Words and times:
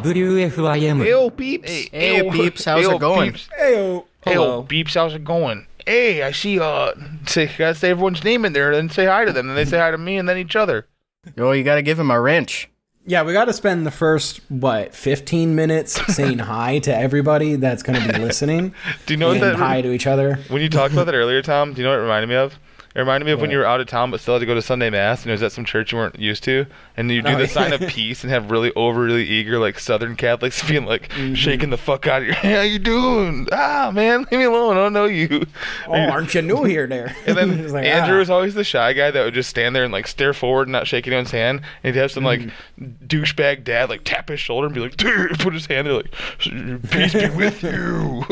WFIM 0.00 1.04
Ayo, 1.04 1.30
beeps. 1.30 1.90
Hey, 1.90 2.22
beeps, 2.22 2.64
how's 2.64 2.86
it 2.86 3.00
going? 3.00 3.32
Beeps. 3.32 3.48
Heyo. 3.58 4.04
Ayo, 4.26 4.66
beeps, 4.68 4.94
how's 4.94 5.14
it 5.14 5.24
going? 5.24 5.66
Hey, 5.86 6.22
I 6.22 6.32
see. 6.32 6.60
Uh, 6.60 6.92
say, 7.26 7.50
gotta 7.58 7.74
say 7.74 7.90
everyone's 7.90 8.22
name 8.22 8.44
in 8.44 8.52
there, 8.52 8.74
then 8.74 8.90
say 8.90 9.06
hi 9.06 9.24
to 9.24 9.32
them. 9.32 9.46
Then 9.46 9.56
they 9.56 9.64
say 9.64 9.78
hi 9.78 9.90
to 9.90 9.98
me, 9.98 10.18
and 10.18 10.28
then 10.28 10.38
each 10.38 10.56
other. 10.56 10.86
Oh, 11.36 11.52
you 11.52 11.64
gotta 11.64 11.82
give 11.82 11.98
him 11.98 12.10
a 12.10 12.20
wrench. 12.20 12.68
Yeah, 13.08 13.22
we 13.22 13.32
got 13.32 13.46
to 13.46 13.54
spend 13.54 13.86
the 13.86 13.90
first 13.90 14.42
what 14.50 14.94
15 14.94 15.54
minutes 15.54 15.92
saying 16.14 16.38
hi 16.40 16.78
to 16.80 16.94
everybody 16.94 17.54
that's 17.54 17.82
going 17.82 17.98
to 18.02 18.12
be 18.12 18.18
listening. 18.18 18.74
Do 19.06 19.14
you 19.14 19.16
know 19.16 19.28
what 19.28 19.40
that? 19.40 19.56
hi 19.56 19.80
to 19.80 19.92
each 19.92 20.06
other. 20.06 20.36
When 20.48 20.60
you 20.60 20.68
talked 20.68 20.92
about 20.92 21.06
that 21.06 21.14
earlier, 21.14 21.40
Tom, 21.40 21.72
do 21.72 21.80
you 21.80 21.84
know 21.84 21.92
what 21.92 22.00
it 22.00 22.02
reminded 22.02 22.28
me 22.28 22.34
of? 22.34 22.58
It 22.94 23.00
reminded 23.00 23.26
me 23.26 23.32
of 23.32 23.40
when 23.40 23.50
you 23.50 23.58
were 23.58 23.66
out 23.66 23.80
of 23.80 23.86
town 23.86 24.10
but 24.10 24.18
still 24.20 24.34
had 24.34 24.40
to 24.40 24.46
go 24.46 24.54
to 24.54 24.62
Sunday 24.62 24.90
mass, 24.90 25.22
and 25.22 25.30
it 25.30 25.32
was 25.34 25.42
at 25.42 25.52
some 25.52 25.64
church 25.64 25.92
you 25.92 25.98
weren't 25.98 26.18
used 26.18 26.42
to, 26.44 26.66
and 26.96 27.10
you 27.10 27.22
do 27.22 27.28
Oh, 27.30 27.38
the 27.38 27.46
sign 27.46 27.72
of 27.72 27.80
peace 27.88 28.24
and 28.24 28.32
have 28.32 28.50
really 28.50 28.72
overly 28.74 29.24
eager 29.24 29.58
like 29.58 29.78
Southern 29.78 30.16
Catholics 30.16 30.62
being 30.68 30.84
like 30.86 31.08
Mm-hmm. 31.10 31.34
shaking 31.34 31.70
the 31.70 31.76
fuck 31.76 32.06
out 32.06 32.22
of 32.22 32.28
you. 32.28 32.34
Hey, 32.38 32.52
how 32.54 32.60
you 32.62 32.78
doing? 32.78 33.46
Ah, 33.52 33.90
man, 33.94 34.20
leave 34.30 34.40
me 34.40 34.44
alone. 34.44 34.76
I 34.76 34.80
don't 34.80 34.92
know 34.94 35.04
you. 35.04 35.46
Oh, 35.86 35.92
aren't 35.92 36.34
you 36.34 36.42
new 36.42 36.64
here 36.64 36.86
there? 36.86 37.14
And 37.26 37.36
then 37.36 37.68
like, 37.72 37.84
Andrew 37.84 38.16
ah. 38.16 38.20
was 38.20 38.30
always 38.30 38.54
the 38.54 38.64
shy 38.64 38.92
guy 38.94 39.10
that 39.10 39.24
would 39.24 39.34
just 39.34 39.50
stand 39.50 39.76
there 39.76 39.84
and 39.84 39.92
like 39.92 40.06
stare 40.06 40.32
forward 40.34 40.62
and 40.68 40.72
not 40.72 40.86
shake 40.86 41.06
anyone's 41.06 41.30
hand. 41.30 41.60
And 41.84 41.94
he'd 41.94 42.00
have 42.00 42.10
some 42.10 42.24
like 42.24 42.40
Mm. 42.40 42.96
douchebag 43.06 43.64
dad 43.64 43.88
like 43.90 44.00
tap 44.04 44.28
his 44.28 44.40
shoulder 44.40 44.66
and 44.66 44.74
be 44.74 44.80
like, 44.80 44.96
dude, 44.96 45.38
put 45.38 45.52
his 45.52 45.66
hand 45.66 45.86
there 45.86 45.94
like, 45.94 46.10
peace 46.90 47.12
be 47.12 47.28
with 47.36 47.62
you. 47.62 48.24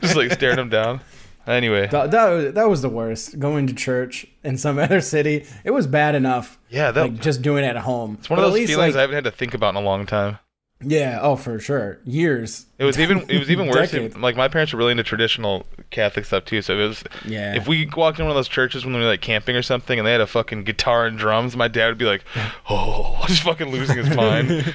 just 0.00 0.16
like 0.16 0.32
staring 0.32 0.58
him 0.58 0.68
down. 0.68 1.00
Anyway, 1.46 1.86
That, 1.88 2.10
that, 2.10 2.28
was, 2.30 2.54
that 2.54 2.68
was 2.68 2.82
the 2.82 2.88
worst. 2.88 3.38
Going 3.38 3.66
to 3.68 3.74
church 3.74 4.26
in 4.42 4.58
some 4.58 4.78
other 4.86 5.00
city, 5.00 5.46
it 5.64 5.70
was 5.70 5.86
bad 5.86 6.14
enough. 6.14 6.58
yeah, 6.70 6.90
that, 6.90 7.00
like 7.02 7.20
just 7.20 7.42
doing 7.42 7.64
it 7.64 7.68
at 7.68 7.76
home. 7.78 8.16
it's 8.18 8.28
one 8.28 8.38
of 8.38 8.50
those 8.52 8.66
feelings 8.66 8.96
I 8.96 9.02
haven't 9.02 9.14
had 9.14 9.24
to 9.24 9.30
think 9.30 9.54
about 9.54 9.70
in 9.70 9.76
a 9.76 9.84
long 9.84 10.06
time. 10.06 10.38
yeah, 10.82 11.18
oh 11.22 11.36
for 11.36 11.58
sure, 11.58 12.00
years. 12.04 12.66
It 12.78 12.84
was 12.84 12.98
even 13.00 13.24
it 13.30 13.38
was 13.38 13.50
even 13.50 13.66
worse. 13.70 13.90
Decades. 13.92 14.16
Like 14.16 14.36
my 14.36 14.48
parents 14.48 14.72
were 14.74 14.78
really 14.78 14.90
into 14.90 15.04
traditional 15.04 15.64
Catholic 15.90 16.26
stuff 16.26 16.44
too. 16.44 16.60
So 16.60 16.74
it 16.78 16.86
was 16.88 17.02
Yeah. 17.24 17.54
if 17.56 17.66
we 17.66 17.86
walked 17.96 18.18
in 18.18 18.26
one 18.26 18.30
of 18.32 18.36
those 18.36 18.48
churches 18.48 18.84
when 18.84 18.92
we 18.92 19.00
were 19.00 19.06
like 19.06 19.22
camping 19.22 19.56
or 19.56 19.62
something, 19.62 19.98
and 19.98 20.06
they 20.06 20.12
had 20.12 20.20
a 20.20 20.26
fucking 20.26 20.64
guitar 20.64 21.06
and 21.06 21.16
drums, 21.18 21.56
my 21.56 21.68
dad 21.68 21.86
would 21.88 21.96
be 21.98 22.04
like, 22.04 22.24
"Oh, 22.68 23.24
just 23.26 23.42
fucking 23.42 23.68
losing 23.70 23.96
his 23.96 24.14
mind. 24.14 24.74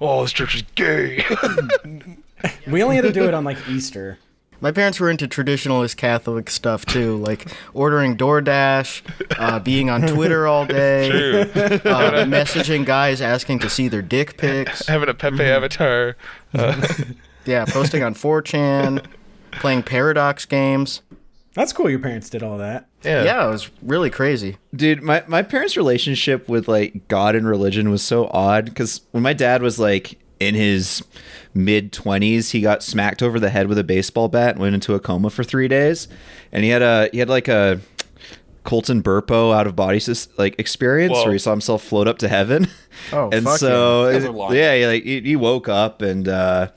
oh, 0.00 0.22
this 0.22 0.32
church 0.32 0.54
is 0.54 0.62
gay." 0.76 1.24
We 2.66 2.82
only 2.82 2.96
had 2.96 3.02
to 3.04 3.12
do 3.12 3.24
it 3.26 3.34
on 3.34 3.44
like 3.44 3.58
Easter. 3.68 4.18
My 4.60 4.72
parents 4.72 5.00
were 5.00 5.08
into 5.10 5.26
traditionalist 5.26 5.96
Catholic 5.96 6.50
stuff 6.50 6.84
too, 6.84 7.16
like 7.16 7.46
ordering 7.72 8.16
DoorDash, 8.16 9.02
uh, 9.38 9.58
being 9.60 9.88
on 9.90 10.02
Twitter 10.02 10.46
all 10.46 10.66
day, 10.66 11.08
True. 11.10 11.40
uh, 11.90 12.24
messaging 12.26 12.84
guys 12.84 13.20
asking 13.22 13.60
to 13.60 13.70
see 13.70 13.88
their 13.88 14.02
dick 14.02 14.36
pics. 14.36 14.86
Having 14.86 15.08
a 15.08 15.14
Pepe 15.14 15.42
avatar. 15.42 16.16
Uh, 16.54 16.86
Yeah, 17.46 17.64
posting 17.64 18.02
on 18.02 18.14
4chan, 18.14 19.02
playing 19.52 19.82
Paradox 19.84 20.44
games. 20.44 21.00
That's 21.54 21.72
cool. 21.72 21.88
Your 21.88 21.98
parents 21.98 22.28
did 22.28 22.42
all 22.42 22.58
that. 22.58 22.86
yeah. 23.02 23.24
Yeah, 23.24 23.46
it 23.48 23.50
was 23.50 23.70
really 23.82 24.10
crazy. 24.10 24.58
Dude, 24.76 25.02
my, 25.02 25.24
my 25.26 25.42
parents' 25.42 25.74
relationship 25.76 26.48
with 26.50 26.68
like 26.68 27.08
God 27.08 27.34
and 27.34 27.48
religion 27.48 27.90
was 27.90 28.02
so 28.02 28.28
odd 28.28 28.66
because 28.66 29.00
when 29.12 29.22
my 29.22 29.32
dad 29.32 29.62
was 29.62 29.78
like 29.78 30.18
in 30.40 30.54
his 30.54 31.04
mid 31.54 31.92
20s, 31.92 32.50
he 32.50 32.60
got 32.60 32.82
smacked 32.82 33.22
over 33.22 33.38
the 33.38 33.50
head 33.50 33.68
with 33.68 33.78
a 33.78 33.84
baseball 33.84 34.28
bat 34.28 34.52
and 34.52 34.60
went 34.60 34.74
into 34.74 34.94
a 34.94 35.00
coma 35.00 35.30
for 35.30 35.44
three 35.44 35.68
days. 35.68 36.08
And 36.50 36.64
he 36.64 36.70
had 36.70 36.82
a 36.82 37.08
he 37.12 37.18
had 37.18 37.28
like 37.28 37.46
a 37.46 37.80
Colton 38.64 39.02
Burpo 39.02 39.54
out 39.54 39.66
of 39.66 39.76
body 39.76 40.00
like 40.36 40.58
experience 40.58 41.12
Whoa. 41.12 41.24
where 41.24 41.32
he 41.32 41.38
saw 41.38 41.50
himself 41.50 41.82
float 41.82 42.08
up 42.08 42.18
to 42.18 42.28
heaven. 42.28 42.68
Oh, 43.12 43.30
and 43.32 43.48
so 43.48 44.06
yeah. 44.06 44.12
Those 44.12 44.24
are 44.24 44.30
long. 44.30 44.54
yeah, 44.54 44.74
he, 44.74 44.86
like 44.86 45.04
he, 45.04 45.20
he 45.20 45.36
woke 45.36 45.68
up 45.68 46.02
and 46.02 46.28
uh, 46.28 46.70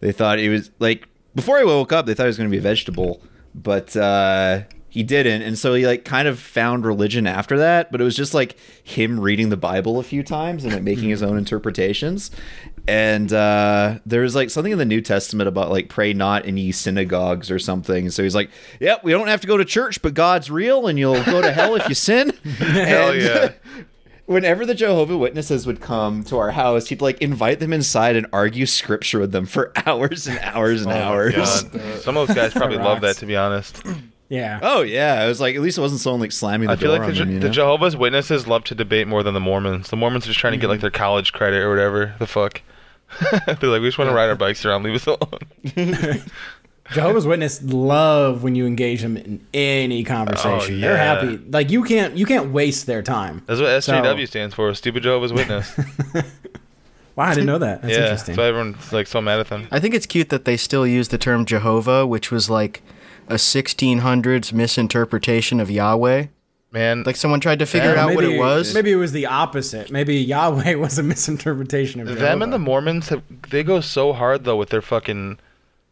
they 0.00 0.12
thought 0.12 0.38
he 0.38 0.50
was 0.50 0.70
like 0.80 1.08
before 1.34 1.56
he 1.58 1.64
woke 1.64 1.92
up 1.92 2.04
they 2.04 2.12
thought 2.12 2.24
he 2.24 2.28
was 2.28 2.36
going 2.36 2.50
to 2.50 2.54
be 2.54 2.58
a 2.58 2.62
vegetable, 2.62 3.22
but 3.54 3.96
uh, 3.96 4.62
he 4.96 5.02
didn't, 5.02 5.42
and 5.42 5.58
so 5.58 5.72
he 5.74 5.86
like 5.86 6.04
kind 6.04 6.26
of 6.26 6.38
found 6.38 6.84
religion 6.84 7.26
after 7.26 7.58
that. 7.58 7.92
But 7.92 8.00
it 8.00 8.04
was 8.04 8.16
just 8.16 8.34
like 8.34 8.58
him 8.82 9.20
reading 9.20 9.48
the 9.48 9.56
Bible 9.56 9.98
a 9.98 10.02
few 10.02 10.22
times 10.22 10.64
and 10.64 10.84
making 10.84 11.08
his 11.08 11.22
own 11.22 11.38
interpretations. 11.38 12.30
And 12.88 13.32
uh, 13.32 13.98
there's 14.06 14.34
like 14.36 14.48
something 14.50 14.72
in 14.72 14.78
the 14.78 14.84
New 14.84 15.00
Testament 15.00 15.48
about 15.48 15.70
like 15.70 15.88
pray 15.88 16.12
not 16.12 16.44
in 16.44 16.56
ye 16.56 16.70
synagogues 16.72 17.50
or 17.50 17.58
something. 17.58 18.10
So 18.10 18.22
he's 18.22 18.34
like, 18.34 18.50
"Yep, 18.80 19.02
we 19.02 19.10
don't 19.12 19.26
have 19.28 19.40
to 19.40 19.46
go 19.48 19.56
to 19.56 19.64
church, 19.64 20.00
but 20.02 20.14
God's 20.14 20.50
real, 20.50 20.86
and 20.86 20.98
you'll 20.98 21.22
go 21.24 21.42
to 21.42 21.50
hell 21.52 21.74
if 21.74 21.88
you 21.88 21.94
sin." 21.96 22.30
Hell 22.58 23.10
And- 23.10 23.22
yeah. 23.22 23.52
whenever 24.26 24.66
the 24.66 24.74
Jehovah 24.74 25.16
Witnesses 25.16 25.66
would 25.66 25.80
come 25.80 26.22
to 26.24 26.36
our 26.38 26.50
house, 26.52 26.88
he'd 26.88 27.00
like 27.00 27.20
invite 27.20 27.58
them 27.60 27.72
inside 27.72 28.16
and 28.16 28.26
argue 28.32 28.66
scripture 28.66 29.18
with 29.20 29.32
them 29.32 29.46
for 29.46 29.72
hours 29.86 30.26
and 30.28 30.38
hours 30.40 30.82
and 30.82 30.92
hours. 30.92 31.34
Oh 31.36 31.68
God. 31.72 32.00
Some 32.02 32.16
of 32.16 32.26
those 32.28 32.36
guys 32.36 32.52
probably 32.52 32.78
love 32.78 33.00
that, 33.02 33.16
to 33.18 33.26
be 33.26 33.36
honest. 33.36 33.82
Yeah. 34.28 34.58
Oh 34.62 34.82
yeah, 34.82 35.24
it 35.24 35.28
was 35.28 35.40
like 35.40 35.54
at 35.56 35.60
least 35.60 35.78
it 35.78 35.80
wasn't 35.80 36.00
someone 36.00 36.20
like 36.20 36.32
slamming 36.32 36.66
the 36.68 36.72
I 36.72 36.76
feel 36.76 36.90
door 36.94 36.98
like 37.04 37.08
on 37.08 37.14
the, 37.14 37.18
them. 37.20 37.28
Je- 37.28 37.34
You 37.34 37.40
the? 37.40 37.50
Jehovah's 37.50 37.96
Witnesses 37.96 38.46
love 38.48 38.64
to 38.64 38.74
debate 38.74 39.06
more 39.08 39.22
than 39.22 39.34
the 39.34 39.40
Mormons. 39.40 39.90
The 39.90 39.96
Mormons 39.96 40.24
are 40.24 40.28
just 40.28 40.40
trying 40.40 40.52
to 40.54 40.58
get 40.58 40.68
like 40.68 40.80
their 40.80 40.90
college 40.90 41.32
credit 41.32 41.62
or 41.62 41.70
whatever. 41.70 42.14
The 42.20 42.26
fuck. 42.28 42.62
They're 43.46 43.70
like, 43.70 43.80
we 43.82 43.88
just 43.88 43.98
want 43.98 44.10
to 44.10 44.14
ride 44.14 44.28
our 44.28 44.34
bikes 44.34 44.64
around, 44.64 44.82
leave 44.82 44.94
us 44.96 45.06
alone. 45.06 45.38
Jehovah's 46.92 47.26
Witness 47.26 47.62
love 47.64 48.42
when 48.44 48.54
you 48.54 48.64
engage 48.66 49.02
them 49.02 49.16
in 49.16 49.44
any 49.52 50.04
conversation. 50.04 50.76
Oh, 50.76 50.80
They're 50.80 50.96
happy. 50.96 51.36
Like 51.38 51.70
you 51.70 51.82
can't 51.82 52.16
you 52.16 52.26
can't 52.26 52.52
waste 52.52 52.86
their 52.86 53.02
time. 53.02 53.42
That's 53.46 53.60
what 53.60 53.68
SJW 53.70 54.20
So- 54.20 54.24
stands 54.26 54.54
for. 54.54 54.72
Stupid 54.74 55.02
Jehovah's 55.02 55.32
Witness. 55.32 55.72
Wow, 57.16 57.24
I 57.28 57.34
didn't 57.34 57.46
know 57.46 57.56
that. 57.56 57.80
That's 57.80 57.94
yeah, 57.94 58.02
interesting. 58.02 58.34
so 58.34 58.42
everyone's 58.42 58.92
like 58.92 59.06
so 59.06 59.22
mad 59.22 59.40
at 59.40 59.48
them. 59.48 59.68
I 59.70 59.80
think 59.80 59.94
it's 59.94 60.04
cute 60.04 60.28
that 60.28 60.44
they 60.44 60.58
still 60.58 60.86
use 60.86 61.08
the 61.08 61.16
term 61.16 61.46
Jehovah, 61.46 62.06
which 62.06 62.30
was 62.30 62.50
like 62.50 62.82
a 63.26 63.36
1600s 63.36 64.52
misinterpretation 64.52 65.58
of 65.58 65.70
Yahweh. 65.70 66.26
Man, 66.76 67.04
Like 67.04 67.16
someone 67.16 67.40
tried 67.40 67.58
to 67.60 67.66
figure 67.66 67.94
Yeah, 67.94 68.04
out 68.04 68.14
what 68.14 68.22
it 68.24 68.38
was. 68.38 68.74
Maybe 68.74 68.92
it 68.92 68.96
was 68.96 69.12
the 69.12 69.24
opposite. 69.26 69.90
Maybe 69.90 70.16
Yahweh 70.16 70.74
was 70.86 70.98
a 70.98 71.02
misinterpretation 71.02 72.00
of 72.02 72.18
them 72.18 72.42
and 72.42 72.52
the 72.52 72.58
Mormons, 72.58 73.08
have, 73.08 73.22
they 73.50 73.62
go 73.62 73.80
so 73.80 74.12
hard 74.12 74.44
though 74.44 74.56
with 74.56 74.68
their 74.68 74.82
fucking. 74.82 75.38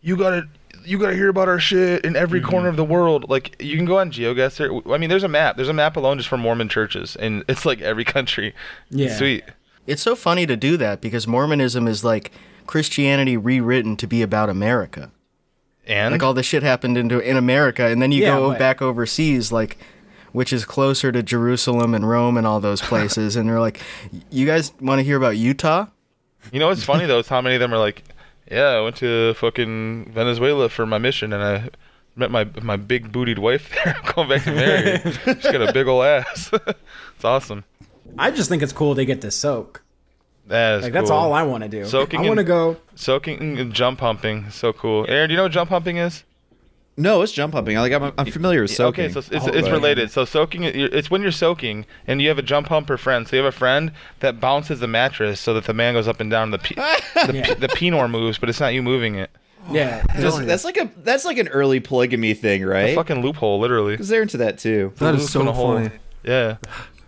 You 0.03 0.17
gotta, 0.19 0.47
you 0.84 0.99
gotta 0.99 1.15
hear 1.15 1.31
about 1.31 1.49
our 1.49 1.59
shit 1.59 2.05
in 2.05 2.17
every 2.17 2.41
Mm-hmm. 2.41 2.50
corner 2.50 2.69
of 2.69 2.77
the 2.77 2.84
world. 2.84 3.31
Like 3.31 3.56
you 3.62 3.77
can 3.78 3.87
go 3.87 3.99
on 3.99 4.11
GeoGuessr. 4.12 4.93
I 4.94 4.99
mean, 4.99 5.09
there's 5.09 5.25
a 5.25 5.28
map. 5.28 5.56
There's 5.56 5.71
a 5.71 5.73
map 5.73 5.97
alone 5.97 6.19
just 6.19 6.28
for 6.28 6.37
Mormon 6.37 6.69
churches, 6.69 7.17
and 7.17 7.44
it's 7.49 7.65
like 7.65 7.81
every 7.81 8.05
country. 8.05 8.55
Yeah. 8.91 9.17
Sweet. 9.17 9.44
It's 9.87 10.03
so 10.03 10.15
funny 10.15 10.44
to 10.47 10.56
do 10.56 10.77
that 10.77 11.00
because 11.00 11.27
Mormonism 11.27 11.89
is 11.89 12.05
like 12.05 12.31
Christianity 12.67 13.37
rewritten 13.39 13.97
to 13.97 14.06
be 14.06 14.21
about 14.21 14.50
America. 14.50 15.11
And 15.87 16.12
Like 16.12 16.23
all 16.23 16.33
this 16.34 16.47
shit 16.47 16.62
happened 16.62 16.97
into 16.99 17.19
in 17.21 17.37
America, 17.39 17.87
and 17.87 18.00
then 18.03 18.12
you 18.12 18.23
Yeah, 18.23 18.37
go 18.37 18.50
but- 18.50 18.59
back 18.59 18.83
overseas, 18.83 19.50
like 19.53 19.78
which 20.34 20.53
is 20.53 20.65
closer 20.65 21.12
to 21.12 21.22
Jerusalem 21.22 21.95
and 21.95 22.06
Rome 22.06 22.37
and 22.37 22.47
all 22.47 22.61
those 22.61 22.83
places, 22.91 23.37
and 23.37 23.49
they're 23.49 23.61
like, 23.61 23.81
"You 24.31 24.45
guys 24.45 24.72
want 24.81 24.99
to 24.99 25.03
hear 25.03 25.17
about 25.17 25.39
Utah?" 25.39 25.87
You 26.53 26.61
know 26.61 26.69
what's 26.69 26.84
funny 26.84 27.06
though 27.06 27.21
is 27.21 27.28
how 27.28 27.41
many 27.41 27.55
of 27.55 27.61
them 27.61 27.72
are 27.72 27.78
like, 27.78 28.03
yeah, 28.50 28.69
I 28.69 28.81
went 28.81 28.97
to 28.97 29.34
fucking 29.34 30.12
Venezuela 30.12 30.69
for 30.69 30.87
my 30.87 30.99
mission 30.99 31.33
and 31.33 31.43
I 31.43 31.71
met 32.17 32.31
my 32.31 32.44
my 32.62 32.77
big 32.77 33.12
bootied 33.12 33.39
wife 33.39 33.71
there. 33.71 33.97
I'm 34.05 34.12
going 34.12 34.28
back 34.28 34.44
to 34.44 34.53
marry. 34.53 34.99
her. 34.99 35.34
She's 35.34 35.43
got 35.53 35.69
a 35.69 35.73
big 35.73 35.87
old 35.87 36.05
ass. 36.05 36.50
it's 37.17 37.25
awesome. 37.25 37.65
I 38.19 38.31
just 38.31 38.49
think 38.49 38.62
it's 38.62 38.73
cool 38.73 38.94
they 38.94 39.06
get 39.06 39.21
to 39.23 39.31
soak. 39.31 39.83
That 40.47 40.78
is 40.78 40.83
Like 40.84 40.93
that's 40.93 41.11
all 41.11 41.33
I 41.33 41.43
want 41.43 41.62
to 41.62 41.71
do. 41.71 41.87
Soaking 41.87 42.21
I 42.21 42.28
want 42.28 42.39
to 42.39 42.44
go. 42.44 42.77
Soaking 42.94 43.59
and 43.59 43.73
jump 43.73 44.00
humping, 44.00 44.50
so 44.50 44.75
cool. 44.75 45.06
Aaron, 45.09 45.28
do 45.28 45.33
you 45.33 45.37
know 45.39 45.44
what 45.44 45.53
jump 45.53 45.71
humping 45.71 45.97
is? 45.97 46.23
No, 46.96 47.23
it's 47.23 47.32
jump 47.32 47.55
humping. 47.55 47.76
Like 47.76 47.93
I'm, 47.93 48.12
I'm 48.17 48.26
familiar 48.31 48.62
with 48.62 48.70
soaking. 48.70 49.05
Okay, 49.06 49.12
so 49.12 49.19
it's, 49.19 49.31
it's, 49.31 49.44
Oh, 49.46 49.52
it's 49.52 49.69
related. 49.69 50.11
So 50.11 50.25
soaking, 50.25 50.62
it's 50.64 51.11
when 51.11 51.23
you're 51.23 51.32
soaking 51.32 51.87
and 52.06 52.23
you 52.23 52.29
have 52.29 52.38
a 52.38 52.43
jump 52.43 52.69
humper 52.69 52.96
friend. 52.96 53.26
So 53.26 53.37
you 53.37 53.43
have 53.43 53.52
a 53.52 53.56
friend 53.56 53.93
that 54.20 54.38
bounces 54.41 54.81
the 54.81 54.87
mattress 54.87 55.41
so 55.41 55.55
that 55.55 55.64
the 55.64 55.75
man 55.75 55.94
goes 55.94 56.06
up 56.06 56.20
and 56.20 56.31
down. 56.31 56.50
The 56.52 56.58
pe- 56.58 56.75
the, 57.26 57.32
Yeah. 57.35 57.46
pe- 57.46 57.55
the 57.55 57.69
penor 57.69 58.08
moves, 58.11 58.38
but 58.38 58.49
it's 58.49 58.61
not 58.61 58.75
you 58.75 58.82
moving 58.82 59.17
it. 59.17 59.31
Yeah. 59.70 60.05
Just- 60.20 60.46
that's 60.46 60.64
like 60.64 60.76
a 60.76 60.91
that's 60.99 61.25
like 61.25 61.38
an 61.38 61.49
early 61.49 61.81
polygamy 61.81 62.35
thing, 62.35 62.64
right? 62.64 62.81
A 62.81 62.85
right? 62.87 62.94
fucking 62.94 63.23
loophole, 63.23 63.58
literally. 63.58 63.94
Because 63.94 64.08
they're 64.08 64.23
into 64.23 64.37
that 64.37 64.58
too. 64.58 64.93
That 64.99 65.14
is 65.14 65.23
Loop 65.23 65.31
so 65.31 65.41
in 65.41 65.46
hole. 65.49 65.75
funny. 65.75 65.91
Yeah. 66.23 66.56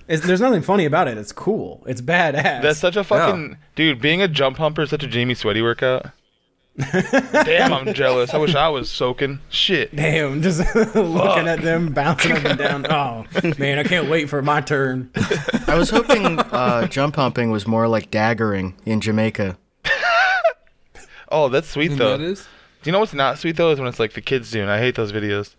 It's, 0.09 0.25
there's 0.25 0.41
nothing 0.41 0.63
funny 0.63 0.85
about 0.85 1.09
it. 1.09 1.19
It's 1.19 1.33
cool. 1.33 1.83
It's 1.87 2.01
badass. 2.01 2.63
That's 2.63 2.79
such 2.79 2.97
a 2.97 3.03
fucking 3.05 3.57
dude. 3.75 4.01
Being 4.01 4.23
a 4.23 4.29
jump 4.29 4.57
humper 4.57 4.83
is 4.83 4.91
such 4.91 5.03
a 5.03 5.09
Jamie 5.09 5.35
Sweaty 5.35 5.63
workout. 5.63 6.07
Damn, 6.79 7.73
I'm 7.73 7.95
jealous. 7.95 8.35
I 8.35 8.39
wish 8.39 8.55
I 8.55 8.69
was 8.69 8.91
soaking. 8.91 9.41
Shit. 9.49 9.95
Damn, 9.97 10.43
just 10.43 10.61
looking 10.95 11.49
at 11.49 11.63
them 11.63 11.93
bouncing 11.93 12.33
up 12.33 12.45
and 12.45 12.59
down. 12.59 12.87
Oh 12.93 13.25
man, 13.59 13.79
I 13.79 13.85
can't 13.85 14.09
wait 14.11 14.29
for 14.29 14.43
my 14.43 14.61
turn. 14.61 15.11
I 15.67 15.75
was 15.77 15.91
hoping 15.91 16.39
uh, 16.39 16.87
jump 16.89 17.17
humping 17.17 17.51
was 17.51 17.67
more 17.67 17.89
like 17.89 18.11
daggering 18.11 18.75
in 18.85 19.01
Jamaica. 19.01 19.57
Oh, 21.29 21.49
that's 21.49 21.69
sweet 21.69 21.91
And 21.91 22.01
though. 22.01 22.17
that 22.17 22.21
is? 22.25 22.47
Do 22.83 22.89
you 22.89 22.93
know 22.93 23.01
what's 23.01 23.13
not 23.13 23.39
sweet 23.39 23.57
though? 23.57 23.71
Is 23.73 23.81
when 23.81 23.89
it's 23.89 23.99
like 23.99 24.13
the 24.13 24.21
kids 24.21 24.49
doing. 24.53 24.69
it. 24.69 24.71
I 24.71 24.79
hate 24.79 24.95
those 24.95 25.11
videos. 25.13 25.57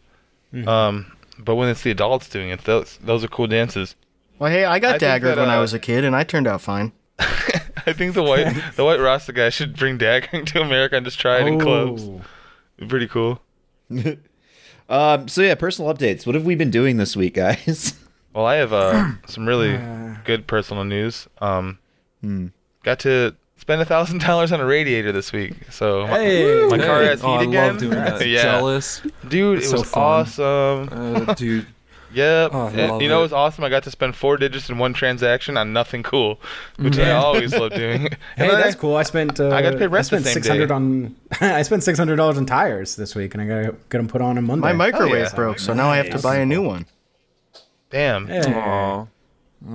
Mm-hmm. 0.53 0.65
Um, 0.67 1.11
but 1.37 1.55
when 1.55 1.67
it's 1.67 1.81
the 1.81 1.91
adults 1.91 2.29
doing 2.29 2.49
it, 2.51 2.63
those 2.63 2.97
those 3.01 3.21
are 3.23 3.27
cool 3.27 3.47
dances. 3.47 3.95
Well, 4.39 4.49
hey, 4.49 4.63
I 4.63 4.79
got 4.79 4.95
I 4.95 4.97
daggered 4.97 5.35
that, 5.35 5.37
when 5.37 5.49
I 5.49 5.57
uh, 5.57 5.61
was 5.61 5.73
a 5.73 5.79
kid, 5.79 6.05
and 6.05 6.15
I 6.15 6.23
turned 6.23 6.47
out 6.47 6.61
fine. 6.61 6.93
I 7.88 7.94
think 7.94 8.13
the 8.13 8.22
white 8.24 8.54
the 8.75 8.84
white 8.86 9.00
Rasta 9.00 9.34
guy 9.34 9.50
should 9.50 9.75
bring 9.75 9.98
daggering 9.98 10.45
to 10.54 10.62
America 10.62 10.95
and 10.98 11.06
just 11.06 11.19
try 11.19 11.39
it 11.39 11.48
in 11.48 11.60
clubs. 11.60 12.04
Oh. 12.04 12.22
Pretty 12.88 13.07
cool. 13.07 13.42
Um, 14.89 15.28
so 15.28 15.42
yeah, 15.42 15.56
personal 15.56 15.94
updates. 15.94 16.25
What 16.25 16.34
have 16.36 16.45
we 16.45 16.56
been 16.56 16.72
doing 16.72 16.95
this 16.95 17.13
week, 17.16 17.34
guys? 17.34 17.94
Well, 18.34 18.45
I 18.45 18.56
have 18.56 18.72
uh, 18.72 19.12
some 19.28 19.45
really 19.45 19.78
good 20.24 20.48
personal 20.48 20.86
news. 20.86 21.28
Um, 21.39 21.80
got 22.84 23.00
to 23.00 23.36
spend 23.57 23.81
a 23.81 23.86
thousand 23.86 24.22
dollars 24.22 24.54
on 24.54 24.62
a 24.62 24.66
radiator 24.66 25.12
this 25.12 25.34
week. 25.34 25.56
So 25.72 26.07
my, 26.07 26.19
Hey. 26.19 26.68
my 26.69 26.78
car 26.78 27.01
Hey. 27.01 27.07
has 27.07 27.19
heat 27.22 27.28
oh, 27.28 27.34
I 27.34 27.44
again. 27.44 27.68
love 27.68 27.78
doing 27.80 27.92
that. 27.95 28.25
yeah, 28.28 28.44
Jealous. 28.44 29.01
dude, 29.28 29.60
it 29.60 29.66
So 29.66 29.80
was 29.80 29.89
fun. 29.89 30.04
awesome. 30.04 30.89
Uh, 31.28 31.34
dude. 31.34 31.68
Yep. 32.17 32.51
Oh, 32.53 32.67
And 32.67 33.01
you 33.01 33.07
know, 33.09 33.17
it. 33.17 33.19
it 33.19 33.23
was 33.23 33.33
awesome. 33.33 33.63
I 33.63 33.69
got 33.69 33.83
to 33.83 33.91
spend 33.91 34.15
four 34.15 34.37
digits 34.37 34.69
in 34.69 34.77
one 34.79 34.93
transaction 34.93 35.55
on 35.57 35.71
nothing 35.73 36.01
cool, 36.03 36.39
which 36.77 36.97
I 36.97 37.11
always 37.11 37.53
love 37.53 37.71
doing. 37.75 38.01
Hey, 38.35 38.49
And 38.49 38.51
that's 38.51 38.75
I- 38.75 38.79
cool. 38.79 38.95
I 38.95 39.03
spent. 39.03 39.39
Uh, 39.39 39.49
I 39.51 39.61
got 39.61 39.73
paid 39.77 39.87
rent 39.87 40.05
I 40.05 40.07
spent 40.07 40.23
the 40.23 40.29
same 40.29 40.33
six 40.43 40.47
hundred 40.47 40.67
day. 40.67 40.73
on. 40.73 41.15
I 41.41 41.61
spent 41.61 41.83
six 41.83 41.99
hundred 41.99 42.15
dollars 42.15 42.37
on 42.37 42.45
tires 42.45 42.95
this 42.95 43.13
week, 43.15 43.33
and 43.35 43.43
I 43.43 43.47
got 43.47 43.59
to 43.71 43.77
get 43.89 43.97
them 43.99 44.07
put 44.07 44.21
on 44.21 44.37
on 44.37 44.45
Monday. 44.45 44.61
My 44.61 44.73
microwave 44.73 45.25
yeah. 45.29 45.35
broke, 45.35 45.59
so 45.59 45.73
now 45.73 45.89
I 45.89 45.97
have 45.97 46.09
to 46.09 46.19
buy 46.19 46.37
a 46.37 46.45
new 46.45 46.63
one. 46.63 46.85
Damn. 47.89 48.27
Hey, 48.27 48.41
Aw. 48.41 49.05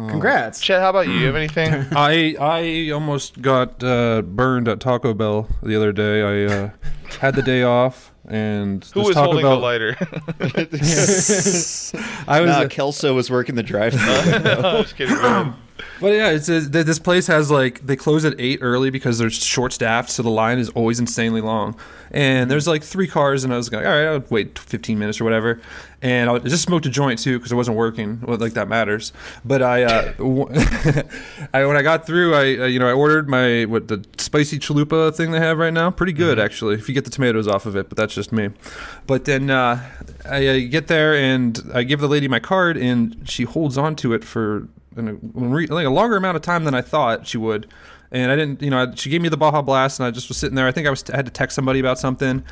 congrats. 0.08 0.60
Chet, 0.60 0.80
how 0.80 0.90
about 0.90 1.06
you? 1.06 1.14
You 1.14 1.26
have 1.26 1.36
anything? 1.36 1.72
I 1.92 2.36
I 2.38 2.90
almost 2.90 3.40
got 3.42 3.82
uh, 3.82 4.22
burned 4.22 4.68
at 4.68 4.80
Taco 4.80 5.14
Bell 5.14 5.48
the 5.62 5.74
other 5.76 5.92
day. 5.92 6.22
I 6.22 6.52
uh, 6.54 6.70
had 7.20 7.34
the 7.34 7.42
day 7.42 7.62
off, 7.62 8.11
and 8.28 8.84
Who 8.94 9.02
was 9.02 9.16
holding 9.16 9.42
Bell, 9.42 9.56
the 9.56 9.62
lighter? 9.62 9.96
I 12.28 12.40
was, 12.40 12.46
Nah, 12.46 12.66
Kelso 12.68 13.14
was 13.14 13.30
working 13.30 13.54
the 13.54 13.62
drive-thru. 13.62 14.00
I'm 14.64 14.82
just 14.82 14.96
kidding. 14.96 15.16
But 16.02 16.08
yeah, 16.08 16.30
it's 16.30 16.46
th- 16.46 16.68
this 16.68 16.98
place 16.98 17.28
has 17.28 17.48
like 17.48 17.86
they 17.86 17.94
close 17.94 18.24
at 18.24 18.34
eight 18.38 18.58
early 18.60 18.90
because 18.90 19.18
they're 19.18 19.30
short 19.30 19.72
staffed, 19.72 20.10
so 20.10 20.22
the 20.22 20.30
line 20.30 20.58
is 20.58 20.68
always 20.70 20.98
insanely 20.98 21.40
long. 21.40 21.76
And 22.10 22.50
there's 22.50 22.66
like 22.66 22.82
three 22.82 23.06
cars, 23.06 23.44
and 23.44 23.54
I 23.54 23.56
was 23.56 23.72
like, 23.72 23.86
all 23.86 23.90
right, 23.90 24.06
I'll 24.06 24.24
wait 24.28 24.58
15 24.58 24.98
minutes 24.98 25.20
or 25.20 25.24
whatever. 25.24 25.62
And 26.02 26.28
I 26.28 26.38
just 26.40 26.64
smoked 26.64 26.84
a 26.86 26.90
joint 26.90 27.20
too 27.20 27.38
because 27.38 27.52
it 27.52 27.54
wasn't 27.54 27.76
working. 27.76 28.20
Well, 28.20 28.36
like 28.36 28.54
that 28.54 28.66
matters. 28.68 29.12
But 29.44 29.62
I, 29.62 29.84
uh, 29.84 30.12
I 31.54 31.64
when 31.64 31.76
I 31.76 31.82
got 31.82 32.04
through, 32.04 32.34
I 32.34 32.40
uh, 32.40 32.66
you 32.66 32.80
know 32.80 32.88
I 32.88 32.92
ordered 32.92 33.28
my 33.28 33.64
what 33.66 33.86
the 33.86 34.04
spicy 34.18 34.58
chalupa 34.58 35.14
thing 35.14 35.30
they 35.30 35.38
have 35.38 35.56
right 35.56 35.72
now. 35.72 35.92
Pretty 35.92 36.12
good 36.12 36.40
actually, 36.40 36.74
if 36.74 36.88
you 36.88 36.94
get 36.94 37.04
the 37.04 37.10
tomatoes 37.10 37.46
off 37.46 37.64
of 37.64 37.76
it. 37.76 37.88
But 37.88 37.96
that's 37.96 38.14
just 38.14 38.32
me. 38.32 38.50
But 39.06 39.24
then 39.24 39.50
uh, 39.50 39.88
I 40.28 40.46
uh, 40.48 40.58
get 40.68 40.88
there 40.88 41.14
and 41.14 41.60
I 41.72 41.84
give 41.84 42.00
the 42.00 42.08
lady 42.08 42.26
my 42.26 42.40
card, 42.40 42.76
and 42.76 43.22
she 43.24 43.44
holds 43.44 43.78
on 43.78 43.94
to 43.96 44.12
it 44.12 44.24
for 44.24 44.66
an, 44.96 45.32
a, 45.34 45.72
like 45.74 45.86
a 45.86 45.90
longer 45.90 46.16
amount 46.16 46.36
of 46.36 46.42
time 46.42 46.64
than 46.64 46.74
I 46.74 46.82
thought 46.82 47.26
she 47.26 47.38
would. 47.38 47.68
And 48.10 48.30
I 48.30 48.36
didn't, 48.36 48.60
you 48.60 48.70
know, 48.70 48.82
I, 48.82 48.94
she 48.94 49.08
gave 49.08 49.22
me 49.22 49.28
the 49.28 49.36
Baja 49.36 49.62
Blast, 49.62 49.98
and 49.98 50.06
I 50.06 50.10
just 50.10 50.28
was 50.28 50.36
sitting 50.36 50.54
there. 50.54 50.66
I 50.66 50.72
think 50.72 50.86
I 50.86 50.90
was 50.90 51.08
I 51.10 51.16
had 51.16 51.24
to 51.24 51.32
text 51.32 51.54
somebody 51.54 51.80
about 51.80 51.98
something, 51.98 52.44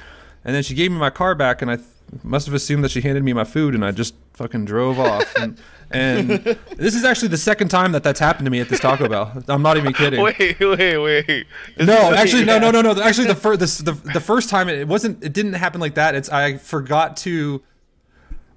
and 0.45 0.55
then 0.55 0.63
she 0.63 0.75
gave 0.75 0.91
me 0.91 0.99
my 0.99 1.11
car 1.11 1.35
back, 1.35 1.61
and 1.61 1.71
I 1.71 1.77
th- 1.77 1.89
must 2.23 2.47
have 2.47 2.55
assumed 2.55 2.83
that 2.85 2.91
she 2.91 3.03
handed 3.03 3.23
me 3.23 3.33
my 3.33 3.45
food, 3.45 3.75
and 3.75 3.85
I 3.85 3.91
just 3.91 4.15
fucking 4.35 4.65
drove 4.65 4.99
off. 4.99 5.35
And, 5.93 6.29
and 6.31 6.57
this 6.77 6.95
is 6.95 7.03
actually 7.03 7.29
the 7.29 7.37
second 7.37 7.67
time 7.67 7.91
that 7.93 8.05
that's 8.05 8.21
happened 8.21 8.47
to 8.47 8.51
me 8.51 8.61
at 8.61 8.69
this 8.69 8.79
Taco 8.79 9.09
Bell. 9.09 9.43
I'm 9.49 9.61
not 9.61 9.77
even 9.77 9.93
kidding. 9.93 10.23
Wait, 10.23 10.39
wait, 10.61 10.99
wait. 10.99 11.27
This 11.27 11.47
No, 11.89 12.15
actually, 12.15 12.45
no, 12.45 12.61
no, 12.61 12.71
no, 12.71 12.81
no. 12.81 13.03
Actually, 13.03 13.27
the 13.27 13.35
first, 13.35 13.59
this, 13.59 13.79
the 13.79 13.93
the 13.93 14.21
first 14.21 14.49
time 14.49 14.69
it 14.69 14.87
wasn't, 14.87 15.25
it 15.25 15.33
didn't 15.33 15.55
happen 15.55 15.81
like 15.81 15.95
that. 15.97 16.15
It's 16.15 16.29
I 16.29 16.59
forgot 16.59 17.17
to. 17.19 17.61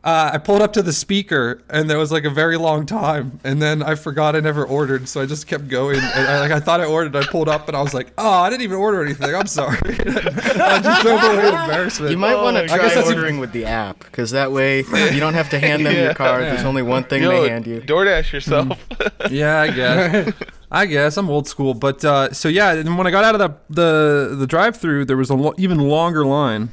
Uh, 0.04 0.32
I 0.34 0.38
pulled 0.38 0.62
up 0.62 0.74
to 0.74 0.82
the 0.82 0.92
speaker, 0.92 1.62
and 1.70 1.90
there 1.90 1.98
was 1.98 2.12
like 2.12 2.26
a 2.26 2.30
very 2.30 2.58
long 2.58 2.86
time, 2.86 3.40
and 3.46 3.62
then 3.62 3.82
I 3.82 3.96
forgot 3.96 4.36
I 4.36 4.42
never 4.42 4.66
ordered, 4.66 5.08
so 5.08 5.22
I 5.22 5.26
just 5.26 5.48
kept 5.48 5.70
going. 5.70 5.96
And 5.96 6.28
I, 6.28 6.40
like 6.42 6.52
I 6.52 6.60
thought 6.60 6.82
I 6.82 6.86
ordered, 6.86 7.16
I 7.16 7.24
pulled 7.26 7.48
up, 7.48 7.70
and 7.70 7.78
I 7.78 7.82
was 7.82 7.94
like, 7.94 8.12
"Oh, 8.18 8.30
I 8.30 8.50
didn't 8.50 8.64
even 8.64 8.76
order 8.78 9.02
anything. 9.02 9.34
I'm 9.34 9.48
sorry." 9.48 9.78
I 9.86 10.82
just 10.84 11.02
drove 11.04 11.24
away 11.24 11.48
in 11.48 11.56
embarrassment. 11.56 12.12
You 12.12 12.18
might 12.18 12.34
Oh 12.34 12.44
want 12.44 12.58
to 12.58 12.68
try 12.68 12.76
I 12.76 12.80
guess 12.82 12.96
that's 12.96 13.08
ordering 13.08 13.38
with 13.40 13.54
the 13.54 13.64
app, 13.64 14.00
because 14.00 14.32
that 14.32 14.52
way 14.52 14.80
you 14.80 15.20
don't 15.22 15.36
have 15.36 15.50
to 15.52 15.60
hand 15.60 15.86
them 15.86 15.94
Yeah. 15.96 16.04
your 16.04 16.14
card. 16.16 16.44
There's 16.44 16.66
only 16.66 16.82
one 16.82 17.06
thing 17.06 17.24
Yo, 17.24 17.30
they 17.30 17.48
hand 17.50 17.66
you. 17.66 17.80
DoorDash 17.80 18.34
yourself. 18.34 18.78
yeah, 19.32 19.62
I 19.62 19.72
guess. 19.72 20.34
I 20.72 20.86
guess 20.88 21.16
I'm 21.16 21.30
old 21.30 21.48
school, 21.48 21.76
but 21.76 22.04
uh, 22.04 22.34
so 22.34 22.50
yeah. 22.50 22.74
And 22.74 22.98
when 22.98 23.08
I 23.08 23.12
got 23.12 23.24
out 23.24 23.40
of 23.40 23.40
the 23.70 24.30
the, 24.30 24.36
the 24.36 24.48
drive-through, 24.48 25.06
there 25.06 25.16
was 25.18 25.30
a 25.30 25.36
lo- 25.36 25.54
even 25.58 25.78
longer 25.80 26.26
line, 26.26 26.72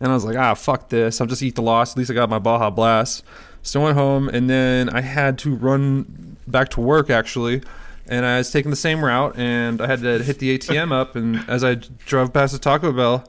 and 0.00 0.10
I 0.10 0.14
was 0.14 0.24
like, 0.24 0.36
ah, 0.36 0.54
fuck 0.54 0.88
this. 0.88 1.20
I'll 1.20 1.26
just 1.26 1.42
eat 1.42 1.54
the 1.54 1.62
loss. 1.62 1.92
At 1.92 1.98
least 1.98 2.10
I 2.10 2.14
got 2.14 2.28
my 2.28 2.38
Baja 2.38 2.70
Blast. 2.70 3.24
So 3.62 3.80
I 3.80 3.84
went 3.84 3.96
home, 3.96 4.28
and 4.28 4.48
then 4.48 4.88
I 4.90 5.00
had 5.00 5.38
to 5.40 5.54
run 5.54 6.36
back 6.46 6.68
to 6.70 6.80
work 6.80 7.10
actually, 7.10 7.62
and 8.06 8.24
I 8.24 8.38
was 8.38 8.50
taking 8.50 8.70
the 8.70 8.76
same 8.76 9.04
route, 9.04 9.36
and 9.36 9.80
I 9.80 9.86
had 9.88 10.00
to 10.02 10.22
hit 10.22 10.38
the 10.38 10.56
ATM 10.56 10.92
up, 10.92 11.16
and 11.16 11.44
as 11.48 11.64
I 11.64 11.74
drove 11.74 12.32
past 12.32 12.52
the 12.52 12.58
Taco 12.58 12.92
Bell. 12.92 13.26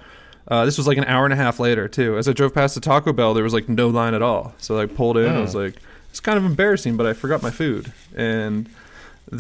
Uh, 0.50 0.64
this 0.64 0.78
was 0.78 0.88
like 0.88 0.98
an 0.98 1.04
hour 1.06 1.26
and 1.26 1.34
a 1.34 1.36
half 1.36 1.60
later 1.60 1.90
too. 1.90 2.18
As 2.18 2.30
I 2.30 2.32
drove 2.32 2.54
past 2.54 2.74
the 2.76 2.80
Taco 2.80 3.12
Bell, 3.12 3.34
there 3.34 3.44
was 3.44 3.54
like 3.54 3.68
no 3.68 3.90
line 3.90 4.14
at 4.14 4.22
all. 4.22 4.54
So 4.60 4.80
I 4.80 4.86
pulled 4.86 5.18
in. 5.18 5.30
I 5.30 5.42
was 5.42 5.54
like, 5.54 5.76
"It's 6.10 6.22
kind 6.22 6.38
of 6.38 6.46
embarrassing," 6.46 6.96
but 6.96 7.06
I 7.06 7.12
forgot 7.12 7.44
my 7.44 7.50
food, 7.52 7.92
and 8.16 8.70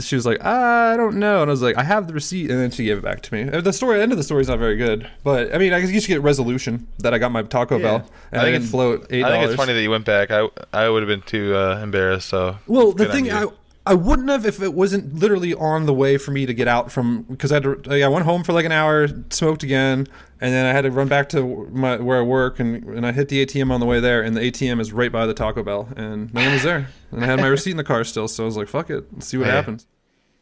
she 0.01 0.15
was 0.15 0.25
like, 0.25 0.43
I 0.43 0.97
don't 0.97 1.17
know, 1.17 1.41
and 1.41 1.49
I 1.49 1.51
was 1.51 1.61
like, 1.61 1.77
I 1.77 1.83
have 1.83 2.07
the 2.07 2.13
receipt, 2.13 2.49
and 2.51 2.59
then 2.59 2.71
she 2.71 2.83
gave 2.85 2.97
it 2.97 3.03
back 3.03 3.21
to 3.21 3.33
me. 3.33 3.43
The 3.43 3.71
story, 3.71 4.01
end 4.01 4.11
of 4.11 4.17
the 4.17 4.23
story 4.23 4.41
is 4.41 4.47
not 4.47 4.59
very 4.59 4.75
good, 4.75 5.09
but 5.23 5.53
I 5.53 5.57
mean, 5.57 5.73
I 5.73 5.79
guess 5.79 5.91
you 5.91 6.01
should 6.01 6.07
get 6.09 6.21
resolution 6.21 6.87
that 6.99 7.13
I 7.13 7.17
got 7.17 7.31
my 7.31 7.43
Taco 7.43 7.79
Bell 7.79 8.07
and 8.31 8.41
I, 8.41 8.43
think 8.43 8.53
didn't 8.53 8.55
it's- 8.55 8.71
float 8.71 9.07
eight 9.09 9.23
I 9.23 9.29
think 9.31 9.45
it's 9.45 9.55
funny 9.55 9.73
that 9.73 9.81
you 9.81 9.89
went 9.89 10.05
back. 10.05 10.29
I 10.31 10.47
I 10.73 10.89
would 10.89 11.01
have 11.03 11.07
been 11.07 11.21
too 11.21 11.55
uh, 11.55 11.79
embarrassed. 11.81 12.29
So 12.29 12.57
Well, 12.67 12.91
the 12.91 13.05
thing. 13.05 13.31
I 13.31 13.45
I 13.85 13.93
wouldn't 13.93 14.27
have 14.27 14.45
if 14.45 14.61
it 14.61 14.73
wasn't 14.73 15.15
literally 15.15 15.53
on 15.53 15.85
the 15.85 15.93
way 15.93 16.17
for 16.17 16.31
me 16.31 16.45
to 16.45 16.53
get 16.53 16.67
out 16.67 16.91
from 16.91 17.21
because 17.21 17.53
I 17.53 17.55
had 17.55 17.63
to, 17.63 17.81
like, 17.85 18.03
I 18.03 18.09
went 18.09 18.25
home 18.25 18.43
for 18.43 18.51
like 18.51 18.65
an 18.65 18.73
hour, 18.73 19.07
smoked 19.29 19.63
again, 19.63 20.07
and 20.39 20.53
then 20.53 20.65
I 20.65 20.71
had 20.71 20.81
to 20.81 20.91
run 20.91 21.07
back 21.07 21.29
to 21.29 21.67
my 21.71 21.97
where 21.97 22.19
I 22.19 22.21
work 22.21 22.59
and 22.59 22.83
and 22.85 23.05
I 23.05 23.11
hit 23.11 23.29
the 23.29 23.45
ATM 23.45 23.71
on 23.71 23.79
the 23.79 23.85
way 23.85 23.99
there, 23.99 24.21
and 24.21 24.35
the 24.35 24.41
ATM 24.41 24.79
is 24.79 24.91
right 24.93 25.11
by 25.11 25.25
the 25.25 25.33
Taco 25.33 25.63
Bell, 25.63 25.89
and 25.95 26.33
no 26.33 26.41
one 26.43 26.53
was 26.53 26.63
there, 26.63 26.87
and 27.11 27.23
I 27.23 27.27
had 27.27 27.39
my 27.39 27.47
receipt 27.47 27.71
in 27.71 27.77
the 27.77 27.83
car 27.83 28.03
still, 28.03 28.27
so 28.27 28.43
I 28.43 28.45
was 28.45 28.57
like, 28.57 28.67
fuck 28.67 28.89
it, 28.89 29.05
let's 29.13 29.27
see 29.27 29.37
what 29.37 29.47
Hey. 29.47 29.53
happens. 29.53 29.87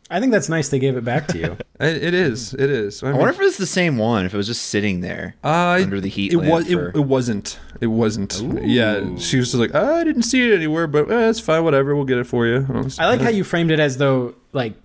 I 0.08 0.20
think 0.20 0.32
that's 0.32 0.50
nice 0.50 0.70
they 0.70 0.78
gave 0.78 0.98
it 0.98 1.04
back 1.04 1.28
to 1.30 1.38
you. 1.38 1.58
It, 1.78 2.02
it 2.02 2.14
is, 2.14 2.54
it 2.54 2.70
is. 2.70 3.04
I, 3.04 3.08
I 3.08 3.12
mean, 3.12 3.20
wonder 3.20 3.34
if 3.34 3.42
it's 3.42 3.58
the 3.58 3.66
same 3.66 3.98
one. 3.98 4.26
If 4.26 4.34
it 4.34 4.38
was 4.38 4.48
just 4.48 4.68
sitting 4.68 5.02
there 5.02 5.36
Uh, 5.44 5.78
under 5.82 6.00
the 6.00 6.08
heat 6.08 6.32
it 6.32 6.38
was. 6.38 6.70
It, 6.70 6.74
for- 6.76 6.90
it 6.96 7.02
wasn't. 7.06 7.60
It 7.82 7.88
wasn't. 7.88 8.40
Yeah, 8.64 9.18
she 9.18 9.36
was 9.38 9.52
just 9.52 9.56
like, 9.56 9.76
I 9.76 10.06
didn't 10.06 10.22
see 10.24 10.50
it 10.50 10.56
anywhere, 10.56 10.88
but 10.88 11.12
eh, 11.12 11.28
it's 11.30 11.42
fine. 11.42 11.66
Whatever, 11.66 11.94
we'll 11.94 12.06
get 12.06 12.18
it 12.18 12.28
for 12.28 12.48
you. 12.48 12.66
I 12.70 12.78
was- 12.80 12.98
I 12.98 13.08
like 13.08 13.20
how 13.20 13.28
you 13.30 13.44
framed 13.44 13.72
it 13.72 13.82
as 13.82 13.98
though 13.98 14.36
like 14.54 14.76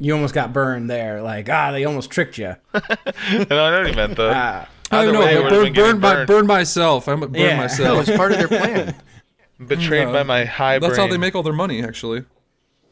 you 0.00 0.14
almost 0.14 0.34
got 0.34 0.52
burned 0.52 0.90
there. 0.90 1.22
Like 1.22 1.48
ah, 1.48 1.70
they 1.70 1.84
almost 1.84 2.10
tricked 2.10 2.38
you. 2.38 2.56
no, 2.74 2.82
I 2.82 3.44
know 3.44 3.78
what 3.80 3.88
you 3.88 3.94
meant 3.94 4.16
though. 4.16 4.32
Ah, 4.34 4.68
I 4.90 5.04
don't 5.04 5.14
know. 5.14 5.20
way, 5.20 5.36
I 5.36 5.38
it 5.38 5.42
would've 5.44 5.50
been 5.50 5.62
burned, 5.62 5.74
getting 5.74 5.90
burned, 5.92 6.00
my, 6.00 6.14
burned. 6.14 6.26
burned 6.26 6.48
myself. 6.48 7.06
I 7.08 7.14
burned 7.14 7.36
Yeah. 7.36 7.50
No, 7.50 7.56
myself. 7.58 8.00
it's 8.08 8.16
part 8.16 8.32
of 8.32 8.38
their 8.38 8.48
plan. 8.48 8.94
Betrayed 9.66 10.06
by 10.10 10.22
my 10.22 10.46
high 10.46 10.78
That's 10.78 10.96
brain. 10.96 11.06
how 11.06 11.12
they 11.12 11.18
make 11.18 11.34
all 11.34 11.42
their 11.42 11.52
money, 11.52 11.84
actually. 11.84 12.24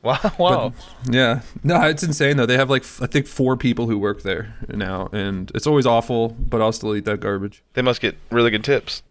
Wow, 0.03 0.21
wow. 0.39 0.73
Yeah. 1.11 1.41
No, 1.65 1.81
it's 1.83 2.03
insane 2.03 2.37
though. 2.37 2.47
They 2.47 2.57
have 2.57 2.71
like 2.71 2.85
I 3.01 3.07
think 3.07 3.27
four 3.27 3.57
people 3.57 3.89
who 3.89 3.99
work 3.99 4.23
there 4.23 4.55
now, 4.69 5.09
and 5.13 5.51
it's 5.55 5.67
always 5.67 5.87
awful. 5.87 6.29
But 6.39 6.61
I'll 6.61 6.73
still 6.73 6.95
eat 6.95 7.05
that 7.07 7.19
garbage. 7.21 7.65
They 7.73 7.83
must 7.83 8.01
get 8.01 8.17
really 8.31 8.51
good 8.51 8.63
tips. 8.63 9.03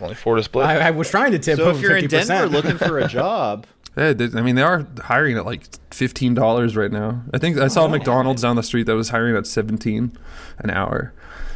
Only 0.00 0.14
four 0.14 0.36
to 0.36 0.42
split. 0.42 0.64
I, 0.66 0.88
I 0.88 0.90
was 0.92 1.10
trying 1.10 1.32
to 1.32 1.38
tip. 1.38 1.58
So 1.58 1.68
if 1.70 1.80
you're 1.82 1.96
in 1.96 2.06
50%. 2.06 2.08
Denver 2.28 2.46
looking 2.48 2.78
for 2.78 2.98
a 2.98 3.06
job, 3.06 3.66
Hey, 3.96 4.12
they, 4.12 4.38
I 4.38 4.42
mean, 4.42 4.54
they 4.54 4.62
are 4.62 4.86
hiring 5.02 5.36
at 5.36 5.44
like 5.44 5.64
fifteen 5.92 6.34
dollars 6.34 6.76
right 6.76 6.90
now. 6.92 7.22
I 7.34 7.38
think 7.38 7.58
I 7.58 7.68
saw 7.68 7.84
oh, 7.84 7.88
McDonald's 7.88 8.42
down 8.42 8.56
the 8.56 8.62
street 8.62 8.84
that 8.84 8.94
was 8.94 9.08
hiring 9.10 9.36
at 9.36 9.46
seventeen 9.46 10.16
an 10.58 10.70
hour. 10.70 11.12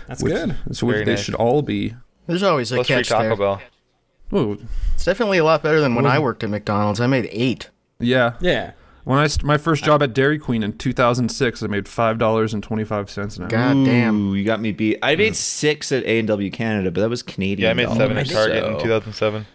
that's 0.08 0.22
which, 0.22 0.32
good. 0.32 0.56
So 0.72 0.86
which 0.86 0.94
Very 0.94 1.04
they 1.04 1.12
nice. 1.12 1.22
should 1.22 1.34
all 1.36 1.62
be. 1.62 1.94
There's 2.26 2.42
always 2.42 2.72
a 2.72 2.76
Plus 2.76 2.86
free 2.86 2.96
catch 2.96 3.08
Taco 3.08 3.28
there. 3.28 3.36
Bell. 3.36 3.62
Oh, 4.32 4.58
It's 4.94 5.04
definitely 5.04 5.38
a 5.38 5.44
lot 5.44 5.62
better 5.62 5.80
than 5.80 5.94
when 5.94 6.06
I 6.06 6.18
worked 6.18 6.42
at 6.42 6.50
McDonald's. 6.50 6.98
I 7.00 7.06
made 7.06 7.28
eight. 7.30 7.70
yeah. 8.00 8.34
Yeah. 8.40 8.72
When 9.04 9.18
I 9.18 9.26
st- 9.26 9.44
my 9.44 9.58
first 9.58 9.84
job 9.84 10.02
at 10.02 10.14
Dairy 10.14 10.38
Queen 10.38 10.62
in 10.62 10.78
2006, 10.78 11.62
I 11.62 11.66
made 11.66 11.86
five 11.86 12.16
dollars 12.18 12.54
and 12.54 12.62
twenty 12.62 12.84
five 12.84 13.10
cents 13.10 13.36
an 13.36 13.44
hour. 13.44 13.50
God 13.50 13.84
damn. 13.84 14.30
Ooh, 14.30 14.34
you 14.34 14.44
got 14.44 14.60
me 14.62 14.72
beat. 14.72 14.98
I 15.02 15.14
made 15.14 15.36
six 15.36 15.92
at 15.92 16.02
A 16.04 16.18
and 16.18 16.26
W 16.28 16.50
Canada, 16.50 16.90
but 16.90 17.02
that 17.02 17.10
was 17.10 17.22
Canadian. 17.22 17.66
Yeah, 17.66 17.70
I 17.70 17.74
made 17.74 17.88
seven 17.94 18.16
at 18.16 18.26
dollars, 18.26 18.46
Target 18.46 18.64
in 18.64 18.80
2007. 18.80 19.46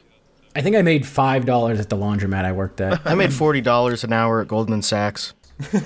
I 0.59 0.61
think 0.61 0.75
I 0.75 0.81
made 0.81 1.07
five 1.07 1.45
dollars 1.45 1.79
at 1.79 1.87
the 1.87 1.95
laundromat 1.95 2.43
I 2.43 2.51
worked 2.51 2.81
at. 2.81 2.99
I 3.05 3.15
made 3.15 3.31
forty 3.33 3.61
dollars 3.61 4.03
an 4.03 4.11
hour 4.11 4.41
at 4.41 4.49
Goldman 4.49 4.81
Sachs. 4.81 5.33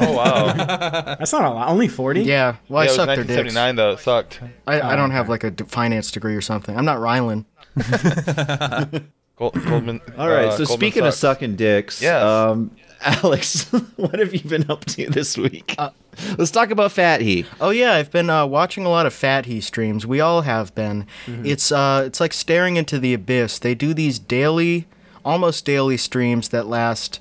Oh 0.02 0.14
wow. 0.18 0.52
That's 1.20 1.32
not 1.32 1.46
a 1.46 1.50
lot. 1.52 1.68
Only 1.70 1.88
forty. 1.88 2.24
Yeah, 2.24 2.56
well, 2.70 2.80
I 2.82 2.86
yeah, 2.86 2.90
it 2.90 2.90
was 2.90 2.96
sucked 2.96 3.08
their 3.08 3.44
dicks. 3.44 3.54
1979 3.56 3.76
though. 3.76 3.92
It 3.92 4.00
sucked. 4.00 4.42
I, 4.66 4.82
I 4.94 4.96
don't 4.96 5.12
have 5.12 5.30
like 5.30 5.44
a 5.44 5.52
finance 5.66 6.10
degree 6.10 6.36
or 6.36 6.42
something. 6.42 6.76
I'm 6.76 6.86
not 6.86 6.98
Rylan. 6.98 7.46
Gold, 9.36 9.54
Goldman. 9.64 10.02
All 10.18 10.28
right. 10.28 10.46
uh, 10.46 10.52
so 10.52 10.66
Goldman 10.66 10.78
speaking 10.80 11.04
of 11.06 11.14
sucking 11.14 11.56
dicks, 11.56 12.02
Yes. 12.02 12.24
um, 12.24 12.72
Alex, 13.04 13.70
what 13.96 14.20
have 14.20 14.34
you 14.34 14.42
been 14.42 14.70
up 14.70 14.86
to 14.86 15.10
this 15.10 15.38
week? 15.38 15.76
Uh, 15.78 15.90
Let's 16.38 16.52
talk 16.52 16.70
about 16.72 16.92
Fat 16.92 17.22
He. 17.22 17.46
Oh 17.60 17.72
yeah, 17.72 17.94
I've 17.94 18.12
been 18.12 18.30
uh, 18.30 18.46
watching 18.46 18.86
a 18.86 18.90
lot 18.90 19.06
of 19.06 19.14
Fat 19.14 19.46
He 19.46 19.62
streams. 19.62 20.06
We 20.06 20.20
all 20.20 20.42
have 20.42 20.74
been. 20.76 21.08
It's 21.28 21.72
uh, 21.72 22.04
it's 22.06 22.20
like 22.20 22.34
staring 22.34 22.76
into 22.78 23.00
the 23.00 23.14
abyss. 23.14 23.60
They 23.60 23.74
do 23.76 23.94
these 23.94 24.20
daily, 24.20 24.88
almost 25.26 25.66
daily 25.66 25.98
streams 25.98 26.50
that 26.50 26.68
last 26.68 27.20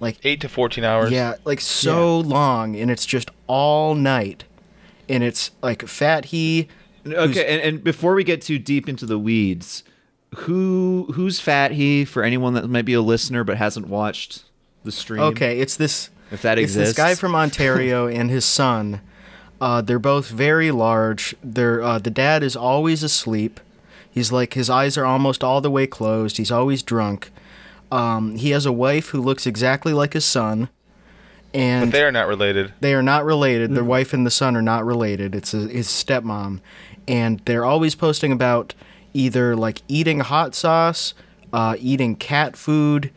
like 0.00 0.18
Eight 0.24 0.40
to 0.42 0.48
fourteen 0.48 0.84
hours. 0.84 1.10
yeah, 1.10 1.34
like 1.44 1.60
so 1.60 2.20
long, 2.20 2.76
and 2.76 2.90
it's 2.90 3.04
just 3.06 3.30
all 3.48 3.94
night, 3.94 4.44
and 5.08 5.22
it's 5.24 5.50
like 5.62 5.86
Fat 5.88 6.26
He. 6.26 6.68
Okay, 7.06 7.46
and, 7.46 7.60
and 7.62 7.84
before 7.84 8.14
we 8.14 8.22
get 8.24 8.40
too 8.42 8.58
deep 8.58 8.88
into 8.88 9.04
the 9.06 9.18
weeds, 9.18 9.82
who 10.36 11.08
who's 11.14 11.40
Fat 11.40 11.72
He 11.72 12.04
for 12.04 12.22
anyone 12.22 12.54
that 12.54 12.68
might 12.70 12.84
be 12.84 12.94
a 12.94 13.00
listener 13.02 13.42
but 13.44 13.56
hasn't 13.56 13.88
watched 13.88 14.44
the 14.88 14.92
stream? 14.92 15.20
Okay, 15.20 15.60
it's 15.60 15.76
this. 15.76 16.10
If 16.30 16.42
that 16.42 16.58
it's 16.58 16.74
this 16.74 16.94
guy 16.94 17.14
from 17.14 17.34
Ontario 17.34 18.06
and 18.18 18.30
his 18.30 18.44
son. 18.44 19.00
Uh, 19.60 19.80
they're 19.80 19.98
both 19.98 20.28
very 20.28 20.70
large. 20.70 21.34
They're 21.42 21.82
uh, 21.82 21.98
the 21.98 22.10
dad 22.10 22.42
is 22.42 22.54
always 22.54 23.02
asleep. 23.02 23.60
He's 24.10 24.30
like 24.32 24.54
his 24.54 24.70
eyes 24.70 24.96
are 24.96 25.04
almost 25.04 25.42
all 25.42 25.60
the 25.60 25.70
way 25.70 25.86
closed. 25.86 26.36
He's 26.36 26.50
always 26.52 26.82
drunk. 26.82 27.30
Um, 27.90 28.36
he 28.36 28.50
has 28.50 28.66
a 28.66 28.72
wife 28.72 29.08
who 29.08 29.20
looks 29.20 29.46
exactly 29.46 29.92
like 29.92 30.12
his 30.12 30.24
son, 30.24 30.68
and 31.54 31.90
But 31.90 31.98
they 31.98 32.04
are 32.04 32.12
not 32.12 32.28
related. 32.28 32.72
They 32.80 32.94
are 32.94 33.02
not 33.02 33.24
related. 33.24 33.74
Their 33.74 33.84
wife 33.84 34.12
and 34.12 34.26
the 34.26 34.30
son 34.30 34.56
are 34.56 34.62
not 34.62 34.84
related. 34.84 35.34
It's 35.34 35.54
a, 35.54 35.58
his 35.58 35.88
stepmom, 35.88 36.60
and 37.08 37.40
they're 37.46 37.64
always 37.64 37.94
posting 37.94 38.30
about 38.30 38.74
either 39.14 39.56
like 39.56 39.82
eating 39.88 40.20
hot 40.20 40.54
sauce, 40.54 41.14
uh, 41.52 41.76
eating 41.80 42.14
cat 42.14 42.56
food, 42.56 43.10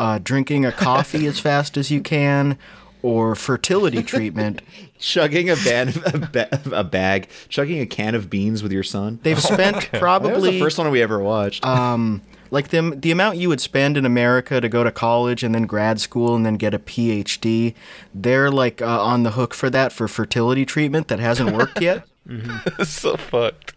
uh, 0.00 0.18
drinking 0.22 0.64
a 0.64 0.72
coffee 0.72 1.26
as 1.26 1.38
fast 1.38 1.76
as 1.76 1.90
you 1.90 2.00
can, 2.00 2.58
or 3.02 3.34
fertility 3.34 4.02
treatment. 4.02 4.62
chugging 4.98 5.48
a, 5.48 5.56
ban- 5.56 5.94
a, 6.06 6.18
ba- 6.18 6.60
a 6.72 6.84
bag, 6.84 7.28
chugging 7.48 7.80
a 7.80 7.86
can 7.86 8.14
of 8.14 8.28
beans 8.28 8.62
with 8.62 8.72
your 8.72 8.82
son. 8.82 9.18
They've 9.22 9.40
spent 9.54 9.76
that 9.76 9.92
was 9.92 10.00
probably 10.00 10.50
the 10.52 10.58
first 10.60 10.76
one 10.78 10.90
we 10.90 11.02
ever 11.02 11.18
watched. 11.20 11.64
um, 11.64 12.22
like 12.52 12.68
the 12.68 12.96
the 12.96 13.12
amount 13.12 13.36
you 13.36 13.48
would 13.48 13.60
spend 13.60 13.96
in 13.96 14.04
America 14.04 14.60
to 14.60 14.68
go 14.68 14.82
to 14.82 14.90
college 14.90 15.44
and 15.44 15.54
then 15.54 15.66
grad 15.66 16.00
school 16.00 16.34
and 16.34 16.44
then 16.44 16.54
get 16.54 16.74
a 16.74 16.78
PhD. 16.80 17.74
They're 18.12 18.50
like 18.50 18.82
uh, 18.82 19.02
on 19.02 19.22
the 19.22 19.30
hook 19.32 19.54
for 19.54 19.70
that 19.70 19.92
for 19.92 20.08
fertility 20.08 20.66
treatment 20.66 21.06
that 21.08 21.20
hasn't 21.20 21.52
worked 21.56 21.80
yet. 21.80 22.04
It's 22.28 22.90
so 23.02 23.16
fucked. 23.16 23.74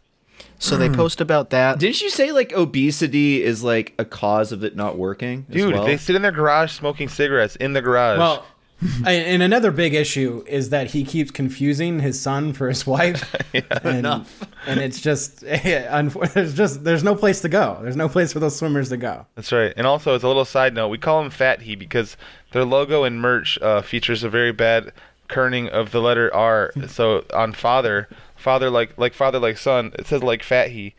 So 0.64 0.78
they 0.78 0.90
post 0.90 1.20
about 1.20 1.50
that. 1.50 1.80
Didn't 1.80 2.02
you 2.02 2.10
say 2.10 2.32
like 2.32 2.54
obesity 2.54 3.44
is 3.44 3.64
like 3.64 3.94
a 4.00 4.06
cause 4.06 4.52
of 4.52 4.64
it 4.64 4.76
not 4.76 4.98
working? 4.98 5.46
as 5.50 5.56
Dude, 5.56 5.74
well? 5.74 5.86
they 5.86 5.98
sit 5.98 6.16
in 6.16 6.22
their 6.22 6.32
garage 6.32 6.72
smoking 6.72 7.10
cigarettes 7.10 7.56
in 7.58 7.74
the 7.74 7.82
garage. 7.82 8.18
Well, 8.18 8.46
and 8.98 9.08
and 9.08 9.44
another 9.44 9.72
big 9.72 9.94
issue 9.94 10.44
is 10.48 10.70
that 10.70 10.92
he 10.92 11.04
keeps 11.04 11.32
confusing 11.32 12.00
his 12.00 12.20
son 12.20 12.54
for 12.54 12.70
his 12.70 12.88
wife. 12.88 13.36
and, 13.54 13.98
enough. 13.98 14.44
And 14.66 14.80
it's 14.80 15.02
just, 15.02 15.42
unfor- 15.44 16.32
there's 16.34 16.54
just, 16.54 16.84
there's 16.84 17.04
no 17.04 17.16
place 17.16 17.42
to 17.42 17.50
go. 17.50 17.80
There's 17.82 17.96
no 17.96 18.08
place 18.08 18.32
for 18.32 18.40
those 18.40 18.56
swimmers 18.56 18.90
to 18.90 18.98
go. 18.98 19.26
That's 19.36 19.52
right. 19.52 19.74
And 19.76 19.86
also, 19.86 20.16
as 20.16 20.24
a 20.24 20.28
little 20.28 20.46
side 20.46 20.74
note, 20.74 20.88
we 20.88 20.98
call 20.98 21.22
them 21.22 21.30
Fat 21.30 21.62
He 21.62 21.76
because 21.76 22.16
their 22.52 22.66
logo 22.66 23.04
and 23.04 23.22
merch 23.22 23.60
uh, 23.62 23.82
features 23.82 24.24
a 24.24 24.30
very 24.30 24.54
bad 24.54 24.94
kerning 25.30 25.70
of 25.70 25.92
the 25.92 26.02
letter 26.02 26.34
R. 26.34 26.72
so 26.88 27.26
on 27.34 27.54
father, 27.54 28.08
father 28.44 28.70
like 28.70 28.98
like 28.98 29.14
father 29.14 29.40
like 29.40 29.58
son, 29.58 29.92
it 29.98 30.06
says 30.08 30.22
like 30.22 30.44
Fat 30.44 30.70
He. 30.70 30.94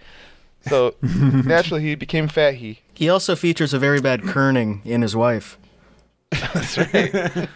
So 0.66 0.94
naturally, 1.02 1.82
he 1.82 1.94
became 1.94 2.26
Fat 2.26 2.54
He. 2.54 2.80
He 2.94 3.08
also 3.08 3.36
features 3.36 3.74
a 3.74 3.78
very 3.78 4.00
bad 4.00 4.22
kerning 4.22 4.84
in 4.86 5.02
his 5.02 5.14
wife. 5.14 5.58
That's 6.30 6.78
right. 6.78 7.48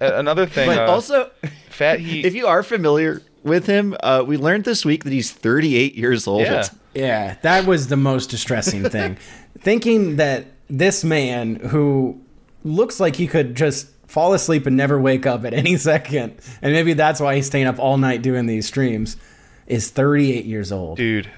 Another 0.00 0.46
thing, 0.46 0.66
But 0.68 0.78
uh, 0.78 0.90
also, 0.92 1.30
Fat 1.70 2.00
He. 2.00 2.24
if 2.24 2.34
you 2.34 2.46
are 2.46 2.62
familiar 2.62 3.22
with 3.42 3.66
him, 3.66 3.94
uh, 4.02 4.24
we 4.26 4.36
learned 4.38 4.64
this 4.64 4.84
week 4.84 5.04
that 5.04 5.12
he's 5.12 5.30
38 5.30 5.94
years 5.94 6.26
old. 6.26 6.42
yeah. 6.42 6.64
Yeah, 6.94 7.36
that 7.42 7.66
was 7.66 7.88
the 7.88 7.96
most 7.96 8.30
distressing 8.30 8.88
thing. 8.88 9.18
Thinking 9.58 10.16
that 10.16 10.46
this 10.70 11.02
man 11.04 11.56
who 11.56 12.20
looks 12.62 13.00
like 13.00 13.16
he 13.16 13.26
could 13.26 13.56
just 13.56 13.88
fall 14.06 14.32
asleep 14.32 14.64
and 14.66 14.76
never 14.76 15.00
wake 15.00 15.26
up 15.26 15.44
at 15.44 15.52
any 15.52 15.76
second, 15.90 16.38
and 16.62 16.72
maybe 16.72 16.92
that's 16.92 17.20
why 17.20 17.34
he's 17.34 17.46
staying 17.46 17.66
up 17.66 17.78
all 17.80 17.98
night 17.98 18.22
doing 18.22 18.46
these 18.46 18.66
streams, 18.66 19.16
is 19.66 19.90
38 19.90 20.44
years 20.44 20.72
old. 20.72 20.98
dude. 20.98 21.30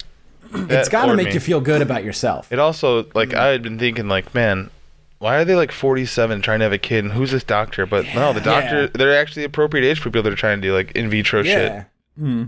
It's 0.54 0.88
got 0.88 1.06
to 1.06 1.14
make 1.14 1.28
me. 1.28 1.34
you 1.34 1.40
feel 1.40 1.60
good 1.60 1.82
about 1.82 2.04
yourself. 2.04 2.52
It 2.52 2.58
also 2.58 3.06
like 3.14 3.30
mm-hmm. 3.30 3.38
I 3.38 3.46
had 3.46 3.62
been 3.62 3.78
thinking 3.78 4.08
like, 4.08 4.32
man, 4.34 4.70
why 5.18 5.36
are 5.36 5.44
they 5.44 5.56
like 5.56 5.72
47 5.72 6.42
trying 6.42 6.60
to 6.60 6.64
have 6.64 6.72
a 6.72 6.78
kid? 6.78 7.04
And 7.04 7.12
who's 7.12 7.30
this 7.32 7.44
doctor? 7.44 7.84
But 7.86 8.06
no, 8.14 8.32
the 8.32 8.40
doctor 8.40 8.82
Yeah. 8.82 8.88
they're 8.94 9.18
actually 9.18 9.44
appropriate 9.44 9.88
age 9.88 9.98
for 9.98 10.10
people 10.10 10.22
that 10.22 10.32
are 10.32 10.36
trying 10.36 10.60
to 10.60 10.68
do 10.68 10.74
like 10.74 10.92
in 10.92 11.10
vitro 11.10 11.42
yeah. 11.42 11.52
shit. 11.52 11.86
Hmm. 12.18 12.44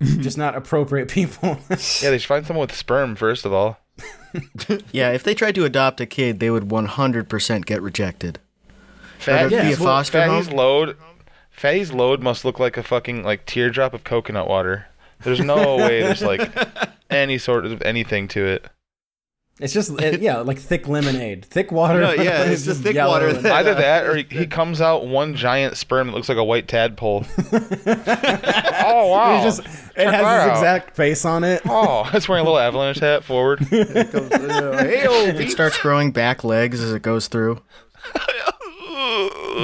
just 0.20 0.38
not 0.38 0.54
appropriate 0.54 1.08
people. 1.08 1.58
Yeah, 1.70 2.10
they 2.10 2.18
should 2.18 2.28
find 2.28 2.46
someone 2.46 2.66
with 2.66 2.76
sperm 2.76 3.16
first 3.16 3.44
of 3.44 3.52
all. 3.52 3.78
Yeah, 4.92 5.10
if 5.12 5.24
they 5.24 5.34
tried 5.34 5.54
to 5.54 5.64
adopt 5.64 6.02
a 6.02 6.06
kid, 6.06 6.38
they 6.38 6.50
would 6.50 6.64
100% 6.64 7.64
get 7.64 7.80
rejected. 7.80 8.38
Fat, 9.18 9.46
Or 9.46 9.48
be 9.48 9.56
a 9.56 9.76
foster 9.76 10.18
Fatty's 10.18 10.48
home. 10.48 10.56
load, 10.56 10.96
Fatty's 11.50 11.92
load 11.92 12.22
must 12.22 12.44
look 12.44 12.60
like 12.60 12.76
a 12.76 12.82
fucking 12.82 13.24
like 13.24 13.46
teardrop 13.46 13.94
of 13.94 14.04
coconut 14.04 14.46
water. 14.46 14.86
There's 15.22 15.40
no 15.40 15.76
way 15.78 16.02
there's 16.02 16.22
like 16.22 16.50
any 17.10 17.38
sort 17.38 17.66
of 17.66 17.82
anything 17.82 18.28
to 18.28 18.46
it. 18.46 18.66
it's 19.60 19.72
just, 19.72 19.90
it- 20.00 20.20
yeah, 20.22 20.38
like 20.38 20.58
thick 20.58 20.86
lemonade. 20.88 21.44
Thick 21.44 21.72
water. 21.72 22.00
No, 22.00 22.12
yeah, 22.12 22.44
it's 22.50 22.64
the 22.64 22.72
just 22.72 22.82
thick 22.84 22.96
water 22.96 23.32
that- 23.32 23.52
Either 23.52 23.74
that 23.74 24.06
or 24.06 24.16
he, 24.16 24.22
he 24.30 24.46
comes 24.46 24.80
out 24.80 25.06
one 25.06 25.34
giant 25.34 25.76
sperm 25.76 26.06
that 26.08 26.14
looks 26.14 26.28
like 26.28 26.38
a 26.38 26.44
white 26.44 26.68
tadpole. 26.68 27.24
oh 27.52 29.08
wow! 29.08 29.40
It 29.40 29.44
just 29.44 29.60
it 29.60 29.66
Check 29.66 30.14
has 30.14 30.22
that 30.22 30.42
his 30.44 30.50
out. 30.50 30.56
exact 30.56 30.96
face 30.96 31.24
on 31.24 31.42
it. 31.44 31.62
Oh, 31.66 32.08
it's 32.14 32.28
wearing 32.28 32.42
a 32.42 32.44
little 32.44 32.58
avalanche 32.58 32.98
hat 33.00 33.24
forward. 33.24 33.66
It 33.72 34.14
uh, 34.14 35.48
starts 35.50 35.78
growing 35.78 36.12
back 36.12 36.44
legs 36.44 36.80
as 36.80 36.92
it 36.92 37.02
goes 37.02 37.26
through. 37.28 37.60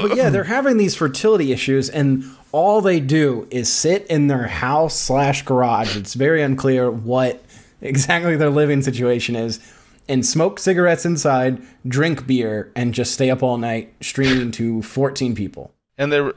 But 0.02 0.16
yeah, 0.16 0.30
they're 0.30 0.44
having 0.44 0.76
these 0.76 0.94
fertility 0.94 1.52
issues, 1.52 1.88
and 1.88 2.24
all 2.52 2.80
they 2.80 3.00
do 3.00 3.46
is 3.50 3.72
sit 3.72 4.06
in 4.08 4.26
their 4.28 4.46
house 4.46 4.98
slash 4.98 5.42
garage. 5.42 5.96
It's 5.96 6.14
very 6.14 6.42
unclear 6.42 6.90
what 6.90 7.44
exactly 7.80 8.36
their 8.36 8.50
living 8.50 8.82
situation 8.82 9.36
is, 9.36 9.60
and 10.08 10.24
smoke 10.24 10.58
cigarettes 10.58 11.04
inside, 11.04 11.62
drink 11.86 12.26
beer, 12.26 12.70
and 12.76 12.92
just 12.94 13.12
stay 13.14 13.30
up 13.30 13.42
all 13.42 13.56
night 13.58 13.92
streaming 14.00 14.50
to 14.52 14.82
14 14.82 15.34
people. 15.34 15.72
and 15.98 16.12
their 16.12 16.32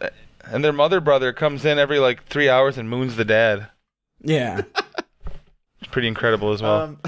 and 0.49 0.63
their 0.63 0.71
mother 0.73 1.01
brother 1.01 1.33
comes 1.33 1.65
in 1.65 1.77
every 1.77 1.99
like 1.99 2.23
three 2.25 2.47
hours 2.49 2.77
and 2.77 2.89
moons 2.89 3.15
the 3.15 3.25
dad. 3.25 3.67
Yeah, 4.21 4.61
It's 5.79 5.91
pretty 5.91 6.07
incredible 6.07 6.53
as 6.53 6.61
well. 6.61 6.81
Um, 6.81 6.99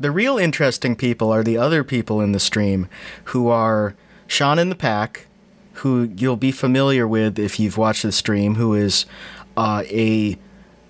The 0.00 0.10
real 0.10 0.38
interesting 0.38 0.96
people 0.96 1.30
are 1.32 1.42
the 1.42 1.58
other 1.58 1.82
people 1.84 2.20
in 2.20 2.32
the 2.32 2.40
stream 2.40 2.88
who 3.24 3.48
are 3.48 3.94
Sean 4.26 4.58
in 4.58 4.68
the 4.70 4.74
Pack, 4.74 5.26
who 5.74 6.10
you'll 6.16 6.36
be 6.36 6.52
familiar 6.52 7.06
with 7.06 7.38
if 7.38 7.58
you've 7.58 7.76
watched 7.76 8.02
the 8.02 8.12
stream, 8.12 8.54
who 8.56 8.74
is 8.74 9.06
uh, 9.56 9.82
a 9.86 10.38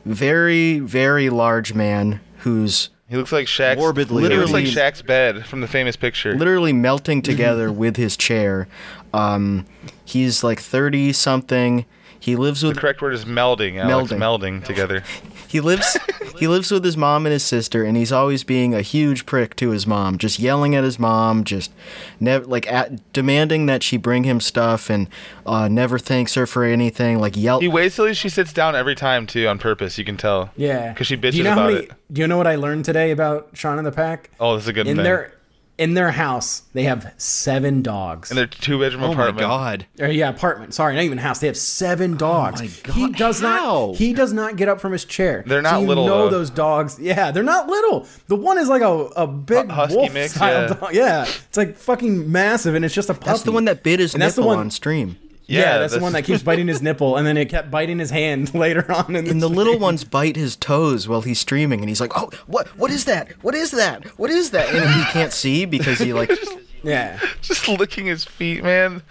very, 0.05 0.79
very 0.79 1.31
large 1.31 1.75
man 1.75 2.21
who's 2.39 2.91
he 3.09 3.17
looks 3.17 3.33
like 3.33 3.47
Shaq's. 3.47 3.77
Morbidly 3.79 4.23
he 4.23 4.37
looks 4.37 4.51
like. 4.53 4.65
Shaq's 4.65 5.03
bed 5.03 5.45
from 5.47 5.61
the 5.61 5.69
famous 5.69 5.95
picture. 5.95 6.35
literally 6.35 6.73
melting 6.73 7.23
together 7.23 7.71
with 7.73 7.97
his 7.97 8.17
chair. 8.17 8.67
Um, 9.13 9.67
he's 10.05 10.43
like 10.43 10.61
30 10.61 11.13
something. 11.13 11.85
He 12.25 12.37
lives 12.37 12.63
with 12.63 12.75
the 12.77 12.81
correct 12.81 13.03
word 13.03 13.13
is 13.13 13.27
melding. 13.27 13.77
Alex, 13.79 14.11
Melding. 14.11 14.19
melding 14.19 14.65
together. 14.65 15.03
He 15.47 15.61
lives 15.61 15.99
he 16.39 16.49
lives 16.49 16.71
with 16.71 16.83
his 16.83 16.97
mom 16.97 17.27
and 17.27 17.33
his 17.35 17.43
sister, 17.43 17.85
and 17.85 17.99
he's 17.99 18.11
always 18.13 18.45
being 18.45 18.73
a 18.75 18.81
huge 18.81 19.27
prick 19.27 19.55
to 19.57 19.71
his 19.71 19.87
mom, 19.87 20.17
just 20.17 20.39
yelling 20.39 20.75
at 20.75 20.85
his 20.85 20.99
mom, 20.99 21.45
just 21.45 21.71
never 22.19 22.47
like 22.47 22.67
at, 22.73 23.13
demanding 23.13 23.67
that 23.67 23.83
she 23.83 23.99
bring 23.99 24.25
him 24.25 24.41
stuff, 24.41 24.89
and 24.89 25.09
uh, 25.45 25.69
never 25.69 25.99
thanks 25.99 26.35
her 26.35 26.47
for 26.47 26.65
anything. 26.65 27.19
Like 27.19 27.37
yell. 27.37 27.61
He 27.61 27.69
waits 27.69 27.97
till 27.97 28.11
she 28.15 28.31
sits 28.31 28.55
down 28.55 28.75
every 28.75 28.95
time 28.95 29.27
too, 29.27 29.47
on 29.47 29.59
purpose. 29.59 29.99
You 29.99 30.05
can 30.07 30.17
tell. 30.17 30.51
yeah. 30.57 30.93
Because 30.93 31.07
she 31.09 31.17
Do 31.17 31.29
bitches 31.29 31.35
you 31.35 31.45
know 31.45 31.53
about 31.53 31.73
many- 31.75 31.85
it. 31.85 31.93
Do 32.11 32.21
you 32.23 32.27
know 32.27 32.39
what 32.39 32.47
I 32.47 32.55
learned 32.55 32.87
today 32.87 33.11
about 33.11 33.51
Sean 33.53 33.77
and 33.77 33.87
the 33.87 33.93
Pack? 33.93 34.31
Oh, 34.41 34.55
this 34.55 34.65
is 34.65 34.69
a 34.69 34.73
good 34.73 34.87
In 34.89 34.97
thing. 34.97 35.05
their 35.05 35.35
in 35.77 35.95
their 35.95 36.13
house, 36.13 36.63
they 36.73 36.85
have 36.85 37.13
seven 37.17 37.83
dogs. 37.83 38.31
in 38.31 38.37
their 38.37 38.47
two 38.47 38.79
bedroom 38.79 39.03
oh 39.03 39.07
my 39.09 39.13
apartment. 39.15 39.39
god. 39.39 39.87
Or, 39.99 40.07
yeah, 40.09 40.29
apartment. 40.29 40.73
Sorry, 40.75 40.95
not 40.95 41.03
even 41.03 41.19
house. 41.19 41.41
They 41.41 41.49
have 41.49 41.57
seven 41.57 42.15
oh 42.15 42.19
dogs. 42.19 42.61
my 42.61 42.69
God, 42.85 42.95
He 42.95 43.11
does 43.11 43.41
how? 43.41 43.87
not. 43.89 43.97
He 43.97 44.13
does 44.13 44.33
not 44.33 44.57
get 44.57 44.69
up 44.69 44.81
from 44.81 44.93
his 44.93 45.05
chair. 45.05 45.43
They're 45.47 45.63
not 45.63 45.75
so 45.75 45.81
you 45.81 45.87
little, 45.89 46.07
Know 46.07 46.25
though. 46.25 46.39
those 46.39 46.51
dogs? 46.51 46.99
Yeah, 47.01 47.31
they're 47.33 47.43
not 47.43 47.67
little. 47.69 48.07
The 48.29 48.37
one 48.37 48.59
is 48.59 48.69
like 48.69 48.83
a, 48.83 48.93
a 49.17 49.27
big 49.27 49.69
husky 49.69 49.97
wolf 49.97 50.13
mix, 50.15 50.35
style 50.35 50.69
yeah. 50.69 50.75
dog. 50.75 50.95
Yeah, 50.95 51.23
it's 51.25 51.57
like 51.57 51.77
fucking 51.77 52.31
massive, 52.31 52.75
and 52.77 52.85
it's 52.85 52.95
just 52.95 53.11
a 53.11 53.15
puppy. 53.15 53.27
that's 53.27 53.43
the 53.43 53.53
one 53.53 53.65
that 53.65 53.83
bit 53.83 53.99
his 54.01 54.15
And 54.15 54.23
that's 54.23 54.37
the 54.37 54.43
one- 54.43 54.59
on 54.59 54.71
stream. 54.71 55.19
Yeah, 55.47 55.61
Yeah, 55.61 55.79
that's, 55.79 55.95
the 55.95 56.01
one 56.01 56.13
that 56.15 56.25
keeps 56.25 56.43
biting 56.45 56.69
his 56.69 56.81
nipple, 56.83 57.17
and 57.17 57.27
then 57.27 57.37
it 57.37 57.49
kept 57.49 57.71
biting 57.71 57.99
his 57.99 58.11
hand 58.11 58.55
later 58.55 58.91
on. 58.91 59.15
In 59.17 59.25
the, 59.25 59.31
And 59.31 59.43
the 59.43 59.49
little 59.49 59.79
ones 59.79 60.05
bite 60.05 60.37
his 60.37 60.57
toes 60.57 61.07
while 61.09 61.21
he's 61.21 61.39
streaming, 61.39 61.81
and 61.81 61.89
he's 61.89 62.01
like, 62.01 62.13
"Oh, 62.17 62.31
what? 62.47 62.69
What 62.79 62.91
is 62.91 63.05
that? 63.05 63.33
What 63.43 63.55
is 63.55 63.71
that? 63.73 64.05
What 64.19 64.31
is 64.31 64.51
that?" 64.51 64.75
And 64.75 64.89
he 64.95 65.05
can't 65.13 65.33
see 65.33 65.65
because 65.65 65.99
he 65.99 66.13
like 66.13 66.31
Yeah. 66.85 67.19
Just 67.41 67.67
licking 67.67 68.05
his 68.07 68.25
feet, 68.27 68.63
man. 68.63 69.03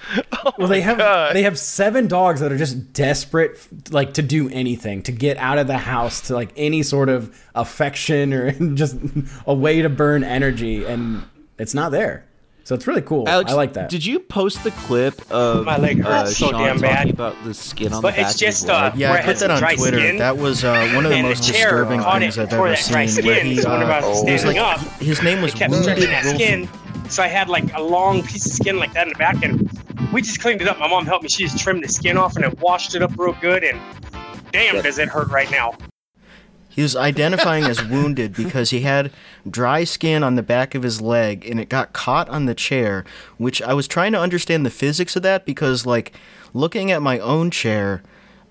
Oh 0.45 0.53
Well, 0.59 0.67
they 0.67 0.81
have 0.81 0.99
God. 0.99 1.35
they 1.35 1.41
have 1.41 1.57
seven 1.57 2.07
dogs 2.07 2.39
that 2.39 2.51
are 2.51 2.57
just 2.57 2.93
desperate, 2.93 3.57
like 3.91 4.13
to 4.13 4.21
do 4.21 4.47
anything, 4.49 5.01
to 5.03 5.11
get 5.11 5.37
out 5.37 5.57
of 5.57 5.65
the 5.67 5.79
house, 5.79 6.21
to 6.27 6.35
like 6.35 6.51
any 6.55 6.83
sort 6.83 7.09
of 7.09 7.35
affection 7.55 8.31
or 8.31 8.51
just 8.75 8.97
a 9.47 9.53
way 9.55 9.81
to 9.81 9.89
burn 9.89 10.23
energy, 10.23 10.85
and 10.85 11.23
it's 11.57 11.73
not 11.73 11.91
there. 11.91 12.25
So 12.65 12.75
it's 12.75 12.87
really 12.87 13.01
cool. 13.01 13.27
Alex, 13.27 13.51
I 13.51 13.55
like 13.55 13.73
that. 13.73 13.89
Did 13.89 14.05
you 14.05 14.19
post 14.19 14.63
the 14.63 14.71
clip 14.71 15.21
of 15.29 15.65
My 15.65 15.77
leg 15.77 15.99
uh, 15.99 16.23
hurts 16.23 16.37
so 16.37 16.45
Sean 16.49 16.53
damn 16.61 16.77
talking 16.77 16.81
bad. 16.81 17.09
about 17.09 17.43
the 17.43 17.53
skin 17.53 17.91
on 17.91 18.01
But 18.01 18.11
the 18.15 18.21
back 18.21 18.25
But 18.27 18.31
it's 18.31 18.41
of 18.41 18.47
his 18.47 18.59
just, 18.59 18.69
uh, 18.69 18.73
leg? 18.83 18.95
Yeah, 18.95 19.11
I 19.13 19.21
put 19.21 19.37
that 19.39 19.51
on 19.51 19.59
Twitter. 19.75 19.97
skin. 19.99 20.17
That 20.17 20.37
was 20.37 20.63
uh, 20.63 20.91
one 20.95 21.05
of 21.05 21.11
the 21.11 21.17
And 21.17 21.27
most 21.27 21.43
chair 21.43 21.71
disturbing 21.71 21.99
things 22.01 22.37
I've 22.37 22.53
ever 22.53 22.69
that 22.69 22.85
dry 22.89 23.05
seen. 23.05 23.25
Where 23.25 23.35
skin, 23.35 23.45
he, 23.47 23.57
so 23.61 23.69
whenever 23.69 23.91
I 23.91 23.99
was 23.99 24.05
uh, 24.23 24.27
it 24.27 24.31
was 24.31 24.41
standing 24.41 24.61
like 24.63 24.79
up, 24.79 24.87
his 25.01 25.21
name 25.21 25.41
was 25.41 25.53
It 25.53 25.57
kept 25.57 25.71
Wounded 25.71 25.83
stretching 25.83 26.09
that 26.11 26.23
Wolf. 26.23 26.35
skin. 26.35 26.69
So 27.09 27.21
I 27.21 27.27
had 27.27 27.49
like 27.49 27.73
a 27.75 27.81
long 27.81 28.23
piece 28.23 28.45
of 28.45 28.53
skin 28.53 28.77
like 28.79 28.93
that 28.93 29.07
in 29.07 29.13
the 29.13 29.19
back, 29.19 29.43
and 29.43 29.69
we 30.13 30.21
just 30.21 30.39
cleaned 30.39 30.61
it 30.61 30.69
up. 30.69 30.79
My 30.79 30.87
mom 30.87 31.05
helped 31.05 31.23
me. 31.23 31.29
She 31.29 31.43
just 31.43 31.59
trimmed 31.59 31.83
the 31.83 31.89
skin 31.89 32.17
off 32.17 32.37
and 32.37 32.45
it 32.45 32.57
washed 32.61 32.95
it 32.95 33.01
up 33.01 33.11
real 33.17 33.35
good. 33.41 33.65
And 33.65 33.77
damn, 34.53 34.81
does 34.81 34.99
it 34.99 35.09
hurt 35.09 35.27
right 35.29 35.51
now? 35.51 35.73
He 36.73 36.81
was 36.81 36.95
identifying 36.95 37.65
as 37.65 37.85
wounded 37.85 38.33
because 38.33 38.71
he 38.71 38.81
had 38.81 39.11
dry 39.47 39.83
skin 39.83 40.23
on 40.23 40.33
the 40.33 40.41
back 40.41 40.73
of 40.73 40.81
his 40.81 41.01
leg 41.01 41.47
and 41.47 41.59
it 41.59 41.69
got 41.69 41.93
caught 41.93 42.27
on 42.29 42.47
the 42.47 42.55
chair, 42.55 43.05
which 43.37 43.61
I 43.61 43.75
was 43.75 43.87
trying 43.87 44.11
to 44.13 44.19
understand 44.19 44.65
the 44.65 44.71
physics 44.71 45.15
of 45.15 45.21
that 45.21 45.45
because, 45.45 45.85
like, 45.85 46.13
looking 46.51 46.91
at 46.91 47.03
my 47.03 47.19
own 47.19 47.51
chair, 47.51 48.01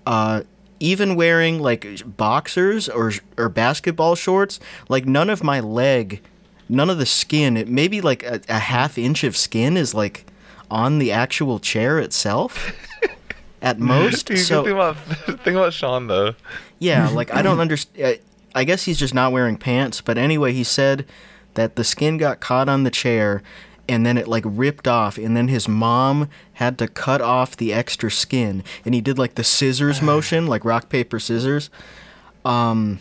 uh, 0.05 0.43
even 0.79 1.15
wearing 1.15 1.59
like 1.59 1.85
boxers 2.17 2.87
or 2.87 3.11
or 3.37 3.49
basketball 3.49 4.15
shorts, 4.15 4.57
like 4.87 5.05
none 5.05 5.29
of 5.29 5.43
my 5.43 5.59
leg, 5.59 6.21
none 6.69 6.89
of 6.89 6.97
the 6.97 7.05
skin, 7.05 7.57
it 7.57 7.67
maybe 7.67 7.99
like 7.99 8.23
a, 8.23 8.39
a 8.47 8.59
half 8.59 8.97
inch 8.97 9.25
of 9.25 9.35
skin 9.35 9.75
is 9.75 9.93
like 9.93 10.25
on 10.71 10.99
the 10.99 11.11
actual 11.11 11.59
chair 11.59 11.99
itself. 11.99 12.71
At 13.63 13.79
most, 13.79 14.27
Dude, 14.27 14.39
so 14.39 14.63
think 14.63 14.75
about 14.75 14.97
think 15.43 15.55
about 15.55 15.73
Sean 15.73 16.05
though. 16.07 16.35
yeah, 16.79 17.09
like 17.13 17.33
I 17.33 17.41
don't 17.41 17.59
understand. 17.59 18.19
I 18.53 18.65
guess 18.65 18.83
he's 18.83 18.99
just 18.99 19.13
not 19.15 19.31
wearing 19.31 19.57
pants. 19.57 20.01
But 20.01 20.17
anyway, 20.19 20.53
he 20.53 20.63
said 20.63 21.05
that 21.55 21.75
the 21.75 21.83
skin 21.83 22.17
got 22.17 22.39
caught 22.41 22.67
on 22.69 22.83
the 22.83 22.91
chair, 22.91 23.41
and 23.87 24.05
then 24.05 24.17
it 24.17 24.27
like 24.27 24.43
ripped 24.45 24.87
off, 24.87 25.17
and 25.17 25.35
then 25.35 25.47
his 25.47 25.67
mom 25.67 26.27
had 26.53 26.77
to 26.79 26.87
cut 26.89 27.21
off 27.21 27.55
the 27.55 27.73
extra 27.73 28.11
skin, 28.11 28.63
and 28.85 28.93
he 28.93 28.99
did 29.01 29.17
like 29.17 29.35
the 29.35 29.43
scissors 29.45 30.01
motion, 30.11 30.45
like 30.45 30.65
rock 30.65 30.89
paper 30.89 31.17
scissors. 31.17 31.69
Um. 32.43 32.99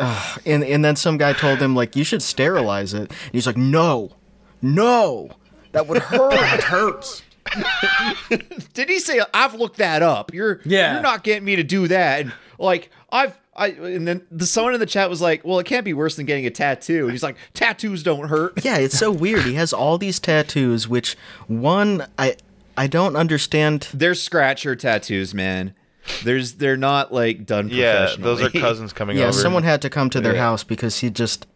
ugh, 0.00 0.40
and 0.44 0.64
and 0.64 0.84
then 0.84 0.96
some 0.96 1.18
guy 1.18 1.32
told 1.32 1.60
him 1.60 1.76
like 1.76 1.94
you 1.94 2.02
should 2.02 2.22
sterilize 2.22 2.92
it. 2.94 3.10
And 3.10 3.32
he's 3.32 3.46
like, 3.46 3.56
no, 3.56 4.10
no, 4.60 5.30
that 5.70 5.86
would 5.86 6.02
hurt. 6.02 6.32
it 6.32 6.64
hurts. 6.64 7.22
Did 8.74 8.88
he 8.88 8.98
say 8.98 9.20
I've 9.34 9.54
looked 9.54 9.78
that 9.78 10.02
up? 10.02 10.32
You're 10.34 10.60
Yeah. 10.64 10.94
You're 10.94 11.02
not 11.02 11.24
getting 11.24 11.44
me 11.44 11.56
to 11.56 11.62
do 11.62 11.88
that. 11.88 12.20
And 12.20 12.32
like 12.58 12.90
I've 13.10 13.36
I 13.56 13.68
and 13.68 14.06
then 14.06 14.24
the 14.30 14.46
someone 14.46 14.74
in 14.74 14.80
the 14.80 14.86
chat 14.86 15.10
was 15.10 15.20
like, 15.20 15.44
well, 15.44 15.58
it 15.58 15.66
can't 15.66 15.84
be 15.84 15.92
worse 15.94 16.16
than 16.16 16.26
getting 16.26 16.46
a 16.46 16.50
tattoo. 16.50 17.04
And 17.04 17.12
he's 17.12 17.22
like, 17.22 17.36
tattoos 17.54 18.02
don't 18.02 18.28
hurt. 18.28 18.64
Yeah, 18.64 18.78
it's 18.78 18.98
so 18.98 19.10
weird. 19.10 19.42
He 19.44 19.54
has 19.54 19.72
all 19.72 19.98
these 19.98 20.20
tattoos, 20.20 20.86
which 20.88 21.16
one 21.48 22.06
I 22.18 22.36
I 22.76 22.86
don't 22.86 23.16
understand. 23.16 23.88
They're 23.92 24.14
scratcher 24.14 24.76
tattoos, 24.76 25.34
man. 25.34 25.74
There's 26.24 26.54
they're 26.54 26.76
not 26.76 27.12
like 27.12 27.44
done 27.46 27.68
Yeah, 27.68 28.14
those 28.18 28.40
are 28.40 28.50
cousins 28.50 28.92
coming 28.92 29.16
Yeah, 29.16 29.24
over. 29.28 29.36
Yeah, 29.36 29.42
someone 29.42 29.62
had 29.64 29.82
to 29.82 29.90
come 29.90 30.08
to 30.10 30.20
their 30.20 30.34
Yeah. 30.34 30.40
house 30.42 30.62
because 30.64 31.00
he 31.00 31.10
just 31.10 31.46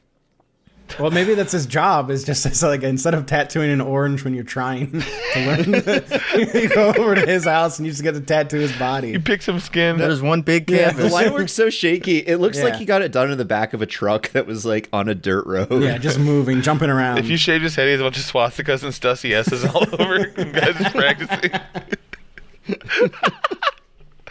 Well, 0.98 1.10
maybe 1.10 1.34
that's 1.34 1.52
his 1.52 1.66
job. 1.66 2.10
Is 2.10 2.24
just 2.24 2.44
it's 2.46 2.62
like 2.62 2.82
instead 2.82 3.14
of 3.14 3.26
tattooing 3.26 3.70
an 3.70 3.80
orange 3.80 4.24
when 4.24 4.34
you're 4.34 4.44
trying 4.44 4.90
to 4.92 5.46
learn, 5.46 5.64
you 6.54 6.68
go 6.68 6.92
over 6.98 7.14
to 7.14 7.26
his 7.26 7.44
house 7.44 7.78
and 7.78 7.86
you 7.86 7.92
just 7.92 8.02
get 8.02 8.12
to 8.14 8.20
tattoo 8.20 8.58
his 8.58 8.72
body. 8.78 9.08
You 9.08 9.18
body. 9.18 9.24
pick 9.24 9.42
some 9.42 9.60
skin. 9.60 9.98
there's 9.98 10.22
one 10.22 10.42
big 10.42 10.70
Yeah. 10.70 10.88
The 10.90 10.94
canvas. 10.94 11.12
line 11.14 11.32
works 11.32 11.52
so 11.52 11.70
shaky. 11.70 12.18
It 12.18 12.38
looks 12.38 12.60
like 12.62 12.76
he 12.76 12.84
got 12.84 13.02
it 13.02 13.12
done 13.12 13.30
in 13.30 13.38
the 13.38 13.44
back 13.44 13.72
of 13.74 13.82
a 13.82 13.86
truck 13.86 14.30
that 14.30 14.46
was 14.46 14.64
like 14.64 14.88
on 14.92 15.08
a 15.08 15.14
dirt 15.14 15.46
road. 15.46 15.82
Yeah, 15.82 15.98
just 15.98 16.18
moving, 16.18 16.62
jumping 16.62 16.90
around. 16.90 17.18
if 17.18 17.28
you 17.28 17.36
shaved 17.36 17.64
his 17.64 17.74
head, 17.74 17.86
he 17.86 17.92
has 17.92 18.00
a 18.00 18.04
bunch 18.04 18.18
of 18.18 18.24
swastikas 18.24 18.82
and 18.82 18.92
Stussy 18.92 19.32
S's 19.32 19.64
all 19.64 19.84
over. 20.00 20.26
guys 20.26 20.74
just 20.76 20.94
practicing. 20.94 21.60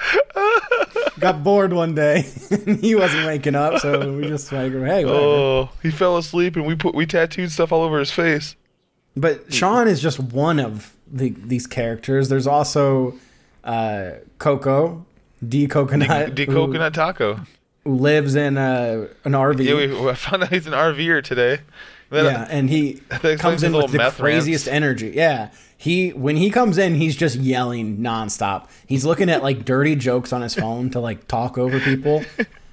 got 1.19 1.43
bored 1.43 1.73
one 1.73 1.93
day, 1.95 2.21
he 2.81 2.95
wasn't 2.95 3.25
waking 3.25 3.55
up, 3.55 3.79
so 3.79 4.13
we 4.13 4.27
just 4.27 4.51
like, 4.51 4.71
hey, 4.71 5.05
whatever. 5.05 5.09
Oh, 5.19 5.69
he 5.81 5.91
fell 5.91 6.17
asleep 6.17 6.55
and 6.55 6.65
we 6.65 6.75
put 6.75 6.95
we 6.95 7.05
tattooed 7.05 7.51
stuff 7.51 7.71
all 7.71 7.83
over 7.83 7.99
his 7.99 8.11
face. 8.11 8.55
But 9.15 9.53
Sean 9.53 9.87
is 9.87 10.01
just 10.01 10.19
one 10.19 10.59
of 10.59 10.93
the, 11.11 11.31
these 11.37 11.67
characters. 11.67 12.29
There's 12.29 12.47
also 12.47 13.15
uh, 13.63 14.11
Coco, 14.39 15.05
D 15.47 15.67
Coconut, 15.67 16.37
who- 16.37 16.45
coconut 16.45 16.93
taco. 16.93 17.41
who 17.83 17.95
lives 17.95 18.35
in 18.35 18.57
uh, 18.57 19.07
an 19.25 19.33
RV. 19.33 19.63
Yeah, 19.65 19.75
we, 20.01 20.09
I 20.09 20.13
found 20.15 20.43
out 20.43 20.49
he's 20.49 20.67
an 20.67 20.73
RVer 20.73 21.23
today. 21.23 21.59
Then 22.09 22.25
yeah, 22.25 22.47
and 22.49 22.69
he 22.69 22.93
comes 23.39 23.63
in 23.63 23.73
with 23.73 23.91
the 23.91 24.11
craziest 24.17 24.67
rants. 24.67 24.75
energy. 24.75 25.11
Yeah, 25.15 25.49
he 25.81 26.09
when 26.11 26.35
he 26.37 26.51
comes 26.51 26.77
in, 26.77 26.93
he's 26.95 27.15
just 27.15 27.37
yelling 27.37 27.97
nonstop. 27.97 28.67
He's 28.85 29.03
looking 29.03 29.29
at 29.29 29.41
like 29.41 29.65
dirty 29.65 29.95
jokes 29.95 30.31
on 30.31 30.41
his 30.43 30.53
phone 30.53 30.91
to 30.91 30.99
like 30.99 31.27
talk 31.27 31.57
over 31.57 31.79
people 31.79 32.23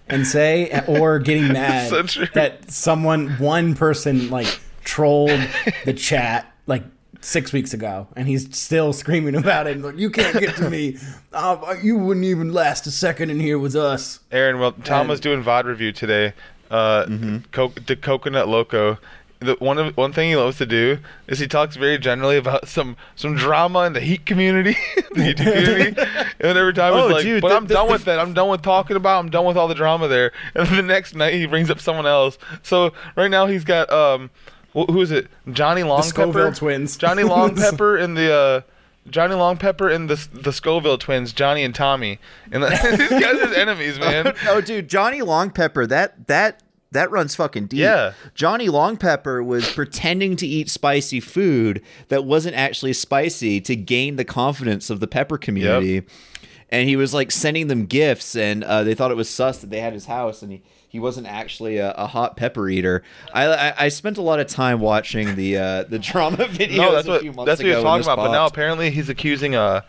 and 0.08 0.26
say, 0.26 0.82
or 0.86 1.18
getting 1.18 1.48
mad 1.52 1.88
So 1.88 2.02
that 2.34 2.70
someone, 2.70 3.30
one 3.38 3.74
person, 3.74 4.28
like 4.28 4.60
trolled 4.84 5.40
the 5.86 5.94
chat 5.94 6.52
like 6.66 6.82
six 7.20 7.50
weeks 7.52 7.72
ago, 7.74 8.06
and 8.14 8.28
he's 8.28 8.54
still 8.56 8.92
screaming 8.92 9.34
about 9.34 9.66
it. 9.66 9.80
Like, 9.80 9.96
you 9.98 10.10
can't 10.10 10.38
get 10.38 10.54
to 10.56 10.68
me. 10.68 10.98
Uh, 11.32 11.74
you 11.82 11.96
wouldn't 11.96 12.26
even 12.26 12.52
last 12.52 12.86
a 12.86 12.90
second 12.90 13.30
in 13.30 13.40
here 13.40 13.58
with 13.58 13.74
us. 13.74 14.20
Aaron, 14.30 14.58
well, 14.60 14.72
Tom 14.72 15.00
And- 15.00 15.08
was 15.08 15.20
doing 15.20 15.42
VOD 15.42 15.64
review 15.64 15.92
today. 15.92 16.34
Uh, 16.70 17.06
co- 17.52 17.72
the 17.86 17.96
Coconut 17.96 18.46
Loco. 18.48 18.98
The 19.40 19.54
one 19.60 19.78
of 19.78 19.96
one 19.96 20.12
thing 20.12 20.30
he 20.30 20.36
loves 20.36 20.58
to 20.58 20.66
do 20.66 20.98
is 21.28 21.38
he 21.38 21.46
talks 21.46 21.76
very 21.76 21.96
generally 21.98 22.36
about 22.36 22.66
some 22.66 22.96
some 23.14 23.36
drama 23.36 23.84
in 23.84 23.92
the 23.92 24.00
Heat 24.00 24.26
community, 24.26 24.76
the 25.12 25.22
Heat 25.22 25.36
community, 25.36 26.00
and 26.40 26.58
every 26.58 26.74
time 26.74 26.92
Oh, 26.94 27.04
he's 27.06 27.12
like, 27.14 27.22
dude, 27.22 27.42
"But 27.42 27.50
the- 27.50 27.54
I'm 27.56 27.66
the- 27.68 27.74
done 27.74 27.86
the- 27.86 27.92
with 27.92 28.04
that. 28.06 28.18
I'm 28.18 28.34
done 28.34 28.48
with 28.48 28.62
talking 28.62 28.96
about. 28.96 29.20
I'm 29.20 29.30
done 29.30 29.44
with 29.44 29.56
all 29.56 29.68
the 29.68 29.76
drama 29.76 30.08
there." 30.08 30.32
And 30.56 30.66
the 30.68 30.82
next 30.82 31.14
night 31.14 31.34
he 31.34 31.46
brings 31.46 31.70
up 31.70 31.78
someone 31.80 32.06
else. 32.06 32.36
So 32.64 32.92
right 33.16 33.30
now 33.30 33.46
he's 33.46 33.62
got 33.62 33.88
um, 33.92 34.30
wh- 34.72 34.90
who 34.90 35.00
is 35.02 35.12
it? 35.12 35.28
Johnny 35.52 35.84
Long 35.84 36.02
Scoville 36.02 36.52
twins. 36.52 36.96
Johnny 36.96 37.22
Long 37.22 37.54
Pepper 37.54 37.96
and 37.96 38.16
the 38.16 38.32
uh, 38.34 38.60
Johnny 39.08 39.36
Long 39.36 39.56
Pepper 39.56 39.88
and 39.88 40.10
the 40.10 40.16
the 40.32 40.52
Scoville 40.52 40.98
twins, 40.98 41.32
Johnny 41.32 41.62
and 41.62 41.72
Tommy, 41.76 42.18
and 42.50 42.64
these 42.64 43.08
guys 43.08 43.36
are 43.40 43.54
enemies, 43.54 44.00
man. 44.00 44.34
oh, 44.48 44.60
dude, 44.60 44.88
Johnny 44.88 45.20
Longpepper, 45.20 45.86
that 45.90 46.26
that 46.26 46.60
that 46.92 47.10
runs 47.10 47.34
fucking 47.34 47.66
deep. 47.66 47.80
Yeah. 47.80 48.12
Johnny 48.34 48.68
Longpepper 48.68 49.44
was 49.44 49.70
pretending 49.72 50.36
to 50.36 50.46
eat 50.46 50.70
spicy 50.70 51.20
food 51.20 51.82
that 52.08 52.24
wasn't 52.24 52.56
actually 52.56 52.94
spicy 52.94 53.60
to 53.62 53.76
gain 53.76 54.16
the 54.16 54.24
confidence 54.24 54.88
of 54.88 55.00
the 55.00 55.06
pepper 55.06 55.36
community. 55.36 56.02
And 56.70 56.88
he 56.88 56.96
was 56.96 57.14
like 57.14 57.30
sending 57.30 57.68
them 57.68 57.86
gifts, 57.86 58.36
and 58.36 58.62
uh, 58.62 58.84
they 58.84 58.94
thought 58.94 59.10
it 59.10 59.16
was 59.16 59.28
sus 59.30 59.58
that 59.58 59.70
they 59.70 59.80
had 59.80 59.94
his 59.94 60.04
house, 60.04 60.42
and 60.42 60.52
he, 60.52 60.62
he 60.86 61.00
wasn't 61.00 61.26
actually 61.26 61.78
a, 61.78 61.92
a 61.92 62.06
hot 62.06 62.36
pepper 62.36 62.68
eater. 62.68 63.02
I, 63.32 63.46
I 63.46 63.74
I 63.84 63.88
spent 63.88 64.18
a 64.18 64.22
lot 64.22 64.38
of 64.38 64.48
time 64.48 64.78
watching 64.78 65.34
the 65.34 65.56
uh, 65.56 65.82
the 65.84 65.98
drama 65.98 66.36
videos. 66.36 66.76
No, 66.76 66.92
that's 66.92 67.08
a 67.08 67.10
what 67.10 67.20
few 67.22 67.32
months 67.32 67.46
that's 67.48 67.60
what 67.60 67.68
he 67.68 67.74
was 67.74 67.82
talking 67.82 68.04
about. 68.04 68.16
But 68.16 68.32
now 68.32 68.44
apparently 68.44 68.90
he's 68.90 69.08
accusing 69.08 69.54
uh, 69.54 69.80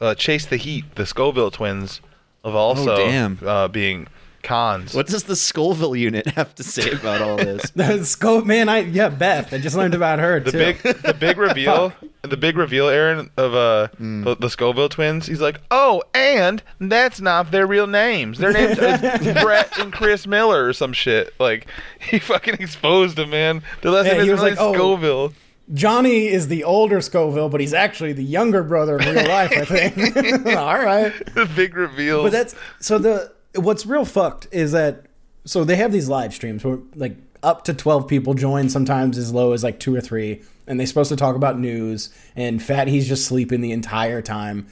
uh 0.00 0.14
Chase 0.14 0.46
the 0.46 0.56
Heat, 0.56 0.94
the 0.94 1.04
Scoville 1.04 1.50
twins, 1.50 2.00
of 2.44 2.54
also 2.54 2.96
Oh. 2.96 3.36
Uh, 3.46 3.68
being 3.68 4.06
cons. 4.46 4.94
What 4.94 5.06
does 5.08 5.24
the 5.24 5.36
Scoville 5.36 5.96
unit 5.96 6.26
have 6.28 6.54
to 6.54 6.62
say 6.62 6.90
about 6.92 7.20
all 7.20 7.36
this? 7.36 7.70
The 7.76 8.04
scope, 8.04 8.46
man. 8.46 8.68
I 8.68 8.78
yeah, 8.78 9.08
Beth. 9.08 9.52
I 9.52 9.58
just 9.58 9.76
learned 9.76 9.94
about 9.94 10.18
her 10.20 10.40
the 10.40 10.52
too. 10.52 10.58
big 10.58 10.78
the 10.82 11.14
big 11.18 11.36
reveal 11.48 11.92
the 12.22 12.36
big 12.36 12.56
reveal 12.56 12.88
Aaron 12.88 13.30
of 13.36 13.54
uh 13.54 13.88
Mm. 14.00 14.24
the, 14.24 14.36
the 14.36 14.50
Scoville 14.50 14.88
twins 14.88 15.26
he's 15.26 15.40
like 15.40 15.60
oh 15.70 16.02
and 16.14 16.62
that's 16.80 17.20
not 17.20 17.50
their 17.50 17.66
real 17.66 17.86
names 17.86 18.38
their 18.38 18.52
names 18.52 18.78
is 18.78 19.34
Brett 19.42 19.78
and 19.78 19.92
Chris 19.92 20.26
Miller 20.26 20.66
or 20.66 20.72
some 20.72 20.92
shit 20.92 21.32
like 21.38 21.66
he 22.00 22.18
fucking 22.18 22.54
exposed 22.54 23.16
them 23.16 23.30
man 23.30 23.62
The 23.82 23.90
last 23.90 24.06
Yeah, 24.06 24.12
name 24.14 24.22
is 24.22 24.28
was 24.30 24.40
really 24.40 24.50
like, 24.52 24.60
oh. 24.60 24.74
Scoville 24.74 25.32
Johnny 25.74 26.28
is 26.28 26.46
the 26.48 26.62
older 26.62 27.00
Scoville, 27.00 27.48
but 27.48 27.60
he's 27.60 27.74
actually 27.74 28.12
the 28.12 28.22
younger 28.22 28.62
brother 28.62 28.98
in 29.00 29.04
real 29.16 29.26
life. 29.28 29.50
I 29.50 29.64
think. 29.64 30.46
All 30.56 30.78
right, 30.78 31.12
the 31.34 31.44
big 31.56 31.74
reveal 31.74 32.22
but 32.22 32.30
that's 32.30 32.54
so 32.80 32.98
the 32.98 33.32
what's 33.56 33.86
real 33.86 34.04
fucked 34.04 34.48
is 34.52 34.72
that 34.72 35.06
so 35.44 35.64
they 35.64 35.76
have 35.76 35.92
these 35.92 36.08
live 36.08 36.34
streams 36.34 36.64
where 36.64 36.78
like 36.94 37.16
up 37.42 37.64
to 37.64 37.74
twelve 37.74 38.08
people 38.08 38.34
join, 38.34 38.68
sometimes 38.68 39.16
as 39.18 39.32
low 39.32 39.52
as 39.52 39.62
like 39.62 39.78
two 39.80 39.94
or 39.94 40.00
three, 40.00 40.42
and 40.66 40.78
they're 40.80 40.86
supposed 40.86 41.10
to 41.10 41.16
talk 41.16 41.36
about 41.36 41.58
news. 41.58 42.10
And 42.34 42.62
Fat 42.62 42.88
he's 42.88 43.06
just 43.08 43.26
sleeping 43.26 43.60
the 43.60 43.72
entire 43.72 44.20
time, 44.22 44.66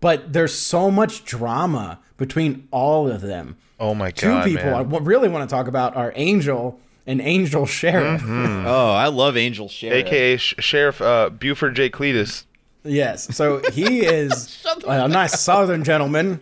but 0.00 0.32
there's 0.32 0.54
so 0.54 0.90
much 0.90 1.24
drama 1.24 1.98
between 2.16 2.68
all 2.70 3.10
of 3.10 3.20
them. 3.20 3.56
oh 3.80 3.94
my 3.94 4.10
god 4.12 4.44
Two 4.44 4.50
people 4.50 4.66
man. 4.70 4.74
I 4.74 4.82
w- 4.84 5.02
really 5.04 5.28
want 5.28 5.48
to 5.48 5.54
talk 5.54 5.66
about 5.66 5.96
are 5.96 6.12
Angel 6.16 6.80
and 7.06 7.20
Angel 7.20 7.66
Sheriff. 7.66 8.22
oh, 8.24 8.92
I 8.92 9.08
love 9.08 9.36
Angel 9.36 9.68
Sheriff. 9.68 10.06
aka 10.06 10.36
Sh- 10.38 10.54
Sheriff 10.60 11.02
uh, 11.02 11.28
Buford 11.30 11.74
J. 11.76 11.90
Cletus 11.90 12.44
Yes. 12.86 13.34
So 13.36 13.60
he 13.72 14.00
is 14.06 14.64
a 14.86 15.08
nice 15.08 15.40
southern 15.40 15.84
gentleman 15.84 16.40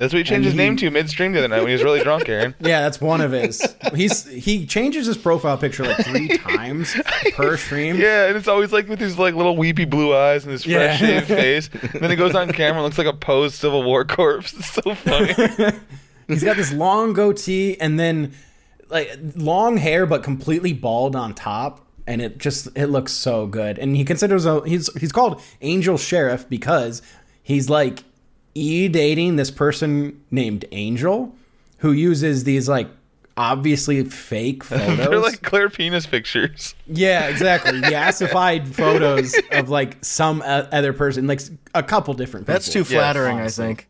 That's 0.00 0.14
what 0.14 0.18
he 0.18 0.24
changed 0.24 0.32
And 0.36 0.44
his 0.46 0.54
name 0.54 0.76
to 0.78 0.90
midstream 0.90 1.32
the 1.32 1.40
other 1.40 1.48
night 1.48 1.58
when 1.58 1.66
he 1.68 1.74
was 1.74 1.84
really 1.84 2.00
drunk, 2.02 2.26
Aaron. 2.28 2.54
Yeah, 2.60 2.80
that's 2.80 3.00
one 3.02 3.20
of 3.20 3.32
his. 3.32 3.62
He's 3.94 4.24
he 4.26 4.64
changes 4.66 5.06
his 5.06 5.18
profile 5.18 5.58
picture 5.58 5.84
like 5.84 5.98
three 6.06 6.28
times 6.38 6.94
per 7.34 7.58
stream. 7.58 7.96
Yeah, 7.96 8.28
and 8.28 8.36
it's 8.36 8.48
always 8.48 8.72
like 8.72 8.88
with 8.88 8.98
his 8.98 9.18
like 9.18 9.34
little 9.34 9.56
weepy 9.58 9.84
blue 9.84 10.14
eyes 10.16 10.44
and 10.44 10.52
his 10.52 10.64
Yeah. 10.64 10.96
fresh 10.96 11.00
shaved 11.00 11.26
face. 11.28 11.70
And 11.92 12.00
then 12.00 12.08
he 12.10 12.16
goes 12.16 12.34
on 12.34 12.50
camera 12.50 12.78
and 12.78 12.84
looks 12.84 12.96
like 12.98 13.06
a 13.06 13.12
posed 13.12 13.56
Civil 13.56 13.82
War 13.82 14.04
corpse. 14.06 14.54
It's 14.54 14.70
so 14.72 14.94
funny. 14.94 15.34
He's 16.28 16.42
got 16.44 16.56
this 16.56 16.72
long 16.72 17.12
goatee 17.12 17.78
and 17.80 18.00
then 18.00 18.32
like 18.88 19.10
long 19.36 19.76
hair 19.76 20.06
but 20.06 20.22
completely 20.22 20.72
bald 20.72 21.14
on 21.14 21.34
top 21.34 21.86
and 22.06 22.22
it 22.22 22.38
just 22.38 22.68
it 22.74 22.86
looks 22.86 23.12
so 23.12 23.46
good. 23.46 23.78
And 23.78 23.94
he 23.96 24.04
considers 24.06 24.46
a, 24.46 24.66
he's 24.66 24.90
he's 24.98 25.12
called 25.12 25.42
Angel 25.60 25.98
Sheriff 25.98 26.48
because 26.48 27.02
he's 27.42 27.68
like 27.68 28.02
e 28.54 28.88
dating 28.88 29.36
this 29.36 29.50
person 29.50 30.20
named 30.30 30.64
Angel 30.72 31.34
who 31.78 31.92
uses 31.92 32.44
these 32.44 32.68
like 32.68 32.88
obviously 33.36 34.04
fake 34.04 34.62
photos. 34.64 34.98
They're 34.98 35.18
like 35.18 35.42
clear 35.42 35.70
penis 35.70 36.06
pictures. 36.06 36.74
Yeah, 36.86 37.28
exactly. 37.28 37.80
The 37.80 37.94
photos 38.68 39.34
of 39.52 39.68
like 39.68 40.04
some 40.04 40.42
other 40.44 40.92
person, 40.92 41.26
like 41.26 41.40
a 41.74 41.82
couple 41.82 42.14
different 42.14 42.46
people. 42.46 42.54
That's 42.54 42.72
too 42.72 42.84
flattering, 42.84 43.38
I 43.38 43.48
think. 43.48 43.88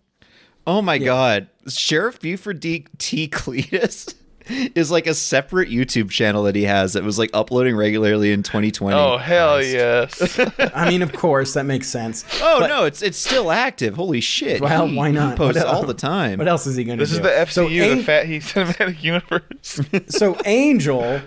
Oh 0.67 0.83
my 0.83 0.99
god. 0.99 1.49
Sheriff 1.69 2.21
Buford 2.21 2.61
D. 2.61 2.87
T. 2.99 3.29
Cletus 3.29 4.15
is 4.75 4.91
like 4.91 5.07
a 5.07 5.15
separate 5.15 5.69
YouTube 5.71 6.11
channel 6.11 6.43
that 6.45 6.55
he 6.55 6.65
has 6.65 6.93
that 6.95 7.03
was 7.05 7.19
like 7.19 7.31
uploading 7.33 7.77
regularly 7.77 8.33
in 8.33 8.43
2020. 8.43 8.97
Oh 8.97 9.17
hell 9.19 9.63
yes! 9.63 10.39
I 10.75 10.89
mean, 10.89 11.03
of 11.03 11.13
course, 11.13 11.55
that 11.55 11.65
makes 11.65 11.89
sense. 11.89 12.25
Oh 12.43 12.61
But- 12.61 12.67
no, 12.69 12.85
it's 12.85 13.03
it's 13.03 13.19
still 13.19 13.51
active. 13.51 13.95
Holy 13.95 14.21
shit. 14.21 14.61
Well, 14.61 14.87
He- 14.87 14.97
why 14.97 15.09
he 15.09 15.15
not? 15.15 15.37
posts 15.37 15.63
What 15.63 15.73
all 15.75 15.85
the 15.85 15.95
time. 15.95 16.39
What 16.39 16.49
else 16.49 16.67
is 16.67 16.77
he 16.77 16.85
going 16.85 16.99
to 16.99 17.05
do? 17.05 17.09
This 17.09 17.13
is 17.17 17.21
the 17.23 17.29
FCU, 17.29 17.53
So, 17.53 17.69
the 17.69 17.81
An- 17.93 18.03
Fat 18.03 18.27
Heat 18.27 18.43
Cinematic 18.43 19.03
Universe. 19.03 19.81
so 20.09 20.37
Angel 20.45 21.21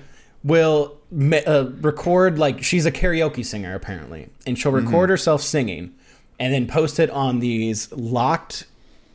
will 0.44 0.98
ma- 1.12 1.38
uh, 1.48 1.70
record 1.82 2.38
like 2.40 2.64
she's 2.64 2.86
a 2.86 2.92
karaoke 2.92 3.46
singer 3.46 3.74
apparently, 3.76 4.30
and 4.46 4.58
she'll 4.58 4.72
Mm-hmm. 4.72 4.86
record 4.88 5.10
herself 5.10 5.42
singing, 5.42 5.94
and 6.40 6.54
then 6.54 6.68
post 6.68 7.00
it 7.00 7.10
on 7.12 7.40
these 7.40 7.92
locked, 7.94 8.66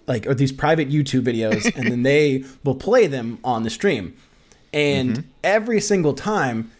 like 0.09 0.27
or 0.27 0.35
these 0.35 0.51
private 0.53 0.89
YouTube 0.91 1.23
videos, 1.23 1.65
and 1.77 1.91
then 1.93 2.03
they 2.03 2.45
will 2.65 2.75
play 2.75 3.07
them 3.07 3.39
on 3.45 3.63
the 3.63 3.71
stream, 3.71 4.17
and 4.73 5.11
Mm-hmm. 5.19 5.29
every 5.45 5.81
single 5.81 6.15
time. 6.15 6.71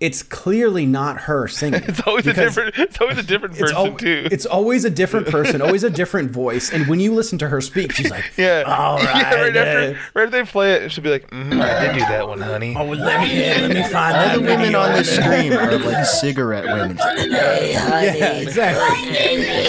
It's 0.00 0.22
clearly 0.22 0.86
not 0.86 1.22
her 1.22 1.48
singing. 1.48 1.82
It's 1.88 2.00
always 2.06 2.26
a 2.28 2.32
different. 2.32 2.78
It's 2.78 3.00
always 3.00 3.18
a 3.18 3.22
different 3.24 3.58
person 3.58 3.76
al- 3.76 3.96
too. 3.96 4.28
it's 4.30 4.46
always 4.46 4.84
a 4.84 4.90
different 4.90 5.26
person, 5.36 5.60
always 5.60 5.82
a 5.82 5.90
different 5.90 6.30
voice. 6.30 6.72
And 6.72 6.86
when 6.86 7.00
you 7.00 7.12
listen 7.12 7.36
to 7.38 7.48
her 7.48 7.60
speak, 7.60 7.92
she's 7.92 8.08
like, 8.10 8.30
yeah. 8.36 8.62
all 8.66 8.98
yeah, 9.02 9.12
right, 9.34 9.34
right 9.42 9.56
after, 9.56 9.98
right 10.14 10.24
after 10.26 10.30
they 10.30 10.44
play 10.44 10.72
it, 10.74 10.92
she'll 10.92 11.02
be 11.02 11.10
like, 11.10 11.28
mm, 11.30 11.60
"I 11.60 11.86
did 11.86 11.94
do 11.94 12.00
that 12.00 12.28
one, 12.28 12.40
honey." 12.40 12.76
"Oh, 12.78 12.84
let 12.84 13.20
me, 13.22 13.40
yeah, 13.40 13.58
let 13.60 13.70
me 13.70 13.82
find 13.82 13.94
All 14.16 14.22
that 14.22 14.34
the 14.36 14.40
women 14.42 14.74
on 14.76 14.92
this 14.92 15.10
stream 15.12 15.52
are 15.52 15.76
like 15.78 16.04
cigarette 16.06 16.64
women. 16.64 16.96
Yeah, 16.98 18.34
exactly. 18.38 19.16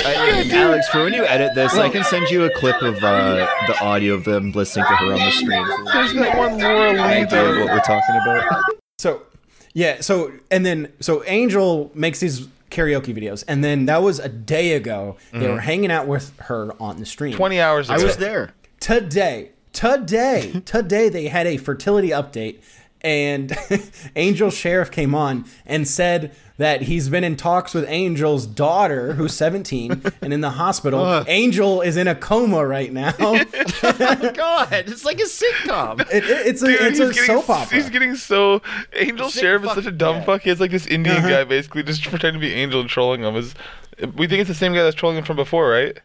I- 0.06 0.50
Alex, 0.54 0.88
for 0.90 1.04
when 1.04 1.14
you 1.14 1.26
edit 1.26 1.56
this, 1.56 1.74
I 1.74 1.90
can 1.90 2.04
send 2.04 2.30
you 2.30 2.44
a 2.46 2.54
clip 2.54 2.82
of 2.82 3.04
uh, 3.04 3.48
the 3.68 3.80
audio 3.82 4.14
of 4.14 4.26
them 4.26 4.52
listening 4.52 4.86
to 4.86 4.96
her 4.96 5.14
on 5.14 5.20
the 5.20 5.32
stream. 5.32 5.66
There's 5.94 6.14
that 6.14 6.38
one 6.38 6.60
Laura 6.60 6.92
Lee. 6.94 7.00
idea 7.00 7.50
of 7.50 7.58
what 7.58 7.68
we're 7.74 7.80
talking 7.80 8.16
about. 8.22 8.64
So, 9.00 9.22
yeah, 9.74 10.02
so 10.02 10.32
and 10.50 10.66
then 10.66 10.92
so 11.00 11.24
Angel 11.26 11.92
makes 11.94 12.20
these 12.20 12.48
karaoke 12.72 13.16
videos, 13.16 13.44
and 13.48 13.64
then 13.64 13.86
that 13.86 14.02
was 14.02 14.20
a 14.20 14.30
day 14.30 14.74
ago. 14.74 15.18
They 15.32 15.40
mm-hmm. 15.40 15.54
were 15.54 15.60
hanging 15.60 15.92
out 15.92 16.08
with 16.08 16.38
her 16.40 16.74
on 16.82 16.98
the 16.98 17.06
stream. 17.06 17.34
Twenty 17.34 17.60
hours. 17.60 17.90
Ago. 17.90 18.02
I 18.02 18.04
was 18.04 18.18
there. 18.18 18.54
today, 18.80 19.52
today, 19.74 20.62
today 20.66 21.10
they 21.10 21.28
had 21.28 21.48
a 21.48 21.58
fertility 21.58 22.10
update, 22.10 22.62
and 23.02 23.56
Angel 24.16 24.50
Sheriff 24.50 24.92
came 24.92 25.14
on 25.14 25.46
and 25.66 25.88
said 25.88 26.36
that 26.60 26.84
he's 26.84 27.10
been 27.10 27.24
in 27.24 27.36
talks 27.36 27.74
with 27.74 27.88
Angel's 27.88 28.46
daughter, 28.46 29.14
who's 29.14 29.34
17 29.34 30.04
and 30.22 30.34
in 30.34 30.42
the 30.42 30.52
hospital. 30.52 31.24
Angel 31.28 31.82
is 31.82 31.98
in 31.98 32.08
a 32.08 32.14
coma 32.14 32.66
right 32.66 32.92
now. 32.94 33.14
it, 33.20 34.36
God, 34.36 34.68
it's 34.74 35.06
like 35.06 35.20
a 35.20 35.24
sitcom. 35.24 36.02
it- 36.12 36.24
it's 36.26 36.62
a, 36.62 36.66
Dude, 36.68 36.82
it's 36.82 37.00
he's 37.00 37.10
a 37.10 37.14
getting, 37.14 37.24
soap 37.26 37.50
opera. 37.50 37.76
He's 37.76 37.90
getting 37.90 38.14
so 38.16 38.62
Angel 38.94 39.30
Sick 39.30 39.42
Sheriff 39.42 39.64
is 39.64 39.72
such 39.72 39.86
a 39.86 39.92
dumb 39.92 40.18
yeah. 40.18 40.24
fuck. 40.26 40.42
He's 40.42 40.60
like 40.60 40.72
this 40.72 40.86
Indian 40.86 41.18
Uh-huh. 41.18 41.30
guy 41.30 41.44
basically 41.46 41.84
just 41.84 42.04
pretending 42.04 42.42
to 42.42 42.48
be 42.48 42.54
Angel 42.54 42.82
and 42.82 42.90
trolling 42.90 43.22
him. 43.24 43.36
Is 43.36 43.56
we 44.16 44.28
think 44.28 44.42
it's 44.42 44.48
the 44.50 44.54
same 44.54 44.74
guy 44.74 44.84
that's 44.84 44.96
trolling 44.96 45.18
him 45.18 45.24
from 45.24 45.38
before, 45.38 45.70
right? 45.70 45.98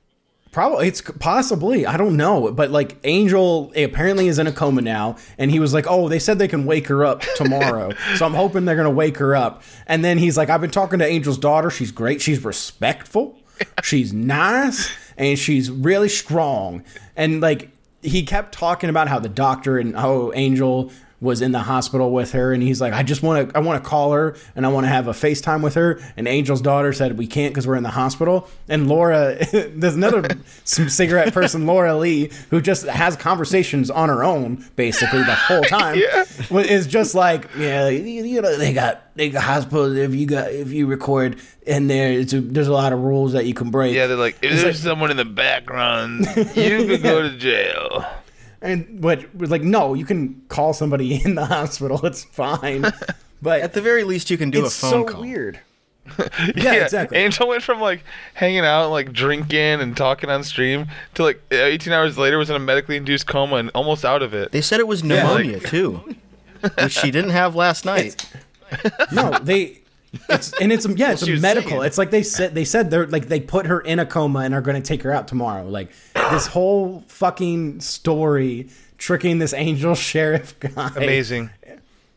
Probably 0.54 0.86
it's 0.86 1.00
possibly 1.00 1.84
I 1.84 1.96
don't 1.96 2.16
know, 2.16 2.52
but 2.52 2.70
like 2.70 2.96
Angel 3.02 3.72
apparently 3.74 4.28
is 4.28 4.38
in 4.38 4.46
a 4.46 4.52
coma 4.52 4.82
now, 4.82 5.16
and 5.36 5.50
he 5.50 5.58
was 5.58 5.74
like, 5.74 5.86
"Oh, 5.88 6.08
they 6.08 6.20
said 6.20 6.38
they 6.38 6.46
can 6.46 6.64
wake 6.64 6.86
her 6.86 7.04
up 7.04 7.22
tomorrow, 7.34 7.90
so 8.14 8.24
I'm 8.24 8.34
hoping 8.34 8.64
they're 8.64 8.76
gonna 8.76 8.88
wake 8.88 9.16
her 9.16 9.34
up." 9.34 9.64
And 9.88 10.04
then 10.04 10.16
he's 10.16 10.36
like, 10.36 10.50
"I've 10.50 10.60
been 10.60 10.70
talking 10.70 11.00
to 11.00 11.04
Angel's 11.04 11.38
daughter. 11.38 11.70
She's 11.70 11.90
great. 11.90 12.22
She's 12.22 12.44
respectful. 12.44 13.36
She's 13.82 14.12
nice, 14.12 14.92
and 15.18 15.36
she's 15.36 15.72
really 15.72 16.08
strong." 16.08 16.84
And 17.16 17.40
like 17.40 17.70
he 18.02 18.22
kept 18.22 18.54
talking 18.54 18.90
about 18.90 19.08
how 19.08 19.18
the 19.18 19.28
doctor 19.28 19.76
and 19.76 19.96
how 19.96 20.30
Angel 20.34 20.92
was 21.24 21.42
in 21.42 21.50
the 21.52 21.58
hospital 21.60 22.12
with 22.12 22.30
her 22.32 22.52
and 22.52 22.62
he's 22.62 22.80
like 22.80 22.92
I 22.92 23.02
just 23.02 23.22
want 23.22 23.50
to 23.50 23.56
I 23.56 23.60
want 23.60 23.82
to 23.82 23.88
call 23.88 24.12
her 24.12 24.36
and 24.54 24.64
I 24.64 24.68
want 24.68 24.84
to 24.84 24.88
have 24.88 25.08
a 25.08 25.12
FaceTime 25.12 25.62
with 25.62 25.74
her. 25.74 25.98
And 26.16 26.28
Angel's 26.28 26.60
daughter 26.60 26.92
said 26.92 27.18
we 27.18 27.26
can't 27.26 27.54
cuz 27.54 27.66
we're 27.66 27.74
in 27.76 27.82
the 27.82 27.90
hospital. 27.90 28.48
And 28.68 28.86
Laura 28.88 29.36
there's 29.52 29.94
another 29.96 30.22
cigarette 30.64 31.32
person 31.34 31.66
Laura 31.66 31.96
Lee 31.96 32.30
who 32.50 32.60
just 32.60 32.86
has 32.86 33.16
conversations 33.16 33.90
on 33.90 34.08
her 34.08 34.22
own 34.22 34.64
basically 34.76 35.22
the 35.24 35.34
whole 35.34 35.62
time. 35.64 35.98
Yeah. 36.04 36.24
is 36.60 36.86
just 36.86 37.14
like 37.14 37.48
yeah 37.56 37.88
you, 37.88 38.24
you 38.24 38.40
know 38.42 38.56
they 38.56 38.72
got 38.72 39.02
they 39.16 39.30
got 39.30 39.42
hospitals 39.42 39.96
if 39.96 40.14
you 40.14 40.26
got 40.26 40.52
if 40.52 40.70
you 40.72 40.86
record 40.86 41.36
in 41.66 41.86
there 41.86 42.12
it's 42.12 42.32
a, 42.32 42.40
there's 42.40 42.68
a 42.68 42.72
lot 42.72 42.92
of 42.92 43.00
rules 43.00 43.32
that 43.32 43.46
you 43.46 43.54
can 43.54 43.70
break. 43.70 43.94
Yeah, 43.94 44.06
they're 44.06 44.16
like, 44.16 44.36
if 44.42 44.52
It's 44.52 44.62
there's 44.62 44.76
like- 44.84 44.90
someone 44.90 45.10
in 45.10 45.16
the 45.16 45.24
background, 45.24 46.26
you 46.54 46.84
could 46.86 47.02
go 47.02 47.22
to 47.22 47.36
jail. 47.38 48.04
And 48.64 49.00
but 49.00 49.32
was 49.36 49.50
like 49.50 49.62
no 49.62 49.94
you 49.94 50.04
can 50.04 50.42
call 50.48 50.72
somebody 50.72 51.22
in 51.24 51.36
the 51.36 51.44
hospital 51.46 52.04
it's 52.04 52.24
fine 52.24 52.84
but 53.42 53.60
At 53.60 53.74
the 53.74 53.82
very 53.82 54.04
least, 54.04 54.30
you 54.30 54.38
can 54.38 54.50
do 54.50 54.64
it's 54.64 54.76
a 54.76 54.80
phone 54.80 54.90
call. 54.90 55.00
It's 55.02 55.10
so 55.10 55.14
call. 55.14 55.22
weird. 55.22 55.60
Yeah, 56.56 56.72
exactly. 56.74 57.18
Angel 57.18 57.46
went 57.48 57.62
from 57.62 57.80
like 57.80 58.02
hanging 58.34 58.64
out, 58.64 58.90
like 58.90 59.12
drinking 59.12 59.80
and 59.80 59.96
talking 59.96 60.30
on 60.30 60.44
stream, 60.44 60.86
to 61.14 61.22
like 61.24 61.40
uh, 61.52 61.56
18 61.56 61.92
hours 61.92 62.16
later 62.18 62.36
was 62.38 62.50
in 62.50 62.56
a 62.56 62.58
medically 62.58 62.96
induced 62.96 63.26
coma 63.26 63.56
and 63.56 63.70
almost 63.74 64.04
out 64.04 64.22
of 64.22 64.32
it. 64.34 64.50
They 64.52 64.60
said 64.60 64.80
it 64.80 64.86
was 64.86 65.02
pneumonia 65.04 65.60
too, 65.60 66.14
which 66.78 66.92
she 66.92 67.10
didn't 67.10 67.30
have 67.30 67.54
last 67.54 67.84
night. 67.84 68.26
No, 69.12 69.38
they. 69.42 69.80
It's 70.28 70.52
and 70.60 70.72
it's 70.72 70.86
yeah, 70.88 71.12
it's 71.12 71.26
medical. 71.40 71.82
It's 71.82 71.98
like 71.98 72.10
they 72.10 72.22
said 72.22 72.54
they 72.54 72.64
said 72.64 72.90
they're 72.90 73.06
like 73.06 73.26
they 73.28 73.40
put 73.40 73.66
her 73.66 73.80
in 73.80 73.98
a 73.98 74.06
coma 74.06 74.40
and 74.40 74.54
are 74.54 74.60
going 74.60 74.80
to 74.80 74.86
take 74.86 75.02
her 75.02 75.12
out 75.12 75.26
tomorrow. 75.28 75.66
Like 75.68 75.90
this 76.14 76.46
whole 76.46 77.04
fucking 77.08 77.80
story 77.80 78.68
tricking 78.98 79.38
this 79.38 79.52
angel 79.52 79.94
sheriff 79.96 80.58
guy. 80.60 80.90
Amazing. 80.96 81.50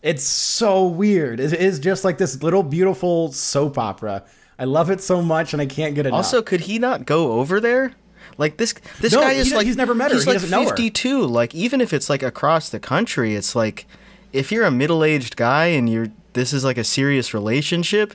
It's 0.03 0.23
so 0.23 0.86
weird. 0.88 1.39
It 1.39 1.53
is 1.53 1.79
just 1.79 2.03
like 2.03 2.17
this 2.17 2.41
little 2.43 2.63
beautiful 2.63 3.31
soap 3.31 3.77
opera. 3.77 4.23
I 4.60 4.65
love 4.65 4.89
it 4.89 5.01
so 5.01 5.21
much 5.21 5.53
and 5.53 5.62
I 5.62 5.65
can't 5.65 5.95
get 5.95 6.05
enough. 6.05 6.17
Also, 6.17 6.41
could 6.41 6.62
he 6.62 6.79
not 6.79 7.05
go 7.05 7.33
over 7.33 7.60
there? 7.60 7.93
Like 8.38 8.57
this, 8.57 8.73
this 8.99 9.13
No, 9.13 9.21
guy 9.21 9.33
is 9.33 9.51
like 9.53 9.65
he's 9.65 9.77
never 9.77 9.95
met 9.95 10.12
her. 10.12 10.15
He's 10.15 10.23
He 10.25 10.29
like 10.29 10.36
doesn't 10.36 10.49
know 10.51 10.63
her. 10.63 10.67
fifty-two. 10.69 11.21
Like 11.25 11.55
even 11.55 11.81
if 11.81 11.93
it's 11.93 12.10
like 12.10 12.21
across 12.23 12.69
the 12.69 12.79
country, 12.79 13.36
it's 13.36 13.55
like 13.55 13.88
if 14.31 14.51
you're 14.51 14.65
a 14.65 14.71
middle-aged 14.71 15.36
guy 15.36 15.67
and 15.67 15.89
you're 15.89 16.07
this 16.38 16.54
is 16.54 16.63
like 16.63 16.78
a 16.78 16.84
serious 16.84 17.34
relationship. 17.34 18.13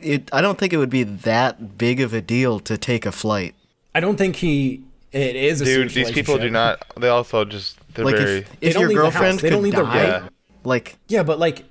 It, 0.00 0.28
I 0.32 0.40
don't 0.40 0.58
think 0.58 0.72
it 0.72 0.76
would 0.76 0.90
be 0.90 1.02
that 1.02 1.78
big 1.78 2.00
of 2.00 2.12
a 2.14 2.20
deal 2.20 2.60
to 2.60 2.76
take 2.78 3.06
a 3.06 3.12
flight. 3.12 3.54
I 3.94 4.00
don't 4.00 4.16
think 4.16 4.36
he 4.36 4.82
it 5.12 5.36
is 5.36 5.60
a 5.60 5.64
Dude, 5.64 5.90
serious 5.90 5.94
these 6.08 6.10
people 6.14 6.38
do 6.38 6.50
not. 6.50 6.84
They 6.98 7.08
also 7.08 7.44
just. 7.44 7.78
They're 7.94 8.04
Like 8.04 8.16
very. 8.16 8.38
if, 8.38 8.54
if 8.60 8.72
don't 8.74 8.82
your 8.82 8.88
leave 8.90 8.98
the 8.98 9.04
house. 9.04 9.12
girlfriend 9.12 9.38
They 9.40 9.50
don't 9.50 9.58
could 9.60 9.64
leave 9.64 9.74
the 9.74 9.82
die, 9.84 10.18
room. 10.18 10.28
like 10.64 10.96
Yeah, 11.08 11.22
but 11.22 11.38
like 11.38 11.64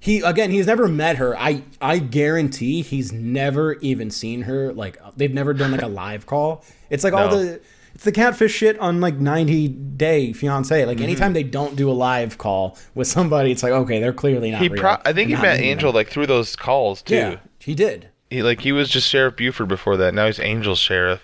he 0.00 0.20
again, 0.20 0.50
he's 0.50 0.66
never 0.66 0.88
met 0.88 1.16
her. 1.16 1.36
I 1.38 1.62
I 1.80 1.98
guarantee 1.98 2.80
he's 2.82 3.12
never 3.12 3.74
even 3.74 4.10
seen 4.10 4.42
her. 4.42 4.72
Like 4.72 4.98
they've 5.16 5.32
never 5.34 5.52
done 5.52 5.72
like 5.72 5.82
a 5.82 5.88
live 5.88 6.24
call. 6.26 6.64
It's 6.88 7.04
like 7.04 7.12
all 7.12 7.28
the 7.28 7.60
it's 7.96 8.04
the 8.04 8.12
catfish 8.12 8.52
shit 8.52 8.78
on 8.78 9.00
like 9.00 9.14
90 9.14 9.68
Day 9.68 10.34
Fiance. 10.34 10.78
Mm-hmm. 10.78 10.86
Like 10.86 11.00
anytime 11.00 11.32
they 11.32 11.42
don't 11.42 11.76
do 11.76 11.90
a 11.90 11.94
live 11.94 12.36
call 12.36 12.76
with 12.94 13.08
somebody, 13.08 13.50
it's 13.52 13.62
like 13.62 13.72
okay, 13.72 14.00
they're 14.00 14.12
clearly 14.12 14.50
not. 14.50 14.60
he 14.60 14.68
real. 14.68 14.98
I 15.06 15.14
think 15.14 15.30
he 15.30 15.34
They're 15.34 15.44
not 15.44 15.56
met 15.56 15.60
Angel 15.60 15.92
like 15.94 16.10
through 16.10 16.26
those 16.26 16.56
calls 16.56 17.00
too. 17.00 17.14
Yeah, 17.14 17.36
he 17.58 17.74
did. 17.74 18.10
He 18.28 18.42
like 18.42 18.60
he 18.60 18.70
was 18.70 18.90
just 18.90 19.08
Sheriff 19.08 19.36
Buford 19.36 19.68
before 19.68 19.96
that. 19.96 20.12
Now 20.12 20.26
he's 20.26 20.38
Angel 20.38 20.74
Sheriff. 20.76 21.22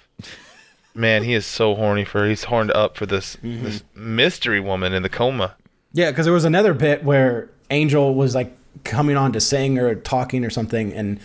Man, 0.94 1.24
he 1.24 1.34
is 1.34 1.44
so 1.44 1.74
horny 1.74 2.06
for. 2.06 2.26
He's 2.26 2.44
horned 2.44 2.70
up 2.70 2.96
for 2.96 3.04
this 3.04 3.36
Mm-hmm. 3.36 3.64
this 3.64 3.84
mystery 3.94 4.58
woman 4.58 4.94
in 4.94 5.02
the 5.02 5.10
coma. 5.10 5.54
Yeah, 5.92 6.10
because 6.10 6.24
there 6.24 6.32
was 6.32 6.46
another 6.46 6.72
bit 6.72 7.04
where 7.04 7.50
Angel 7.68 8.14
was 8.14 8.34
like 8.34 8.56
coming 8.84 9.18
on 9.18 9.32
to 9.32 9.40
sing 9.42 9.78
or 9.78 9.94
talking 9.94 10.42
or 10.42 10.48
something, 10.48 10.94
and 10.94 11.20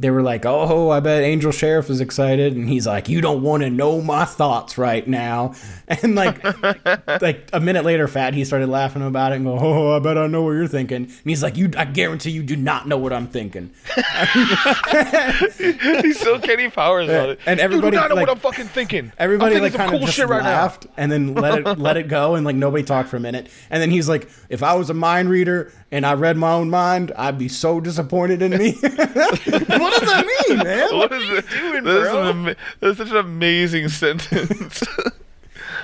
they 0.00 0.10
were 0.10 0.22
like, 0.22 0.46
"Oh, 0.46 0.90
I 0.90 1.00
bet 1.00 1.22
Angel 1.22 1.52
Sheriff 1.52 1.90
is 1.90 2.00
excited," 2.00 2.56
and 2.56 2.68
he's 2.68 2.86
like, 2.86 3.08
"You 3.10 3.20
don't 3.20 3.42
want 3.42 3.62
to 3.62 3.68
know 3.70 4.00
my 4.00 4.24
thoughts 4.24 4.76
right 4.78 5.06
now." 5.06 5.54
And 6.02 6.14
like, 6.14 6.40
like 7.20 7.50
a 7.52 7.58
minute 7.58 7.84
later, 7.84 8.06
Fat 8.06 8.32
he 8.32 8.44
started 8.44 8.68
laughing 8.68 9.02
about 9.02 9.32
it 9.32 9.36
and 9.36 9.44
go, 9.44 9.58
"Oh, 9.58 9.96
I 9.96 9.98
bet 9.98 10.16
I 10.16 10.28
know 10.28 10.42
what 10.42 10.52
you're 10.52 10.68
thinking." 10.68 11.06
And 11.06 11.12
he's 11.24 11.42
like, 11.42 11.56
"You, 11.56 11.68
I 11.76 11.84
guarantee 11.84 12.30
you 12.30 12.44
do 12.44 12.54
not 12.54 12.86
know 12.86 12.96
what 12.96 13.12
I'm 13.12 13.26
thinking." 13.26 13.72
He's 15.58 16.20
so 16.20 16.38
Kenny 16.38 16.70
Powers 16.70 17.08
on 17.08 17.30
it. 17.30 17.40
And 17.46 17.58
you 17.58 17.64
everybody, 17.64 17.90
do 17.92 17.96
not 17.96 18.08
know 18.10 18.14
like- 18.14 18.28
what 18.28 18.36
I'm 18.36 18.40
fucking 18.40 18.66
thinking. 18.68 19.12
Everybody 19.18 19.56
I'm 19.56 19.62
like 19.62 19.74
kind 19.74 19.88
some 19.88 19.94
of 19.96 20.00
cool 20.00 20.06
just 20.06 20.18
right 20.30 20.42
laughed 20.42 20.86
and 20.96 21.10
then 21.10 21.34
let 21.34 21.58
it 21.58 21.78
let 21.78 21.96
it 21.96 22.08
go 22.08 22.34
and 22.36 22.44
like 22.46 22.56
nobody 22.56 22.84
talked 22.84 23.08
for 23.08 23.16
a 23.16 23.20
minute. 23.20 23.48
And 23.68 23.82
then 23.82 23.90
he's 23.90 24.08
like, 24.08 24.28
"If 24.48 24.62
I 24.62 24.74
was 24.74 24.90
a 24.90 24.94
mind 24.94 25.28
reader 25.28 25.72
and 25.92 26.06
I 26.06 26.14
read 26.14 26.36
my 26.36 26.52
own 26.52 26.70
mind, 26.70 27.12
I'd 27.16 27.38
be 27.38 27.48
so 27.48 27.80
disappointed 27.80 28.42
in 28.42 28.52
me." 28.52 28.72
what 28.80 28.90
does 28.92 30.08
that 30.08 30.26
mean, 30.48 30.58
man? 30.58 30.66
now. 30.90 30.96
What 30.98 31.12
is 31.12 31.30
it? 31.30 31.44
doing, 31.50 31.84
That 31.84 31.96
is 31.96 32.08
bro? 32.08 32.22
an 32.22 32.28
ama- 32.28 32.56
that's 32.80 32.98
such 32.98 33.10
an 33.10 33.16
amazing 33.16 33.88
sentence. 34.02 34.82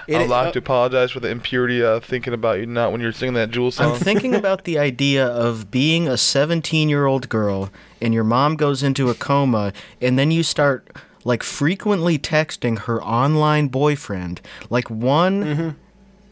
It- 0.09 0.19
I'd 0.19 0.29
like 0.31 0.49
uh, 0.49 0.53
to 0.53 0.59
apologize 0.61 1.11
for 1.11 1.19
the 1.21 1.29
impurity 1.31 1.83
of 1.83 2.05
thinking 2.05 2.33
about 2.33 2.61
you 2.61 2.67
not 2.67 2.93
when 2.93 3.01
you're 3.01 3.11
singing 3.13 3.35
that 3.35 3.51
Jewel 3.51 3.73
song. 3.73 3.93
I'm 3.93 3.99
thinking 3.99 4.35
about 4.43 4.63
the 4.65 4.79
idea 4.79 5.27
of 5.27 5.71
being 5.73 6.07
a 6.09 6.17
17 6.17 6.89
year 6.89 7.07
old 7.07 7.29
girl 7.29 7.71
and 8.01 8.15
your 8.15 8.23
mom 8.23 8.55
goes 8.57 8.85
into 8.85 9.11
a 9.11 9.15
coma 9.15 9.73
and 10.01 10.17
then 10.17 10.31
you 10.31 10.45
start 10.45 10.89
like 11.25 11.43
frequently 11.43 12.21
texting 12.21 12.79
her 12.81 13.03
online 13.03 13.67
boyfriend. 13.67 14.41
Like 14.71 14.89
one, 14.89 15.43
mm-hmm. 15.45 15.69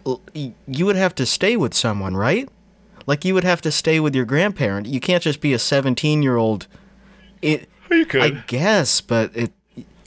l- 0.06 0.20
y- 0.36 0.54
you 0.68 0.86
would 0.86 0.94
have 0.94 1.16
to 1.16 1.26
stay 1.26 1.56
with 1.56 1.74
someone, 1.74 2.16
right? 2.16 2.48
Like 3.06 3.24
you 3.24 3.34
would 3.34 3.44
have 3.44 3.60
to 3.62 3.70
stay 3.70 4.00
with 4.00 4.14
your 4.14 4.24
grandparent. 4.24 4.86
You 4.86 5.00
can't 5.00 5.22
just 5.22 5.40
be 5.40 5.52
a 5.52 5.58
17 5.58 6.22
year 6.22 6.36
old. 6.36 6.66
It, 7.42 7.68
you 7.90 8.06
could. 8.06 8.22
I 8.22 8.30
guess, 8.46 9.00
but 9.00 9.36
it 9.36 9.52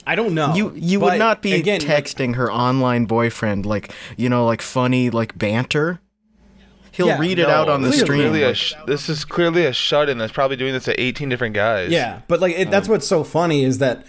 I 0.06 0.14
don't 0.14 0.34
know. 0.34 0.54
you 0.54 0.72
you 0.74 0.98
But 0.98 1.12
would 1.12 1.18
not 1.18 1.42
be 1.42 1.52
again, 1.52 1.80
like, 1.80 1.88
texting 2.04 2.34
her 2.36 2.50
online 2.50 3.04
boyfriend 3.04 3.66
like 3.66 3.92
you 4.16 4.28
know 4.28 4.44
like 4.46 4.62
funny 4.62 5.10
like 5.10 5.36
banter. 5.38 6.00
He'll 6.92 7.06
Yeah, 7.08 7.20
read 7.20 7.38
it 7.38 7.42
No, 7.46 7.50
out 7.50 7.68
on 7.68 7.82
the 7.82 7.90
this 7.90 8.00
stream. 8.00 8.34
a 8.34 8.46
like- 8.46 8.56
sh- 8.56 8.74
this 8.86 9.08
is 9.08 9.24
clearly 9.24 9.64
a 9.66 9.72
shut-in 9.72 10.18
that's 10.18 10.32
probably 10.32 10.56
doing 10.56 10.72
this 10.72 10.84
to 10.86 11.00
18 11.00 11.28
different 11.28 11.54
guys. 11.54 11.90
Yeah, 11.92 12.22
but 12.26 12.40
like 12.40 12.58
it, 12.58 12.70
that's 12.70 12.88
oh. 12.88 12.92
what's 12.92 13.06
so 13.06 13.22
funny 13.22 13.62
is 13.62 13.78
that 13.78 14.04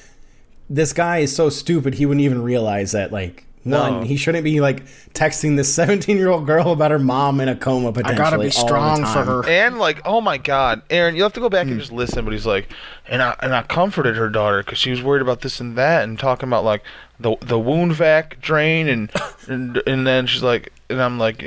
this 0.70 0.94
guy 0.94 1.18
is 1.20 1.36
so 1.36 1.50
stupid 1.50 1.96
he 1.96 2.06
wouldn't 2.08 2.24
even 2.24 2.42
realize 2.42 2.92
that 2.94 3.12
like 3.12 3.46
one 3.70 4.00
No. 4.00 4.02
he 4.02 4.16
shouldn't 4.18 4.44
be 4.44 4.60
like 4.62 4.86
texting 5.14 5.56
this 5.58 5.74
17 5.76 6.18
year 6.18 6.30
old 6.30 6.46
girl 6.46 6.72
about 6.72 6.92
her 6.92 7.00
mom 7.00 7.40
in 7.42 7.48
a 7.50 7.56
coma 7.56 7.92
potentially. 7.92 8.14
I 8.14 8.18
potentially. 8.18 8.38
gotta 8.38 8.44
be 8.44 8.68
strong 8.68 9.06
for 9.06 9.24
her. 9.24 9.48
And 9.50 9.78
like, 9.80 10.02
oh 10.06 10.22
my 10.22 10.38
God, 10.38 10.82
Aaron, 10.90 11.16
you 11.16 11.24
have 11.24 11.34
to 11.34 11.40
go 11.40 11.50
back 11.50 11.66
Hmm. 11.66 11.72
and 11.74 11.80
just 11.80 11.92
listen. 11.92 12.26
But 12.26 12.32
he's 12.34 12.46
like, 12.46 12.70
and 13.08 13.22
I 13.22 13.36
and 13.42 13.54
I 13.54 13.62
comforted 13.64 14.16
her 14.16 14.30
daughter 14.30 14.64
because 14.64 14.78
she 14.78 14.92
was 14.92 15.02
worried 15.04 15.22
about 15.22 15.42
this 15.42 15.60
and 15.60 15.76
that, 15.78 16.04
and 16.04 16.18
talking 16.20 16.48
about 16.50 16.64
like 16.64 16.84
the 17.20 17.36
the 17.42 17.60
wound 17.60 17.94
vac 17.94 18.40
drain, 18.42 18.88
and 18.88 19.12
and 19.48 19.82
and 19.88 20.06
then 20.08 20.26
she's 20.28 20.44
like, 20.44 20.72
and 20.90 21.02
I'm 21.02 21.20
like, 21.20 21.44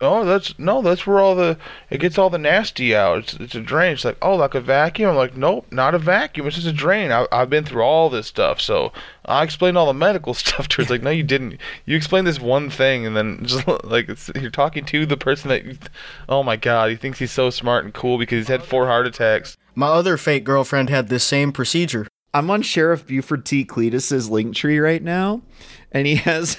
oh, 0.00 0.24
that's 0.24 0.58
no, 0.58 0.82
that's 0.82 1.06
where 1.06 1.18
all 1.18 1.34
the 1.34 1.56
it 1.90 1.98
gets 1.98 2.18
all 2.18 2.28
the 2.28 2.38
nasty 2.38 2.94
out. 2.94 3.18
It's 3.18 3.34
it's 3.34 3.54
a 3.54 3.60
drain. 3.60 3.94
It's 3.94 4.04
like, 4.04 4.18
oh, 4.20 4.36
like 4.36 4.54
a 4.54 4.60
vacuum. 4.60 5.10
I'm 5.10 5.16
like, 5.16 5.36
nope, 5.36 5.66
not 5.70 5.94
a 5.94 5.98
vacuum. 5.98 6.46
It's 6.46 6.56
just 6.56 6.68
a 6.68 6.72
drain. 6.72 7.10
I, 7.10 7.26
I've 7.32 7.48
been 7.48 7.64
through 7.64 7.82
all 7.82 8.10
this 8.10 8.26
stuff, 8.26 8.60
so 8.60 8.92
I 9.24 9.42
explained 9.42 9.78
all 9.78 9.86
the 9.86 9.94
medical 9.94 10.34
stuff 10.34 10.68
to 10.68 10.76
her. 10.76 10.82
It's 10.82 10.90
like, 10.90 11.02
no, 11.02 11.10
you 11.10 11.22
didn't. 11.22 11.58
You 11.86 11.96
explained 11.96 12.26
this 12.26 12.40
one 12.40 12.68
thing, 12.68 13.06
and 13.06 13.16
then 13.16 13.44
just 13.44 13.66
like 13.84 14.08
it's, 14.08 14.30
you're 14.34 14.50
talking 14.50 14.84
to 14.86 15.06
the 15.06 15.16
person 15.16 15.48
that. 15.48 15.64
You, 15.64 15.78
oh 16.28 16.42
my 16.42 16.56
God, 16.56 16.90
he 16.90 16.96
thinks 16.96 17.18
he's 17.18 17.32
so 17.32 17.50
smart 17.50 17.84
and 17.84 17.94
cool 17.94 18.18
because 18.18 18.38
he's 18.38 18.48
had 18.48 18.62
four 18.62 18.86
heart 18.86 19.06
attacks. 19.06 19.56
My 19.74 19.88
other 19.88 20.16
fake 20.16 20.44
girlfriend 20.44 20.90
had 20.90 21.08
this 21.08 21.24
same 21.24 21.52
procedure. 21.52 22.06
I'm 22.34 22.50
on 22.50 22.62
Sheriff 22.62 23.06
Buford 23.06 23.46
T. 23.46 23.64
Cletus's 23.64 24.28
link 24.28 24.54
tree 24.56 24.78
right 24.78 25.02
now, 25.02 25.42
and 25.92 26.06
he 26.06 26.16
has 26.16 26.58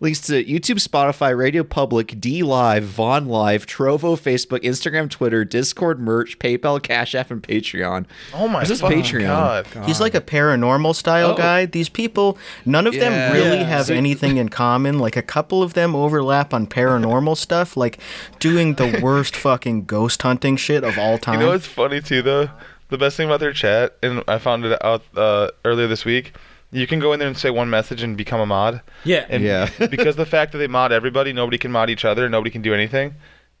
links 0.00 0.20
to 0.22 0.44
YouTube, 0.44 0.76
Spotify, 0.86 1.36
Radio 1.36 1.62
Public, 1.64 2.08
DLive, 2.20 2.82
Vaughn 2.82 3.26
Live, 3.26 3.66
Trovo, 3.66 4.16
Facebook, 4.18 4.60
Instagram, 4.62 5.10
Twitter, 5.10 5.44
Discord, 5.44 5.98
merch, 6.00 6.38
PayPal, 6.38 6.82
Cash 6.82 7.14
App, 7.14 7.30
and 7.30 7.42
Patreon. 7.42 8.06
Oh 8.34 8.48
my 8.48 8.60
This 8.60 8.70
is 8.70 8.80
fucking 8.80 9.02
Patreon. 9.02 9.26
God. 9.72 9.84
He's 9.86 10.00
like 10.00 10.14
a 10.14 10.20
paranormal 10.20 10.94
style 10.94 11.30
Oh. 11.32 11.36
guy. 11.36 11.66
These 11.66 11.88
people, 11.88 12.38
none 12.64 12.86
of 12.86 12.94
Yeah. 12.94 13.08
them 13.10 13.32
really 13.32 13.58
Yeah. 13.58 13.64
have 13.64 13.86
So- 13.86 13.94
anything 13.94 14.36
in 14.36 14.48
common. 14.48 14.98
Like 14.98 15.16
a 15.16 15.22
couple 15.22 15.62
of 15.62 15.74
them 15.74 15.94
overlap 15.96 16.52
on 16.54 16.66
paranormal 16.66 17.36
stuff, 17.36 17.76
like 17.76 17.98
doing 18.38 18.74
the 18.74 18.98
worst 19.02 19.34
fucking 19.36 19.84
ghost 19.86 20.22
hunting 20.22 20.56
shit 20.56 20.84
of 20.84 20.98
all 20.98 21.18
time. 21.18 21.40
You 21.40 21.46
know 21.46 21.52
what's 21.52 21.66
funny 21.66 22.00
too, 22.00 22.22
though? 22.22 22.48
The 22.88 22.98
best 22.98 23.16
thing 23.16 23.26
about 23.26 23.40
their 23.40 23.52
chat, 23.52 23.96
and 24.02 24.22
I 24.28 24.38
found 24.38 24.64
it 24.64 24.78
out 24.84 25.02
uh, 25.16 25.48
earlier 25.64 25.88
this 25.88 26.04
week. 26.04 26.32
You 26.70 26.86
can 26.86 26.98
go 26.98 27.12
in 27.12 27.18
there 27.18 27.28
and 27.28 27.36
say 27.36 27.50
one 27.50 27.70
message 27.70 28.02
and 28.02 28.16
become 28.16 28.40
a 28.40 28.46
mod. 28.46 28.82
Yeah. 29.04 29.24
And 29.28 29.42
Yeah. 29.42 29.68
because 29.90 30.16
the 30.16 30.26
fact 30.26 30.52
that 30.52 30.58
they 30.58 30.66
mod 30.66 30.92
everybody, 30.92 31.32
nobody 31.32 31.58
can 31.58 31.72
mod 31.72 31.90
each 31.90 32.04
other, 32.04 32.28
nobody 32.28 32.50
can 32.50 32.62
do 32.62 32.74
anything. 32.74 33.14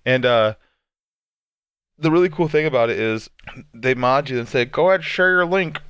And 0.04 0.24
uh, 0.24 0.54
the 1.98 2.10
really 2.10 2.28
cool 2.28 2.48
thing 2.48 2.66
about 2.66 2.90
it 2.90 2.98
is 2.98 3.30
they 3.72 3.94
mod 3.94 4.28
you 4.30 4.38
and 4.38 4.48
say, 4.48 4.64
"Go 4.64 4.88
ahead, 4.90 5.04
share 5.04 5.30
your 5.30 5.46
link." 5.46 5.80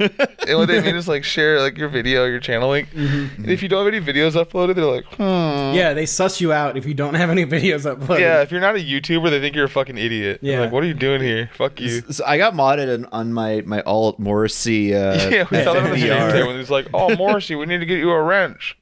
And 0.00 0.58
what 0.58 0.66
they 0.68 0.80
mean 0.82 0.96
is 0.96 1.08
like 1.08 1.24
share 1.24 1.60
like 1.60 1.78
your 1.78 1.88
video, 1.88 2.24
your 2.26 2.40
channel 2.40 2.70
link. 2.70 2.88
And 2.94 3.48
if 3.48 3.62
you 3.62 3.68
don't 3.68 3.84
have 3.84 3.94
any 3.94 4.04
videos 4.04 4.32
uploaded, 4.32 4.74
they're 4.74 4.84
like, 4.84 5.04
hmm. 5.14 5.76
yeah, 5.76 5.94
they 5.94 6.06
suss 6.06 6.40
you 6.40 6.52
out 6.52 6.76
if 6.76 6.84
you 6.86 6.94
don't 6.94 7.14
have 7.14 7.30
any 7.30 7.46
videos 7.46 7.90
uploaded. 7.90 8.20
Yeah, 8.20 8.42
if 8.42 8.50
you're 8.50 8.60
not 8.60 8.74
a 8.76 8.78
YouTuber, 8.78 9.30
they 9.30 9.40
think 9.40 9.54
you're 9.54 9.66
a 9.66 9.68
fucking 9.68 9.96
idiot. 9.98 10.40
They're 10.42 10.52
Yeah. 10.52 10.60
like, 10.60 10.72
what 10.72 10.82
are 10.82 10.86
you 10.86 10.94
doing 10.94 11.22
here? 11.22 11.50
Fuck 11.54 11.80
you. 11.80 12.00
So 12.10 12.24
I 12.26 12.38
got 12.38 12.54
modded 12.54 12.92
on, 12.92 13.06
on 13.12 13.32
my 13.32 13.62
my 13.64 13.82
alt 13.82 14.18
Morrissey. 14.18 14.94
Uh, 14.94 15.14
yeah, 15.30 15.46
we 15.50 15.62
saw 15.62 15.72
that 15.74 15.84
on 15.84 15.90
the 15.90 15.96
stream 15.96 16.12
FNDR. 16.12 16.30
today 16.32 16.46
when 16.46 16.56
he's 16.56 16.70
like, 16.70 16.88
"Oh, 16.92 17.14
Morrissey, 17.16 17.54
we 17.54 17.66
need 17.66 17.78
to 17.78 17.86
get 17.86 17.98
you 17.98 18.10
a 18.10 18.22
wrench." 18.22 18.76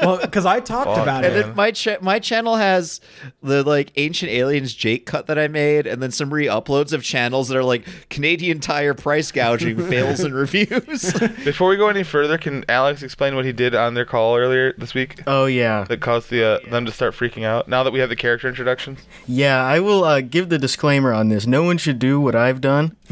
Well, 0.00 0.18
because 0.20 0.46
I 0.46 0.60
talked 0.60 0.86
Fuck, 0.88 1.02
about 1.02 1.24
And 1.24 1.34
it. 1.34 1.46
then 1.46 1.54
my 1.56 1.70
cha- 1.72 1.96
my 2.00 2.18
channel 2.18 2.56
has 2.56 3.00
the 3.42 3.62
like 3.62 3.92
ancient 3.96 4.30
aliens 4.30 4.72
Jake 4.74 5.06
cut 5.06 5.26
that 5.26 5.38
I 5.38 5.48
made, 5.48 5.86
and 5.86 6.02
then 6.02 6.10
some 6.10 6.32
re-uploads 6.32 6.92
of 6.92 7.02
channels 7.02 7.48
that 7.48 7.56
are 7.56 7.64
like 7.64 7.86
Canadian 8.08 8.60
Tire 8.60 8.94
price 8.94 9.32
gouging 9.32 9.78
fails 9.88 10.20
and 10.20 10.34
reviews. 10.34 11.12
Before 11.44 11.68
we 11.68 11.76
go 11.76 11.88
any 11.88 12.02
further, 12.02 12.38
can 12.38 12.64
Alex 12.68 13.02
explain 13.02 13.34
what 13.34 13.44
he 13.44 13.52
did 13.52 13.74
on 13.74 13.94
their 13.94 14.04
call 14.04 14.36
earlier 14.36 14.72
this 14.74 14.94
week 14.94 15.20
oh 15.26 15.46
yeah, 15.46 15.84
that 15.84 16.00
caused 16.00 16.30
the 16.30 16.44
uh, 16.44 16.70
them 16.70 16.84
to 16.86 16.92
start 16.92 17.14
freaking 17.14 17.44
out? 17.44 17.68
Now 17.68 17.82
that 17.82 17.92
we 17.92 17.98
have 18.00 18.08
the 18.08 18.16
character 18.16 18.48
introductions, 18.48 19.00
yeah. 19.26 19.62
I 19.64 19.80
will 19.80 20.04
uh, 20.04 20.20
give 20.20 20.48
the 20.50 20.58
disclaimer 20.58 21.12
on 21.12 21.28
this. 21.30 21.46
No 21.46 21.62
one 21.62 21.78
should 21.78 21.98
do 21.98 22.20
what 22.20 22.34
I've 22.34 22.60
done. 22.60 22.96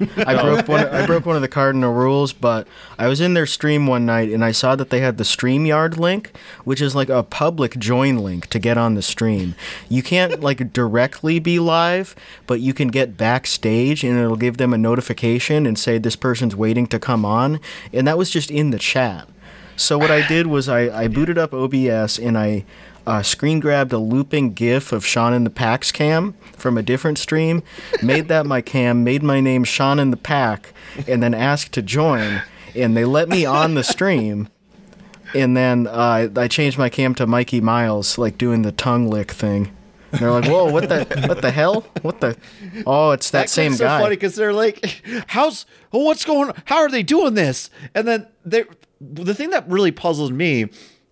I 0.26 0.40
broke 0.40 0.68
one. 0.68 0.86
I 0.86 1.06
broke 1.06 1.26
one 1.26 1.36
of 1.36 1.42
the 1.42 1.48
cardinal 1.48 1.92
rules, 1.92 2.32
but 2.32 2.66
I 2.98 3.08
was 3.08 3.20
in 3.20 3.34
their 3.34 3.46
stream 3.46 3.86
one 3.86 4.04
night 4.04 4.30
and 4.30 4.44
I 4.44 4.52
saw 4.52 4.76
that 4.76 4.90
they 4.90 5.00
had 5.00 5.18
the 5.18 5.24
Streamyard 5.24 5.96
link, 5.96 6.36
which 6.64 6.80
is 6.80 6.94
like 6.94 7.08
a 7.08 7.22
public 7.22 7.78
join 7.78 8.18
link 8.18 8.48
to 8.48 8.58
get 8.58 8.76
on 8.76 8.94
the 8.94 9.02
stream. 9.02 9.54
You 9.88 10.02
can't 10.02 10.40
like 10.42 10.72
directly 10.72 11.38
be 11.38 11.58
live, 11.58 12.14
but 12.46 12.60
you 12.60 12.74
can 12.74 12.88
get 12.88 13.16
backstage 13.16 14.02
and 14.04 14.18
it'll 14.18 14.36
give 14.36 14.56
them 14.56 14.72
a 14.72 14.78
notification 14.78 15.66
and 15.66 15.78
say 15.78 15.98
this 15.98 16.16
person's 16.16 16.56
waiting 16.56 16.86
to 16.88 16.98
come 16.98 17.24
on, 17.24 17.60
and 17.92 18.06
that 18.06 18.18
was 18.18 18.30
just 18.30 18.50
in 18.50 18.70
the 18.70 18.78
chat. 18.78 19.28
So 19.76 19.98
what 19.98 20.10
I 20.10 20.26
did 20.26 20.46
was 20.46 20.68
I, 20.68 21.02
I 21.02 21.08
booted 21.08 21.36
up 21.36 21.52
OBS 21.52 22.18
and 22.18 22.38
I 22.38 22.64
uh, 23.06 23.22
screen 23.22 23.60
grabbed 23.60 23.92
a 23.92 23.98
looping 23.98 24.54
GIF 24.54 24.92
of 24.92 25.04
Sean 25.04 25.32
in 25.32 25.44
the 25.44 25.50
Pack's 25.50 25.92
cam 25.92 26.34
from 26.56 26.78
a 26.78 26.82
different 26.82 27.18
stream, 27.18 27.62
made 28.02 28.28
that 28.28 28.46
my 28.46 28.60
cam, 28.60 29.04
made 29.04 29.22
my 29.22 29.40
name 29.40 29.64
Sean 29.64 29.98
in 29.98 30.10
the 30.10 30.16
Pack, 30.16 30.72
and 31.06 31.22
then 31.22 31.34
asked 31.34 31.72
to 31.72 31.82
join. 31.82 32.42
And 32.74 32.96
they 32.96 33.04
let 33.04 33.28
me 33.28 33.44
on 33.44 33.74
the 33.74 33.84
stream. 33.84 34.48
And 35.34 35.56
then 35.56 35.86
uh, 35.86 36.28
I 36.36 36.48
changed 36.48 36.78
my 36.78 36.88
cam 36.88 37.14
to 37.16 37.26
Mikey 37.26 37.60
Miles, 37.60 38.18
like 38.18 38.38
doing 38.38 38.62
the 38.62 38.72
tongue 38.72 39.08
lick 39.08 39.30
thing. 39.32 39.70
And 40.12 40.20
they're 40.20 40.30
like, 40.30 40.46
"Whoa, 40.46 40.70
what 40.70 40.88
the, 40.88 41.04
what 41.26 41.42
the 41.42 41.50
hell? 41.50 41.80
What 42.02 42.20
the? 42.20 42.36
Oh, 42.86 43.10
it's 43.10 43.30
that, 43.30 43.50
same 43.50 43.72
clip's 43.72 43.80
guy." 43.80 43.98
so 43.98 44.04
funny 44.04 44.16
because 44.16 44.36
they're 44.36 44.52
like, 44.52 45.02
"How's 45.26 45.66
what's 45.90 46.24
going? 46.24 46.50
on? 46.50 46.62
How 46.66 46.76
are 46.76 46.88
they 46.88 47.02
doing 47.02 47.34
this?" 47.34 47.68
And 47.96 48.06
then 48.06 48.28
they, 48.44 48.64
the 49.00 49.34
thing 49.34 49.50
that 49.50 49.68
really 49.68 49.90
puzzled 49.90 50.32
me 50.32 50.68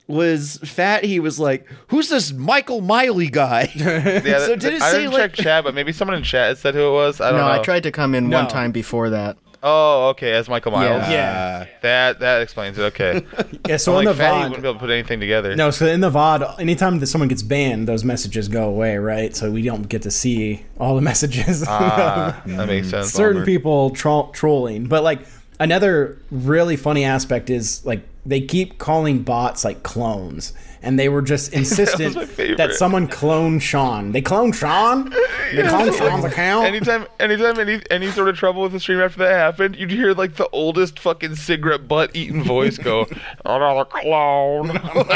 was 0.08 0.58
Fat. 0.64 1.04
He 1.04 1.20
was 1.20 1.38
like, 1.38 1.66
"Who's 1.88 2.08
this 2.08 2.32
Michael 2.32 2.80
Miley 2.80 3.28
guy?" 3.28 3.70
yeah, 3.76 4.38
so 4.46 4.56
did 4.56 4.74
it 4.74 4.82
I 4.82 4.90
say 4.90 4.98
didn't 5.00 5.12
like? 5.12 5.34
check 5.34 5.44
chat, 5.44 5.64
but 5.64 5.74
maybe 5.74 5.92
someone 5.92 6.16
in 6.16 6.22
chat 6.22 6.58
said 6.58 6.74
who 6.74 6.88
it 6.88 6.92
was. 6.92 7.20
I 7.20 7.30
don't 7.30 7.40
No, 7.40 7.46
know. 7.46 7.52
I 7.52 7.58
tried 7.60 7.84
to 7.84 7.90
come 7.92 8.14
in 8.14 8.30
one 8.30 8.48
time 8.48 8.72
before 8.72 9.10
that. 9.10 9.36
Oh, 9.64 10.08
okay, 10.08 10.32
as 10.32 10.48
Michael 10.48 10.72
Miles. 10.72 11.08
Yeah. 11.08 11.66
That 11.82 12.18
that 12.18 12.42
explains 12.42 12.78
it. 12.78 12.82
Okay. 12.82 13.24
Yeah, 13.68 13.76
so 13.76 13.92
I'm 13.94 14.00
in 14.00 14.06
like, 14.06 14.16
the 14.16 14.22
Fatty 14.22 14.34
VOD, 14.34 14.42
wouldn't 14.48 14.62
be 14.62 14.68
able 14.68 14.74
to 14.74 14.80
put 14.80 14.90
anything 14.90 15.20
together. 15.20 15.54
No, 15.54 15.70
so 15.70 15.86
in 15.86 16.00
the 16.00 16.10
VOD, 16.10 16.58
anytime 16.58 16.98
that 16.98 17.06
someone 17.06 17.28
gets 17.28 17.44
banned, 17.44 17.86
those 17.86 18.02
messages 18.02 18.48
go 18.48 18.64
away, 18.68 18.96
right? 18.96 19.36
So 19.36 19.52
we 19.52 19.62
don't 19.62 19.88
get 19.88 20.02
to 20.02 20.10
see 20.10 20.64
all 20.80 20.96
the 20.96 21.00
messages. 21.12 21.64
Ah, 21.68 22.42
that 22.44 22.66
makes 22.66 22.90
sense. 22.90 23.12
Certain 23.12 23.42
Bummer. 23.42 23.46
people 23.46 23.90
tro- 23.90 24.30
trolling, 24.34 24.86
but 24.86 25.04
like 25.04 25.20
another 25.60 26.18
really 26.30 26.76
funny 26.76 27.04
aspect 27.04 27.50
is 27.50 27.84
like 27.84 28.02
they 28.24 28.40
keep 28.40 28.78
calling 28.78 29.22
bots 29.22 29.64
like 29.64 29.82
clones 29.82 30.52
and 30.82 30.98
they 30.98 31.08
were 31.08 31.22
just 31.22 31.52
insistent 31.54 32.14
my 32.16 32.24
favorite. 32.24 32.58
that 32.58 32.74
someone 32.74 33.06
clone 33.06 33.58
Sean. 33.58 34.12
They 34.12 34.20
clone 34.20 34.52
Sean. 34.52 35.12
They 35.52 35.68
clone 35.68 35.92
Sean's 35.92 36.24
account. 36.24 36.66
Anytime, 36.66 37.06
anytime, 37.20 37.60
any 37.60 37.78
any 37.90 38.10
sort 38.10 38.30
of 38.30 38.38
trouble 38.38 38.62
with 38.62 38.72
the 38.72 38.80
stream 38.80 39.00
after 39.00 39.18
that 39.18 39.32
happened, 39.32 39.76
you'd 39.76 39.90
hear 39.90 40.14
like 40.14 40.36
the 40.36 40.48
oldest 40.48 40.98
fucking 40.98 41.36
cigarette 41.36 41.86
butt 41.86 42.10
eating 42.16 42.42
voice 42.42 42.78
go, 42.78 43.06
"Another 43.44 43.84
clone." 43.84 44.70
I'm 44.70 44.82
like, 44.96 45.06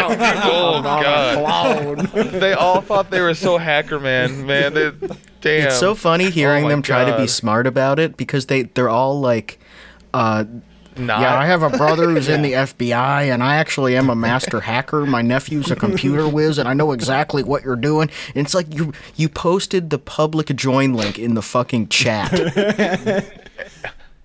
oh 0.44 0.82
god! 0.82 2.10
Clone. 2.10 2.38
They 2.38 2.52
all 2.52 2.82
thought 2.82 3.10
they 3.10 3.22
were 3.22 3.32
so 3.32 3.56
hacker 3.56 3.98
man, 3.98 4.44
man. 4.44 4.74
They, 4.74 4.90
damn. 5.40 5.68
It's 5.68 5.78
so 5.78 5.94
funny 5.94 6.28
hearing 6.28 6.64
Oh 6.64 6.68
my 6.68 6.74
them 6.74 6.82
try 6.82 7.06
to 7.06 7.16
be 7.16 7.26
smart 7.26 7.66
about 7.66 7.98
it 7.98 8.18
because 8.18 8.44
they 8.44 8.64
they're 8.64 8.90
all 8.90 9.18
like, 9.18 9.58
uh, 10.14 10.44
Not, 10.96 11.20
yeah, 11.20 11.38
I 11.38 11.46
have 11.46 11.62
a 11.62 11.70
brother 11.70 12.10
who's 12.10 12.28
in 12.28 12.42
the 12.48 12.52
FBI, 12.52 13.32
and 13.32 13.42
I 13.42 13.56
actually 13.56 13.96
am 13.96 14.08
a 14.10 14.16
master 14.16 14.60
hacker. 14.60 15.06
My 15.06 15.22
nephew's 15.22 15.70
a 15.70 15.76
computer 15.86 16.28
whiz, 16.28 16.58
and 16.58 16.68
I 16.68 16.74
know 16.74 16.92
exactly 16.92 17.42
what 17.42 17.62
you're 17.64 17.76
doing. 17.76 18.10
And 18.34 18.46
it's 18.46 18.54
like 18.54 18.74
you 18.74 18.92
you 19.16 19.28
posted 19.28 19.90
the 19.90 19.98
public 19.98 20.54
join 20.56 20.94
link 20.94 21.18
in 21.18 21.34
the 21.34 21.42
fucking 21.42 21.88
chat. 21.88 22.32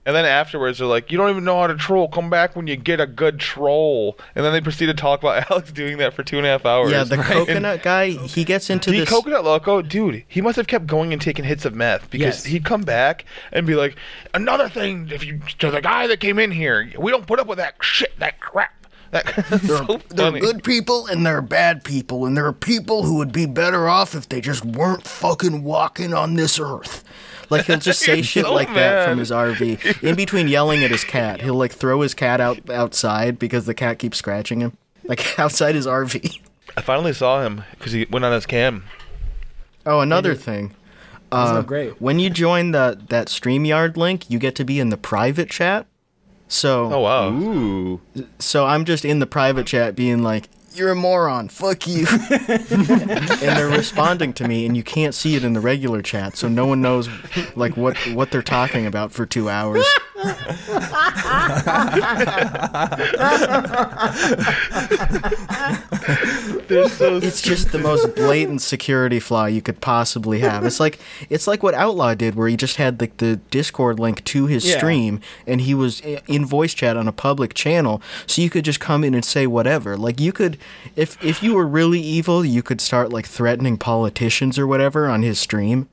And 0.03 0.15
then 0.15 0.25
afterwards, 0.25 0.79
they're 0.79 0.87
like, 0.87 1.11
"You 1.11 1.17
don't 1.19 1.29
even 1.29 1.43
know 1.43 1.59
how 1.61 1.67
to 1.67 1.75
troll. 1.75 2.07
Come 2.07 2.31
back 2.31 2.55
when 2.55 2.65
you 2.65 2.75
get 2.75 2.99
a 2.99 3.05
good 3.05 3.39
troll." 3.39 4.17
And 4.33 4.43
then 4.43 4.51
they 4.51 4.59
proceed 4.59 4.87
to 4.87 4.95
talk 4.95 5.19
about 5.19 5.47
Alex 5.51 5.71
doing 5.71 5.97
that 5.99 6.13
for 6.15 6.23
two 6.23 6.37
and 6.37 6.47
a 6.47 6.49
half 6.49 6.65
hours. 6.65 6.91
yeah, 6.91 7.03
the 7.03 7.15
And 7.15 7.23
coconut 7.23 7.83
guy, 7.83 8.09
he 8.09 8.43
gets 8.43 8.71
into 8.71 8.89
The 8.89 9.01
this. 9.01 9.09
coconut 9.09 9.43
loco, 9.43 9.83
dude, 9.83 10.23
he 10.27 10.41
must 10.41 10.55
have 10.55 10.65
kept 10.65 10.87
going 10.87 11.13
and 11.13 11.21
taking 11.21 11.45
hits 11.45 11.65
of 11.65 11.75
meth 11.75 12.09
because 12.09 12.37
Yes. 12.37 12.45
he'd 12.45 12.65
come 12.65 12.81
back 12.81 13.25
and 13.51 13.67
be 13.67 13.75
like, 13.75 13.95
"Another 14.33 14.67
thing, 14.69 15.09
if 15.13 15.23
you 15.23 15.39
to 15.59 15.69
the 15.69 15.81
guy 15.81 16.07
that 16.07 16.19
came 16.19 16.39
in 16.39 16.49
here, 16.49 16.91
we 16.97 17.11
don't 17.11 17.27
put 17.27 17.39
up 17.39 17.45
with 17.45 17.59
that 17.59 17.75
shit, 17.81 18.17
that 18.19 18.39
crap." 18.39 18.73
That 19.11 19.25
They're, 19.49 19.85
so 19.85 20.01
they're 20.09 20.31
good 20.31 20.63
people 20.63 21.07
and 21.07 21.25
they're 21.25 21.41
bad 21.41 21.83
people, 21.83 22.25
and 22.25 22.35
there 22.35 22.45
are 22.45 22.53
people 22.53 23.03
who 23.03 23.17
would 23.17 23.31
be 23.31 23.45
better 23.45 23.87
off 23.87 24.15
if 24.15 24.29
they 24.29 24.41
just 24.41 24.63
weren't 24.65 25.03
fucking 25.03 25.63
walking 25.63 26.13
on 26.13 26.35
this 26.35 26.59
earth. 26.59 27.03
Like 27.49 27.65
he'll 27.65 27.77
just 27.77 27.99
say 27.99 28.21
shit 28.21 28.45
so 28.45 28.53
like 28.53 28.73
that 28.73 29.07
from 29.07 29.19
his 29.19 29.29
RV. 29.29 30.01
In 30.03 30.15
between 30.15 30.47
yelling 30.47 30.83
at 30.83 30.91
his 30.91 31.03
cat, 31.03 31.41
he'll 31.41 31.55
like 31.55 31.73
throw 31.73 32.01
his 32.01 32.13
cat 32.13 32.39
out 32.39 32.69
outside 32.69 33.37
because 33.37 33.65
the 33.65 33.73
cat 33.73 33.99
keeps 33.99 34.17
scratching 34.17 34.61
him, 34.61 34.77
like 35.03 35.37
outside 35.39 35.75
his 35.75 35.85
RV. 35.85 36.39
I 36.77 36.81
finally 36.81 37.13
saw 37.13 37.43
him 37.43 37.63
because 37.77 37.91
he 37.91 38.05
went 38.09 38.23
on 38.23 38.31
his 38.31 38.45
cam. 38.45 38.85
Oh, 39.85 39.99
another 39.99 40.35
thing. 40.35 40.73
Uh, 41.31 41.61
great? 41.61 42.01
When 42.01 42.19
you 42.19 42.29
join 42.29 42.71
the 42.71 42.99
that 43.09 43.27
Streamyard 43.27 43.97
link, 43.97 44.29
you 44.29 44.39
get 44.39 44.55
to 44.55 44.65
be 44.65 44.79
in 44.79 44.89
the 44.89 44.97
private 44.97 45.49
chat. 45.49 45.87
So 46.51 46.91
Oh 46.93 46.99
wow! 46.99 47.29
Ooh. 47.31 48.01
so 48.39 48.65
I'm 48.65 48.83
just 48.83 49.05
in 49.05 49.19
the 49.19 49.25
private 49.25 49.65
chat 49.65 49.95
being 49.95 50.21
like, 50.21 50.49
"You're 50.73 50.91
a 50.91 50.95
moron, 50.95 51.47
fuck 51.47 51.87
you," 51.87 52.05
and 52.29 53.39
they're 53.39 53.69
responding 53.69 54.33
to 54.33 54.45
me, 54.45 54.65
and 54.65 54.75
you 54.75 54.83
can't 54.83 55.15
see 55.15 55.35
it 55.35 55.45
in 55.45 55.53
the 55.53 55.61
regular 55.61 56.01
chat, 56.01 56.35
so 56.35 56.49
no 56.49 56.65
one 56.65 56.81
knows 56.81 57.07
like 57.55 57.77
what 57.77 57.95
what 58.13 58.31
they're 58.31 58.41
talking 58.43 58.85
about 58.85 59.13
for 59.13 59.25
two 59.25 59.49
hours. 59.49 59.85
So 66.87 67.17
It's 67.17 67.41
just 67.41 67.71
the 67.71 67.79
most 67.79 68.15
blatant 68.15 68.61
security 68.61 69.19
flaw 69.19 69.45
you 69.45 69.61
could 69.61 69.81
possibly 69.81 70.39
have. 70.39 70.65
It's 70.65 70.79
like 70.79 70.99
it's 71.29 71.47
like 71.47 71.63
what 71.63 71.73
Outlaw 71.73 72.13
did, 72.15 72.35
where 72.35 72.47
he 72.47 72.55
just 72.57 72.77
had 72.77 72.99
like 73.01 73.17
the 73.17 73.37
Discord 73.49 73.99
link 73.99 74.23
to 74.25 74.45
his 74.47 74.65
Yeah. 74.67 74.77
stream, 74.77 75.19
and 75.45 75.61
he 75.61 75.73
was 75.73 76.01
eh, 76.03 76.19
in 76.27 76.45
voice 76.45 76.73
chat 76.73 76.95
on 76.97 77.07
a 77.07 77.11
public 77.11 77.53
channel, 77.53 78.01
so 78.25 78.41
you 78.41 78.49
could 78.49 78.65
just 78.65 78.79
come 78.79 79.03
in 79.03 79.13
and 79.13 79.25
say 79.25 79.47
whatever. 79.47 79.97
Like 79.97 80.19
you 80.19 80.31
could, 80.31 80.57
if 80.95 81.21
if 81.23 81.43
you 81.43 81.55
were 81.55 81.67
really 81.67 81.99
evil, 82.01 82.43
you 82.45 82.63
could 82.63 82.81
start 82.81 83.11
like 83.11 83.25
threatening 83.27 83.77
politicians 83.77 84.57
or 84.57 84.65
whatever 84.67 85.07
on 85.07 85.21
his 85.23 85.39
stream. 85.39 85.89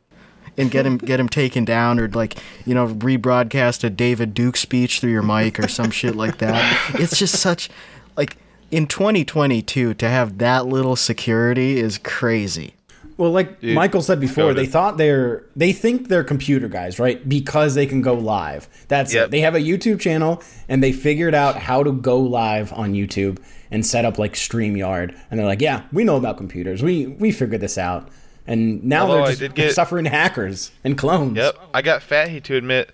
And 0.58 0.70
get 0.70 0.84
him 0.84 0.98
get 0.98 1.18
him 1.20 1.28
taken 1.28 1.64
down, 1.64 1.98
or 2.00 2.08
like 2.08 2.36
you 2.66 2.74
know 2.74 2.88
rebroadcast 2.88 3.84
a 3.84 3.90
David 3.90 4.34
Duke 4.34 4.56
speech 4.56 5.00
through 5.00 5.12
your 5.12 5.22
mic 5.22 5.58
or 5.58 5.68
some 5.68 5.90
shit 5.90 6.16
like 6.16 6.38
that. 6.38 6.94
It's 6.94 7.18
just 7.18 7.36
such 7.40 7.70
like 8.16 8.36
in 8.70 8.86
2022 8.86 9.94
to 9.94 10.08
have 10.08 10.38
that 10.38 10.66
little 10.66 10.96
security 10.96 11.78
is 11.78 11.96
crazy. 11.98 12.74
Well, 13.16 13.32
like 13.32 13.60
Michael 13.64 14.02
said 14.02 14.20
before, 14.20 14.54
they 14.54 14.66
thought 14.66 14.96
they're 14.96 15.44
they 15.56 15.72
think 15.72 16.08
they're 16.08 16.22
computer 16.22 16.68
guys, 16.68 17.00
right? 17.00 17.26
Because 17.28 17.74
they 17.74 17.86
can 17.86 18.00
go 18.00 18.14
live. 18.14 18.68
That's 18.86 19.12
Yep. 19.12 19.24
it. 19.26 19.30
They 19.32 19.40
have 19.40 19.56
a 19.56 19.60
YouTube 19.60 19.98
channel 19.98 20.40
and 20.68 20.82
they 20.84 20.92
figured 20.92 21.34
out 21.34 21.56
how 21.56 21.82
to 21.82 21.90
go 21.92 22.18
live 22.18 22.72
on 22.74 22.94
YouTube 22.94 23.38
and 23.72 23.84
set 23.84 24.04
up 24.04 24.18
like 24.18 24.34
StreamYard. 24.34 25.16
And 25.30 25.38
they're 25.40 25.46
like, 25.46 25.60
"Yeah, 25.60 25.82
we 25.92 26.04
know 26.04 26.16
about 26.16 26.36
computers. 26.36 26.80
We 26.82 27.06
we 27.08 27.32
figured 27.32 27.60
this 27.60 27.76
out." 27.76 28.08
And 28.48 28.82
now 28.82 29.02
Although 29.02 29.26
they're 29.26 29.36
just 29.48 29.54
get- 29.54 29.74
suffering 29.74 30.06
hackers 30.06 30.72
and 30.82 30.96
clones. 30.98 31.36
Yep, 31.36 31.56
I 31.74 31.82
got 31.82 32.02
Fatty 32.02 32.40
to 32.40 32.56
admit. 32.56 32.90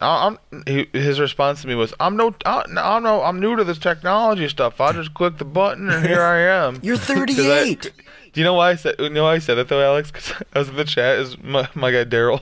I'm, 0.00 0.38
he, 0.68 0.86
his 0.92 1.18
response 1.18 1.62
to 1.62 1.66
me 1.66 1.74
was, 1.74 1.92
"I'm 1.98 2.16
no, 2.16 2.32
I, 2.46 2.62
I'm 2.76 3.02
no, 3.02 3.22
I'm 3.24 3.40
new 3.40 3.56
to 3.56 3.64
this 3.64 3.78
technology 3.78 4.48
stuff. 4.48 4.80
I 4.80 4.92
just 4.92 5.12
click 5.14 5.38
the 5.38 5.44
button 5.44 5.90
and 5.90 6.06
here 6.06 6.22
I 6.22 6.38
am." 6.66 6.78
You're 6.82 6.96
'Cause 6.98 7.10
I- 7.10 7.74
38. 7.74 7.90
Do 8.32 8.40
you 8.40 8.44
know 8.44 8.54
why 8.54 8.70
I 8.70 8.74
said? 8.76 8.96
You 8.98 9.10
know 9.10 9.24
why 9.24 9.34
I 9.34 9.38
said 9.38 9.54
that 9.54 9.68
though, 9.68 9.82
Alex? 9.82 10.10
Because 10.10 10.32
I 10.54 10.58
was 10.58 10.68
in 10.68 10.76
the 10.76 10.84
chat 10.84 11.18
as 11.18 11.38
my, 11.42 11.68
my 11.74 11.90
guy 11.90 12.04
Daryl. 12.04 12.40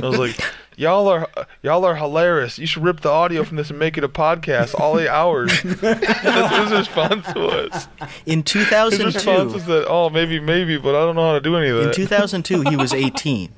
I 0.02 0.06
was 0.06 0.18
like, 0.18 0.40
"Y'all 0.76 1.08
are, 1.08 1.28
y'all 1.62 1.84
are 1.84 1.96
hilarious. 1.96 2.58
You 2.58 2.66
should 2.66 2.82
rip 2.82 3.00
the 3.00 3.10
audio 3.10 3.44
from 3.44 3.56
this 3.56 3.70
and 3.70 3.78
make 3.78 3.98
it 3.98 4.04
a 4.04 4.08
podcast. 4.08 4.78
All 4.78 4.98
eight 4.98 5.08
hours." 5.08 5.62
That's 5.62 6.12
what 6.12 6.62
his 6.62 6.72
response 6.72 7.26
was. 7.34 7.88
In 8.26 8.42
His 8.42 8.56
response 8.58 8.96
2002, 8.96 9.54
was 9.54 9.66
that, 9.66 9.86
"Oh, 9.88 10.10
maybe, 10.10 10.40
maybe, 10.40 10.78
but 10.78 10.94
I 10.94 11.00
don't 11.04 11.16
know 11.16 11.28
how 11.28 11.34
to 11.34 11.40
do 11.40 11.56
any 11.56 11.68
of 11.68 11.78
in 11.78 11.86
that." 11.86 11.94
2002 11.94 12.62
he 12.70 12.76
was 12.76 12.92
18. 12.92 13.50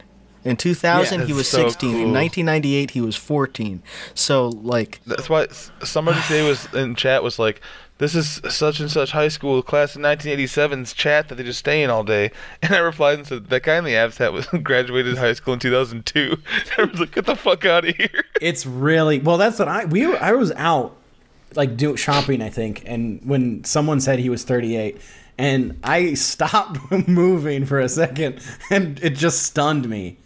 In 0.43 0.57
2000 0.57 1.21
Yeah, 1.21 1.27
he 1.27 1.33
was 1.33 1.49
so 1.49 1.69
16. 1.69 1.91
In 1.91 2.13
1998 2.13 2.93
he 2.93 3.01
was 3.01 3.15
14. 3.17 3.83
So 4.15 4.49
like 4.49 5.01
That's 5.07 5.29
why 5.29 5.49
somebody 5.85 6.21
today 6.23 6.49
was 6.49 6.73
in 6.73 6.95
chat 6.95 7.23
was 7.23 7.39
like, 7.39 7.61
"This 8.01 8.17
is 8.17 8.41
such 8.49 8.81
and 8.81 8.91
such 8.91 9.13
high 9.13 9.29
school 9.29 9.63
class 9.63 9.95
of 9.95 10.03
1987's 10.03 10.93
chat 10.93 11.29
that 11.29 11.37
they 11.37 11.45
just 11.45 11.61
stay 11.61 11.85
in 11.85 11.91
all 11.91 12.03
day." 12.03 12.33
And 12.63 12.75
I 12.75 12.79
replied 12.79 13.19
and 13.19 13.27
said, 13.27 13.47
"That 13.51 13.63
guy 13.63 13.77
in 13.77 13.85
the 13.85 13.95
abs 13.95 14.19
hat 14.19 14.33
was 14.33 14.47
graduated 14.63 15.17
high 15.19 15.35
school 15.35 15.55
in 15.55 15.61
2002." 15.61 16.37
I 16.79 16.83
was 16.85 16.99
like, 16.99 17.13
"Get 17.13 17.27
the 17.27 17.37
fuck 17.37 17.65
out 17.65 17.87
of 17.89 17.95
here!" 17.97 18.25
It's 18.41 18.67
really 18.67 19.21
well. 19.21 19.39
That's 19.39 19.61
what 19.61 19.69
I 19.69 19.85
we 19.85 20.05
I 20.17 20.33
was 20.33 20.51
out 20.53 20.97
like 21.55 21.77
doing 21.77 21.97
shopping, 21.97 22.43
I 22.43 22.49
think, 22.49 22.83
and 22.87 23.21
when 23.25 23.63
someone 23.65 24.01
said 24.01 24.19
he 24.19 24.29
was 24.31 24.45
38, 24.45 25.01
and 25.39 25.79
I 25.83 26.15
stopped 26.15 26.79
moving 27.09 27.65
for 27.67 27.81
a 27.81 27.89
second, 27.89 28.41
and 28.71 28.99
it 29.03 29.11
just 29.17 29.43
stunned 29.43 29.89
me. 29.89 30.19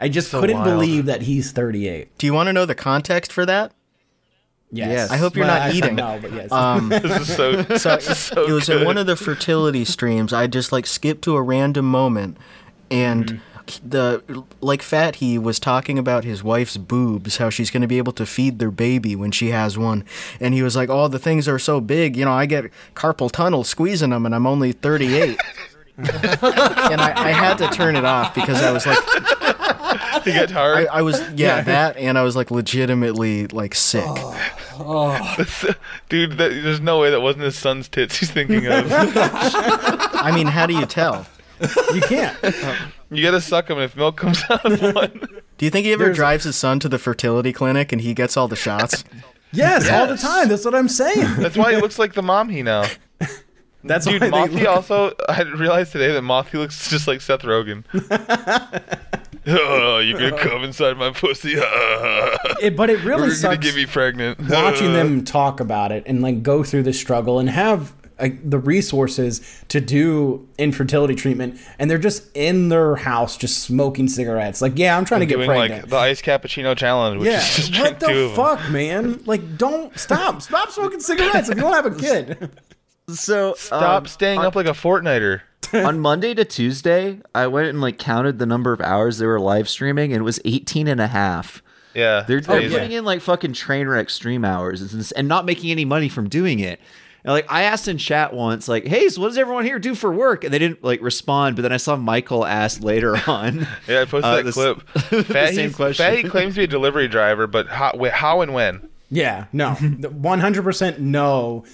I 0.00 0.08
just 0.08 0.30
So 0.30 0.40
couldn't 0.40 0.58
wild. 0.58 0.68
believe 0.68 1.06
that 1.06 1.22
he's 1.22 1.52
38. 1.52 2.18
do 2.18 2.26
you 2.26 2.34
want 2.34 2.48
to 2.48 2.52
know 2.52 2.66
the 2.66 2.74
context 2.74 3.32
for 3.32 3.46
that? 3.46 3.72
Yes. 4.72 4.90
Yes. 4.90 5.10
I 5.10 5.16
hope 5.16 5.36
you're 5.36 5.46
Well, 5.46 5.54
not 5.54 5.62
actually, 5.62 5.78
eating. 5.78 5.94
No, 5.96 6.18
but 6.20 6.32
yes. 6.32 6.50
Um 6.52 6.88
This 7.02 7.04
is 7.28 7.34
so. 7.36 7.62
so, 7.76 7.98
so 8.00 8.44
it 8.46 8.52
was 8.52 8.68
in 8.68 8.84
one 8.84 8.98
of 8.98 9.06
the 9.06 9.16
fertility 9.16 9.84
streams. 9.84 10.32
I 10.32 10.46
just 10.48 10.72
like 10.72 10.86
skipped 10.86 11.22
to 11.24 11.36
a 11.36 11.42
random 11.42 11.84
moment, 11.90 12.36
and 12.90 13.40
Mm-hmm. 13.66 13.88
the 13.90 14.44
like 14.60 14.80
Fat 14.82 15.16
he 15.16 15.38
was 15.38 15.58
talking 15.58 15.98
about 15.98 16.22
his 16.24 16.44
wife's 16.44 16.76
boobs, 16.76 17.38
how 17.38 17.50
she's 17.50 17.68
going 17.70 17.80
to 17.82 17.88
be 17.88 17.98
able 17.98 18.12
to 18.12 18.24
feed 18.24 18.58
their 18.60 18.70
baby 18.70 19.16
when 19.16 19.32
she 19.32 19.48
has 19.50 19.76
one, 19.76 20.04
and 20.40 20.54
he 20.54 20.62
was 20.62 20.76
like, 20.76 20.88
"Oh, 20.88 21.08
the 21.08 21.18
things 21.18 21.48
are 21.48 21.58
so 21.58 21.80
big, 21.80 22.16
you 22.16 22.24
know, 22.24 22.32
I 22.32 22.46
get 22.46 22.70
carpal 22.94 23.28
tunnel 23.30 23.64
squeezing 23.64 24.10
them, 24.10 24.24
and 24.24 24.34
I'm 24.36 24.46
only 24.46 24.70
38." 24.72 25.36
and 25.98 27.00
I, 27.00 27.12
I 27.16 27.30
had 27.32 27.54
to 27.58 27.68
turn 27.70 27.96
it 27.96 28.04
off 28.04 28.34
because 28.34 28.62
I 28.62 28.70
was 28.70 28.86
like, 28.86 28.98
You 30.26 30.32
get 30.32 30.50
I, 30.50 30.54
hard, 30.54 30.86
I 30.88 31.02
was 31.02 31.20
yeah 31.34 31.60
that, 31.62 31.96
and 31.96 32.18
I 32.18 32.22
was 32.22 32.34
like 32.36 32.50
legitimately 32.50 33.46
like 33.48 33.74
sick. 33.74 34.02
Oh, 34.06 34.52
oh. 34.78 35.72
dude. 36.08 36.32
That, 36.38 36.50
there's 36.50 36.80
no 36.80 36.98
way 37.00 37.10
that 37.10 37.20
wasn't 37.20 37.44
his 37.44 37.56
son's 37.56 37.88
tits 37.88 38.16
he's 38.18 38.30
thinking 38.30 38.66
of. 38.66 38.86
I 38.90 40.32
mean, 40.34 40.46
how 40.46 40.66
do 40.66 40.74
you 40.74 40.86
tell? 40.86 41.26
you 41.94 42.00
can't. 42.02 42.36
you 43.10 43.22
gotta 43.22 43.40
suck 43.40 43.70
him, 43.70 43.78
and 43.78 43.84
if 43.84 43.96
milk 43.96 44.16
comes 44.16 44.42
out 44.50 44.64
of 44.70 44.94
one, 44.94 45.28
Do 45.56 45.64
you 45.64 45.70
think 45.70 45.86
he 45.86 45.92
ever 45.92 46.04
There's- 46.04 46.16
drives 46.16 46.44
his 46.44 46.56
son 46.56 46.80
to 46.80 46.88
the 46.88 46.98
fertility 46.98 47.52
clinic 47.52 47.92
and 47.92 48.00
he 48.00 48.12
gets 48.14 48.36
all 48.36 48.48
the 48.48 48.56
shots? 48.56 49.04
Yes, 49.52 49.88
all 49.88 50.06
the 50.06 50.16
time. 50.18 50.48
That's 50.48 50.64
what 50.64 50.74
I'm 50.74 50.88
saying. 50.88 51.36
that's 51.38 51.56
why 51.56 51.74
he 51.74 51.80
looks 51.80 51.98
like 51.98 52.12
the 52.14 52.22
mom 52.22 52.48
he 52.50 52.62
now. 52.62 52.84
That's 53.84 54.06
Dude, 54.06 54.20
why 54.20 54.30
Mothy 54.30 54.54
look- 54.60 54.68
also. 54.68 55.14
I 55.28 55.42
realized 55.42 55.92
today 55.92 56.12
that 56.12 56.22
Mothy 56.22 56.58
looks 56.58 56.90
just 56.90 57.06
like 57.06 57.20
Seth 57.20 57.42
Rogen. 57.42 57.84
oh, 59.46 59.98
you 59.98 60.18
gonna 60.18 60.36
come 60.38 60.64
inside 60.64 60.96
my 60.96 61.10
pussy? 61.10 61.54
It, 61.56 62.76
but 62.76 62.90
it 62.90 62.98
really 63.04 63.10
We're 63.10 63.18
gonna 63.18 63.34
sucks. 63.34 63.58
get 63.58 63.76
me 63.76 63.86
pregnant. 63.86 64.40
watching 64.48 64.92
them 64.92 65.24
talk 65.24 65.60
about 65.60 65.92
it 65.92 66.02
and 66.06 66.22
like 66.22 66.42
go 66.42 66.64
through 66.64 66.82
the 66.82 66.92
struggle 66.92 67.38
and 67.38 67.48
have 67.50 67.92
like, 68.18 68.48
the 68.48 68.58
resources 68.58 69.62
to 69.68 69.80
do 69.80 70.48
infertility 70.58 71.14
treatment, 71.14 71.60
and 71.78 71.90
they're 71.90 71.98
just 71.98 72.24
in 72.34 72.70
their 72.70 72.96
house 72.96 73.36
just 73.36 73.58
smoking 73.58 74.08
cigarettes. 74.08 74.62
Like, 74.62 74.78
yeah, 74.78 74.96
I'm 74.96 75.04
trying 75.04 75.20
to 75.20 75.26
get 75.26 75.36
pregnant. 75.44 75.82
like 75.82 75.90
the 75.90 75.96
ice 75.96 76.22
cappuccino 76.22 76.74
challenge, 76.76 77.20
which 77.20 77.28
yeah, 77.28 77.40
is 77.40 77.54
just 77.56 77.72
what 77.78 77.98
drink 77.98 78.14
two 78.14 78.28
the 78.30 78.34
fuck, 78.34 78.70
man? 78.70 79.22
Like, 79.26 79.58
don't 79.58 79.96
stop, 79.98 80.40
stop 80.40 80.70
smoking 80.70 81.00
cigarettes 81.00 81.50
if 81.50 81.58
you 81.58 81.64
want 81.64 81.84
to 81.84 81.90
have 81.90 81.98
a 81.98 82.00
kid. 82.00 82.50
So 83.08 83.54
Stop 83.54 84.02
um, 84.02 84.06
staying 84.06 84.40
up 84.40 84.56
like 84.56 84.66
a 84.66 84.70
fortnighter. 84.70 85.42
on 85.72 85.98
Monday 85.98 86.34
to 86.34 86.44
Tuesday, 86.44 87.20
I 87.34 87.46
went 87.46 87.68
and 87.68 87.80
like 87.80 87.98
counted 87.98 88.38
the 88.38 88.46
number 88.46 88.72
of 88.72 88.80
hours 88.80 89.18
they 89.18 89.26
were 89.26 89.40
live 89.40 89.68
streaming, 89.68 90.12
and 90.12 90.20
it 90.20 90.24
was 90.24 90.40
18 90.44 90.88
and 90.88 91.00
a 91.00 91.06
half. 91.06 91.62
Yeah, 91.94 92.24
They're, 92.26 92.40
they're 92.40 92.68
putting 92.68 92.92
in 92.92 93.04
like 93.04 93.22
fucking 93.22 93.54
train 93.54 93.88
wreck 93.88 94.10
stream 94.10 94.44
hours 94.44 94.82
It's 94.94 95.12
and 95.12 95.28
not 95.28 95.46
making 95.46 95.70
any 95.70 95.84
money 95.86 96.08
from 96.10 96.28
doing 96.28 96.58
it. 96.60 96.78
And, 97.24 97.32
like 97.32 97.50
I 97.50 97.62
asked 97.62 97.88
in 97.88 97.96
chat 97.96 98.34
once, 98.34 98.68
like, 98.68 98.86
"Hey, 98.86 99.08
so 99.08 99.20
what 99.22 99.28
does 99.28 99.38
everyone 99.38 99.64
here 99.64 99.78
do 99.78 99.94
for 99.94 100.12
work?" 100.12 100.44
And 100.44 100.52
they 100.52 100.58
didn't 100.58 100.84
like 100.84 101.00
respond. 101.00 101.56
But 101.56 101.62
then 101.62 101.72
I 101.72 101.78
saw 101.78 101.96
Michael 101.96 102.44
ask 102.44 102.82
later 102.82 103.16
on. 103.26 103.66
Yeah, 103.88 104.02
I 104.02 104.04
posted 104.04 104.24
uh, 104.24 104.36
that 104.36 104.44
this- 104.44 104.54
clip. 104.54 104.78
the 105.10 105.24
Fatty, 105.24 105.54
same 105.54 105.72
question. 105.72 106.04
Fatty 106.04 106.28
claims 106.28 106.54
to 106.54 106.60
be 106.60 106.64
a 106.64 106.68
delivery 106.68 107.08
driver, 107.08 107.46
but 107.46 107.68
how, 107.68 107.92
how 108.12 108.40
and 108.42 108.52
when? 108.52 108.88
yeah, 109.08 109.46
no, 109.52 109.70
100% 109.70 110.98
no. 110.98 111.64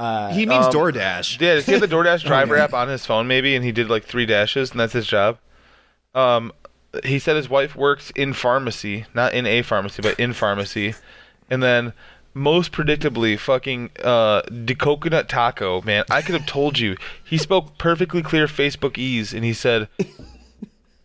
Uh, 0.00 0.32
he 0.32 0.46
means 0.46 0.64
DoorDash. 0.66 1.40
Yeah, 1.40 1.56
does 1.56 1.66
he 1.66 1.72
have 1.72 1.82
the 1.82 1.86
DoorDash 1.86 2.24
driver 2.26 2.56
app 2.56 2.72
on 2.72 2.88
his 2.88 3.04
phone 3.04 3.28
maybe, 3.28 3.54
and 3.54 3.62
he 3.64 3.70
did 3.70 3.90
like 3.90 4.04
three 4.04 4.24
dashes, 4.24 4.70
and 4.70 4.80
that's 4.80 4.94
his 4.94 5.06
job? 5.06 5.38
Um, 6.14 6.52
he 7.04 7.18
said 7.18 7.36
his 7.36 7.50
wife 7.50 7.76
works 7.76 8.10
in 8.16 8.32
pharmacy, 8.32 9.04
not 9.14 9.34
in 9.34 9.44
a 9.46 9.60
pharmacy, 9.62 10.00
but 10.00 10.18
in 10.18 10.32
pharmacy, 10.32 10.94
and 11.50 11.62
then 11.62 11.92
most 12.32 12.72
predictably, 12.72 13.38
fucking 13.38 13.90
uh, 14.02 14.40
the 14.50 14.74
coconut 14.74 15.28
taco 15.28 15.82
man. 15.82 16.04
I 16.10 16.22
could 16.22 16.34
have 16.34 16.46
told 16.46 16.78
you. 16.78 16.96
He 17.22 17.36
spoke 17.36 17.76
perfectly 17.76 18.22
clear 18.22 18.46
Facebook 18.46 18.96
ease, 18.96 19.34
and 19.34 19.44
he 19.44 19.52
said. 19.52 19.88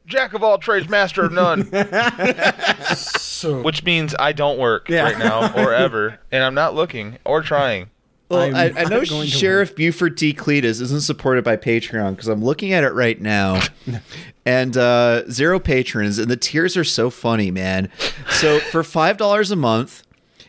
Jack 0.08 0.34
of 0.36 0.44
all 0.44 0.60
trades, 0.60 0.88
master 0.88 1.26
of 1.26 1.32
none. 1.34 1.66
so 2.96 3.62
Which 3.64 3.84
means 3.84 4.14
I 4.20 4.34
don't 4.34 4.60
work 4.60 4.88
Yeah. 4.88 5.02
right 5.04 5.18
now 5.18 5.52
or 5.56 5.74
ever, 5.74 6.20
and 6.32 6.44
I'm 6.44 6.54
not 6.54 6.76
looking 6.76 7.18
or 7.26 7.42
trying. 7.42 7.90
Well, 8.30 8.42
I'm 8.42 8.56
I, 8.56 8.66
I 8.76 8.84
know 8.86 9.00
not 9.00 9.10
going 9.10 9.28
Sheriff 9.28 9.76
Buford 9.76 10.18
T. 10.18 10.34
Cletus 10.34 10.82
isn't 10.82 11.02
supported 11.02 11.44
by 11.44 11.58
Patreon 11.58 12.12
because 12.12 12.28
I'm 12.28 12.44
looking 12.44 12.74
at 12.74 12.84
it 12.84 12.94
right 12.94 13.22
now, 13.22 13.62
and 14.46 14.76
uh, 14.76 15.30
zero 15.30 15.60
patrons, 15.60 16.18
and 16.18 16.30
the 16.30 16.38
tiers 16.38 16.76
are 16.76 16.84
so 16.84 17.12
funny, 17.12 17.52
man. 17.52 17.90
So 18.32 18.60
for 18.60 18.84
five 18.84 19.18
dollars 19.18 19.52
a 19.52 19.56
month, 19.56 20.04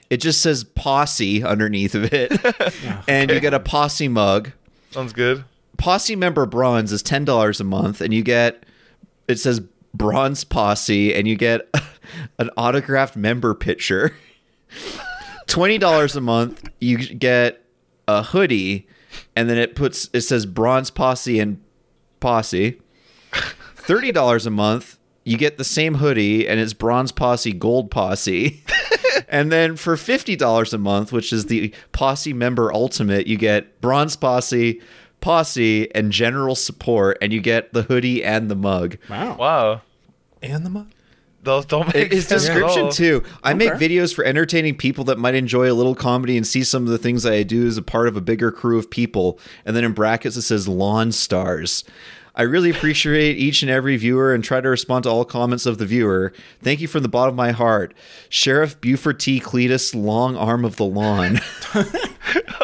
it 0.08 0.18
just 0.18 0.40
says 0.40 0.64
posse 0.64 1.44
underneath 1.44 1.94
of 1.94 2.14
it, 2.14 2.32
and 3.08 3.30
you 3.30 3.40
get 3.40 3.52
a 3.52 3.60
posse 3.60 4.08
mug. 4.08 4.52
Sounds 4.90 5.12
good. 5.12 5.44
Posse 5.76 6.16
member 6.16 6.46
bronze 6.46 6.92
is 6.92 7.02
ten 7.02 7.26
dollars 7.26 7.60
a 7.60 7.64
month, 7.64 8.00
and 8.00 8.14
you 8.14 8.22
get 8.22 8.64
it 9.28 9.38
says 9.38 9.60
bronze 9.92 10.44
posse, 10.44 11.14
and 11.14 11.28
you 11.28 11.36
get 11.36 11.68
an 12.38 12.48
autographed 12.56 13.16
member 13.16 13.52
picture. 13.54 14.16
Twenty 15.46 15.76
dollars 15.76 16.16
a 16.16 16.22
month, 16.22 16.66
you 16.80 16.96
get 16.96 17.62
a 18.08 18.22
hoodie, 18.22 18.86
and 19.34 19.48
then 19.48 19.58
it 19.58 19.74
puts 19.74 20.08
it 20.12 20.22
says 20.22 20.46
bronze 20.46 20.90
posse 20.90 21.38
and 21.38 21.60
posse. 22.20 22.80
Thirty 23.74 24.12
dollars 24.12 24.46
a 24.46 24.50
month, 24.50 24.98
you 25.24 25.36
get 25.36 25.58
the 25.58 25.64
same 25.64 25.94
hoodie, 25.96 26.48
and 26.48 26.60
it's 26.60 26.72
bronze 26.72 27.12
posse, 27.12 27.52
gold 27.52 27.90
posse. 27.90 28.62
and 29.28 29.50
then 29.50 29.76
for 29.76 29.96
fifty 29.96 30.36
dollars 30.36 30.72
a 30.72 30.78
month, 30.78 31.12
which 31.12 31.32
is 31.32 31.46
the 31.46 31.74
posse 31.92 32.32
member 32.32 32.72
ultimate, 32.72 33.26
you 33.26 33.36
get 33.36 33.80
bronze 33.80 34.16
posse, 34.16 34.80
posse, 35.20 35.94
and 35.94 36.12
general 36.12 36.54
support, 36.54 37.18
and 37.20 37.32
you 37.32 37.40
get 37.40 37.72
the 37.72 37.82
hoodie 37.82 38.24
and 38.24 38.50
the 38.50 38.56
mug. 38.56 38.98
wow. 39.08 39.36
Wow. 39.36 39.82
And 40.42 40.64
the 40.64 40.70
mug. 40.70 40.88
Those 41.46 41.64
don't 41.64 41.92
make 41.94 42.12
His 42.12 42.26
sense 42.26 42.46
at 42.46 42.52
description 42.52 42.82
all. 42.84 42.92
too. 42.92 43.22
I 43.42 43.54
make 43.54 43.72
videos 43.72 44.14
for 44.14 44.24
entertaining 44.24 44.76
people 44.76 45.04
that 45.04 45.18
might 45.18 45.34
enjoy 45.34 45.70
a 45.70 45.74
little 45.74 45.94
comedy 45.94 46.36
and 46.36 46.46
see 46.46 46.62
some 46.62 46.82
of 46.82 46.90
the 46.90 46.98
things 46.98 47.22
that 47.22 47.32
I 47.32 47.42
do 47.42 47.66
as 47.66 47.78
a 47.78 47.82
part 47.82 48.08
of 48.08 48.16
a 48.16 48.20
bigger 48.20 48.52
crew 48.52 48.78
of 48.78 48.90
people. 48.90 49.38
And 49.64 49.74
then 49.74 49.84
in 49.84 49.92
brackets 49.92 50.36
it 50.36 50.42
says 50.42 50.68
lawn 50.68 51.10
stars. 51.12 51.84
I 52.34 52.42
really 52.42 52.68
appreciate 52.68 53.36
each 53.38 53.62
and 53.62 53.70
every 53.70 53.96
viewer 53.96 54.34
and 54.34 54.44
try 54.44 54.60
to 54.60 54.68
respond 54.68 55.04
to 55.04 55.08
all 55.08 55.24
comments 55.24 55.64
of 55.64 55.78
the 55.78 55.86
viewer. 55.86 56.34
Thank 56.60 56.82
you 56.82 56.88
from 56.88 57.02
the 57.02 57.08
bottom 57.08 57.30
of 57.32 57.36
my 57.36 57.52
heart. 57.52 57.94
Sheriff 58.28 58.78
Buford 58.78 59.18
T. 59.20 59.40
Cletus, 59.40 59.94
long 59.94 60.36
arm 60.36 60.62
of 60.64 60.76
the 60.76 60.84
lawn. 60.84 61.40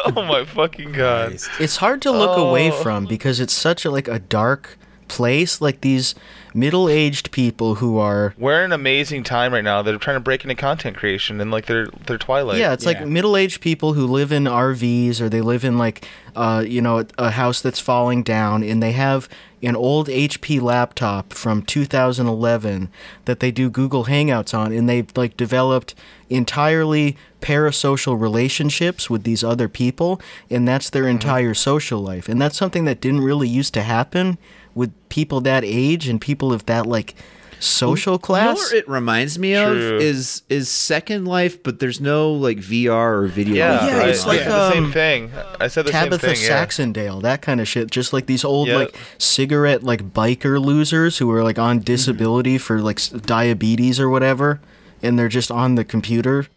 Oh 0.05 0.21
my 0.23 0.43
fucking 0.43 0.91
god. 0.91 1.37
It's 1.59 1.77
hard 1.77 2.01
to 2.01 2.11
look 2.11 2.37
away 2.37 2.69
Oh. 2.71 2.83
from 2.83 3.05
because 3.05 3.39
it's 3.39 3.53
such 3.53 3.85
a 3.85 3.89
like 3.91 4.09
a 4.09 4.19
dark 4.19 4.77
place. 5.07 5.61
Like 5.61 5.79
these 5.79 6.13
middle-aged 6.53 7.31
people 7.31 7.75
who 7.75 7.97
are 7.97 8.33
We're 8.37 8.59
in 8.59 8.65
an 8.65 8.71
amazing 8.73 9.23
time 9.23 9.53
right 9.53 9.63
now. 9.63 9.81
They're 9.81 9.97
trying 9.97 10.15
to 10.17 10.21
break 10.21 10.43
into 10.43 10.55
content 10.55 10.97
creation 10.97 11.39
and 11.41 11.51
like 11.51 11.65
their 11.65 11.87
their 12.05 12.17
twilight. 12.17 12.57
yeah, 12.59 12.73
it's 12.73 12.85
Yeah. 12.85 12.99
like 12.99 13.07
middle-aged 13.07 13.61
people 13.61 13.93
who 13.93 14.05
live 14.07 14.31
in 14.31 14.43
RVs 14.45 15.19
or 15.21 15.29
they 15.29 15.41
live 15.41 15.63
in 15.63 15.77
like 15.77 16.07
uh, 16.35 16.63
you 16.67 16.81
know 16.81 16.99
a, 16.99 17.05
a 17.17 17.31
house 17.31 17.61
that's 17.61 17.79
falling 17.79 18.23
down 18.23 18.63
and 18.63 18.81
they 18.81 18.91
have 18.93 19.27
an 19.61 19.75
old 19.77 20.07
HP 20.09 20.59
laptop 20.61 21.31
from 21.31 21.61
2011 21.61 22.89
that 23.25 23.39
they 23.39 23.49
do 23.51 23.69
Google 23.69 24.05
Hangouts 24.05 24.53
on 24.57 24.73
and 24.73 24.89
they've 24.89 25.07
like 25.15 25.37
developed 25.37 25.95
entirely 26.29 27.15
parasocial 27.41 28.19
relationships 28.19 29.09
with 29.09 29.23
these 29.23 29.43
other 29.43 29.67
people 29.69 30.19
and 30.49 30.67
that's 30.67 30.89
their 30.89 31.07
entire 31.07 31.53
social 31.53 31.99
life 32.01 32.27
and 32.27 32.41
that's 32.41 32.57
something 32.57 32.85
that 32.85 32.99
didn't 32.99 33.21
really 33.21 33.47
used 33.47 33.73
to 33.73 33.81
happen 33.83 34.37
with 34.75 34.91
people 35.09 35.41
that 35.41 35.63
age 35.63 36.07
and 36.07 36.19
people 36.19 36.51
of 36.53 36.65
that 36.65 36.85
like 36.85 37.15
social 37.59 38.13
You 38.13 38.15
know 38.15 38.19
class 38.19 38.57
what 38.57 38.73
it 38.73 38.89
reminds 38.89 39.39
me 39.39 39.53
True. 39.53 39.95
of 39.95 40.01
is 40.01 40.41
is 40.49 40.67
Second 40.67 41.25
Life, 41.25 41.63
but 41.63 41.79
there's 41.79 42.01
no 42.01 42.33
like 42.33 42.57
VR 42.57 43.21
or 43.23 43.27
video. 43.27 43.55
Yeah, 43.55 43.79
game 43.79 43.87
yeah, 43.87 43.99
going 43.99 44.09
it's 44.09 44.25
like, 44.25 44.39
I 44.41 44.43
said 44.43 44.51
the 44.51 44.71
same 44.71 44.83
um, 44.85 44.91
thing. 44.91 45.31
I 45.61 45.67
said 45.67 45.85
the 45.85 45.91
Tabitha 45.91 46.35
same 46.35 46.35
thing. 46.35 46.43
Yeah. 46.45 46.65
Saxondale, 46.65 47.21
that 47.21 47.41
kind 47.41 47.61
of 47.61 47.67
shit. 47.67 47.89
Just 47.89 48.11
like 48.11 48.25
these 48.25 48.43
old 48.43 48.67
Yeah. 48.67 48.77
like 48.77 48.95
cigarette 49.17 49.81
like 49.83 50.11
biker 50.13 50.61
losers 50.63 51.19
who 51.19 51.31
are 51.31 51.41
like 51.43 51.57
on 51.57 51.79
disability 51.79 52.57
for 52.57 52.81
like 52.81 52.97
s- 52.97 53.09
diabetes 53.09 53.97
or 53.99 54.09
whatever, 54.09 54.59
and 55.01 55.17
they're 55.17 55.29
just 55.29 55.49
on 55.51 55.75
the 55.75 55.85
computer. 55.85 56.47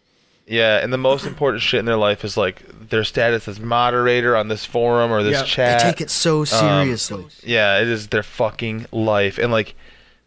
Yeah, 0.47 0.77
and 0.77 0.93
the 0.93 0.97
most 0.97 1.25
important 1.25 1.61
shit 1.61 1.79
in 1.79 1.85
their 1.85 1.97
life 1.97 2.23
is 2.23 2.37
like 2.37 2.63
their 2.89 3.03
status 3.03 3.49
as 3.49 3.59
moderator 3.59 4.35
on 4.37 4.47
this 4.47 4.63
forum 4.63 5.11
or 5.11 5.21
this 5.21 5.33
Yeah. 5.33 5.41
They 5.41 5.83
They 5.83 5.91
take 5.91 6.01
it 6.01 6.09
so 6.09 6.45
seriously. 6.45 7.25
Yeah, 7.43 7.79
it 7.79 7.87
is 7.89 8.07
their 8.07 8.23
fucking 8.23 8.85
life, 8.93 9.37
and 9.37 9.51
like 9.51 9.75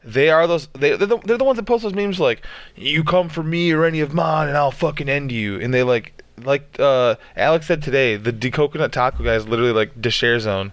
they 0.04 0.28
are 0.30 0.46
those. 0.46 0.68
They 0.74 0.94
they're 0.96 1.06
the, 1.06 1.18
they're 1.24 1.38
the 1.38 1.44
ones 1.44 1.56
that 1.56 1.64
post 1.64 1.84
those 1.84 1.94
memes 1.94 2.20
like, 2.20 2.42
"You 2.76 3.02
come 3.02 3.30
for 3.30 3.42
me 3.42 3.72
or 3.72 3.84
any 3.84 4.00
of 4.00 4.12
mine, 4.12 4.48
and 4.48 4.56
I'll 4.58 4.70
fucking 4.70 5.08
end 5.08 5.32
you." 5.32 5.58
And 5.58 5.72
they 5.72 5.82
like 5.82 6.22
like 6.44 6.76
uh 6.78 7.16
Alex 7.34 7.66
said 7.66 7.82
today, 7.82 8.16
the 8.16 8.32
de 8.32 8.50
coconut 8.50 8.92
taco 8.92 9.24
guy 9.24 9.34
is 9.34 9.48
literally 9.48 9.72
like 9.72 9.92
the 10.00 10.10
share 10.10 10.38
zone. 10.38 10.72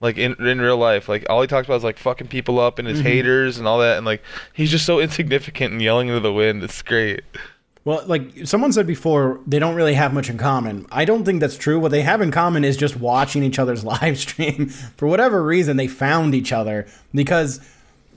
Like 0.00 0.16
in 0.18 0.34
in 0.46 0.60
real 0.60 0.76
life, 0.76 1.06
like 1.08 1.26
all 1.28 1.40
he 1.42 1.46
talks 1.48 1.66
about 1.66 1.76
is 1.76 1.84
like 1.84 1.98
fucking 1.98 2.28
people 2.28 2.58
up 2.58 2.78
and 2.78 2.86
his 2.88 3.00
haters 3.00 3.58
and 3.58 3.66
all 3.66 3.78
that, 3.80 3.96
and 3.96 4.06
like 4.06 4.22
he's 4.54 4.70
just 4.70 4.86
so 4.86 5.00
insignificant 5.00 5.72
and 5.72 5.82
yelling 5.82 6.08
into 6.08 6.20
the 6.20 6.32
wind. 6.32 6.62
It's 6.62 6.80
great. 6.82 7.22
Well, 7.86 8.02
like 8.06 8.48
someone 8.48 8.72
said 8.72 8.88
before, 8.88 9.40
they 9.46 9.60
don't 9.60 9.76
really 9.76 9.94
have 9.94 10.12
much 10.12 10.28
in 10.28 10.38
common. 10.38 10.86
I 10.90 11.04
don't 11.04 11.24
think 11.24 11.38
that's 11.40 11.56
true. 11.56 11.78
What 11.78 11.92
they 11.92 12.02
have 12.02 12.20
in 12.20 12.32
common 12.32 12.64
is 12.64 12.76
just 12.76 12.96
watching 12.96 13.44
each 13.44 13.60
other's 13.60 13.84
live 14.02 14.18
stream. 14.18 14.70
For 14.96 15.06
whatever 15.06 15.40
reason, 15.40 15.76
they 15.76 15.86
found 15.86 16.34
each 16.34 16.52
other 16.52 16.88
because 17.14 17.60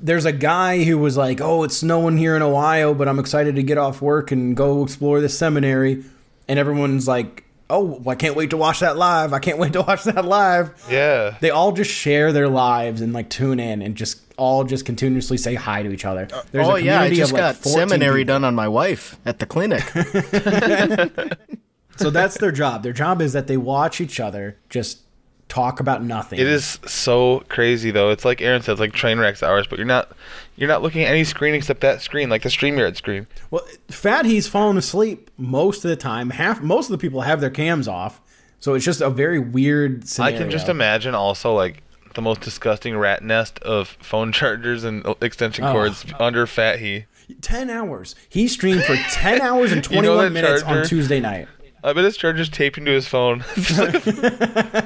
there's 0.02 0.26
a 0.26 0.32
guy 0.32 0.84
who 0.84 0.98
was 0.98 1.18
like, 1.18 1.40
"Oh, 1.40 1.62
it's 1.64 1.78
snowing 1.78 2.18
here 2.18 2.36
in 2.36 2.42
Ohio, 2.42 2.96
but 2.96 3.08
I'm 3.08 3.20
excited 3.20 3.56
to 3.58 3.64
get 3.64 3.78
off 3.78 4.02
work 4.02 4.32
and 4.32 4.58
go 4.58 4.84
explore 4.84 5.22
this 5.22 5.38
seminary." 5.38 6.04
And 6.48 6.58
everyone's 6.58 7.08
like, 7.08 7.44
"Oh, 7.70 8.02
I 8.08 8.16
can't 8.16 8.36
wait 8.36 8.50
to 8.50 8.58
watch 8.58 8.80
that 8.80 8.98
live. 8.98 9.34
I 9.34 9.40
can't 9.40 9.60
wait 9.60 9.74
to 9.74 9.84
watch 9.84 10.04
that 10.06 10.26
live." 10.26 10.84
Yeah. 10.90 11.38
They 11.42 11.52
all 11.52 11.74
just 11.74 11.92
share 11.92 12.32
their 12.32 12.50
lives 12.50 13.02
and 13.02 13.14
like 13.14 13.30
tune 13.30 13.60
in 13.60 13.84
and 13.84 13.94
just 13.94 14.29
all 14.40 14.64
just 14.64 14.86
continuously 14.86 15.38
say 15.38 15.54
hi 15.56 15.84
to 15.84 15.92
each 15.92 16.06
other. 16.06 16.28
Uh, 16.34 16.42
There's 16.52 16.68
oh 16.68 16.76
a 16.76 16.80
yeah, 16.80 17.02
I 17.02 17.08
community 17.10 17.16
just 17.18 17.32
of, 17.32 17.34
like, 17.34 17.42
got 17.42 17.56
14 17.58 17.74
seminary 17.90 18.22
people. 18.22 18.34
done 18.34 18.44
on 18.46 18.56
my 18.56 18.68
wife 18.68 19.18
at 19.26 19.40
the 19.40 19.46
clinic. 19.46 19.84
So 22.00 22.10
that's 22.10 22.38
their 22.38 22.52
job. 22.54 22.84
Their 22.84 22.94
job 22.94 23.22
is 23.22 23.34
that 23.34 23.48
they 23.48 23.58
watch 23.58 24.00
each 24.00 24.20
other 24.22 24.58
just 24.70 25.02
talk 25.50 25.82
about 25.82 26.02
nothing. 26.02 26.40
It 26.40 26.48
is 26.48 26.80
so 26.86 27.44
crazy 27.50 27.92
though. 27.92 28.10
It's 28.10 28.24
like 28.24 28.42
Aaron 28.42 28.62
says, 28.62 28.80
like 28.80 28.94
train 28.94 29.20
wrecks 29.20 29.44
hours, 29.44 29.68
but 29.68 29.78
you're 29.80 29.86
not 29.86 30.12
you're 30.56 30.70
not 30.70 30.82
looking 30.82 31.04
at 31.04 31.10
any 31.10 31.26
screen 31.26 31.54
except 31.54 31.82
that 31.82 32.02
screen, 32.02 32.30
like 32.30 32.44
the 32.44 32.50
StreamYard 32.50 32.96
screen. 32.96 33.28
Well, 33.52 33.66
Fat 33.90 34.26
he's 34.26 34.48
fallen 34.48 34.78
asleep 34.78 35.30
most 35.38 35.84
of 35.84 35.90
the 35.90 35.98
time. 35.98 36.30
Half 36.30 36.62
most 36.62 36.86
of 36.86 36.92
the 36.92 36.98
people 36.98 37.22
have 37.22 37.42
their 37.42 37.50
cams 37.50 37.88
off, 37.88 38.22
so 38.60 38.76
it's 38.76 38.86
just 38.86 39.02
a 39.02 39.10
very 39.10 39.40
weird 39.40 40.08
scenario. 40.08 40.36
I 40.36 40.40
can 40.40 40.50
just 40.50 40.70
imagine 40.70 41.16
also 41.16 41.54
like 41.54 41.84
the 42.14 42.22
most 42.22 42.42
disgusting 42.42 42.98
rat 42.98 43.24
nest 43.24 43.60
of 43.60 43.98
phone 44.02 44.32
chargers 44.34 44.84
and 44.84 45.06
extension 45.22 45.64
Oh. 45.66 45.72
cords 45.72 46.06
under 46.20 46.46
Fat 46.48 46.80
He. 46.80 47.06
ten 47.42 47.70
hours. 47.70 48.16
He 48.28 48.48
streamed 48.48 48.84
for 48.84 48.96
ten 49.12 49.42
hours 49.44 49.72
and 49.72 49.86
You 49.90 50.02
know 50.02 50.16
one 50.16 50.26
that 50.26 50.32
minutes 50.42 50.64
on? 50.64 50.86
Tuesday 50.86 51.20
night. 51.20 51.48
I 51.84 51.94
bet 51.94 52.04
his 52.04 52.18
charger's 52.18 52.50
taped 52.50 52.78
into 52.78 52.92
his 52.92 53.08
phone. 53.08 53.44
It's 53.56 53.78
like- 53.78 54.86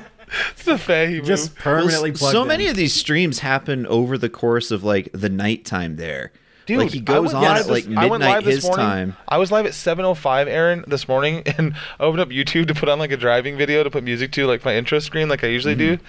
It's 0.52 0.68
a 0.68 0.78
fatty 0.80 1.18
move. 1.18 1.26
Just 1.26 1.56
permanently 1.56 2.10
Well, 2.12 2.18
plugged 2.18 2.34
so 2.34 2.42
in. 2.42 2.48
many 2.48 2.66
of 2.68 2.76
these 2.76 2.94
streams 2.94 3.40
happen 3.40 3.86
over 3.86 4.18
the 4.18 4.30
course 4.30 4.72
of 4.72 4.84
like 4.84 5.10
the 5.14 5.30
nighttime 5.30 5.96
there. 5.98 6.32
Dude, 6.66 6.78
like 6.80 6.90
he 6.92 7.02
goes 7.02 7.34
went 7.34 7.36
on 7.36 7.44
live 7.44 7.66
at 7.66 7.70
like 7.70 7.84
this- 7.86 7.98
I 7.98 8.06
went 8.08 8.22
midnight 8.22 8.36
live 8.38 8.44
this 8.46 8.56
his 8.56 8.64
morning. 8.66 8.86
time. 8.86 9.16
I 9.28 9.38
was 9.38 9.52
live 9.52 9.66
at 9.68 9.74
7:05, 9.74 10.48
Aaron, 10.48 10.86
this 10.88 11.08
morning, 11.08 11.44
and 11.58 11.76
I 12.00 12.04
opened 12.04 12.22
up 12.22 12.30
YouTube 12.30 12.68
to 12.70 12.74
put 12.74 12.90
on 12.90 12.98
like 13.00 13.12
a 13.12 13.18
driving 13.18 13.58
video 13.58 13.84
to 13.84 13.92
put 13.92 14.04
music 14.04 14.32
to, 14.34 14.48
like 14.48 14.64
my 14.66 14.76
intro 14.76 14.98
screen, 15.00 15.28
like 15.30 15.44
I 15.44 15.48
usually 15.48 15.76
mm-hmm. 15.76 15.96
do. 15.96 16.04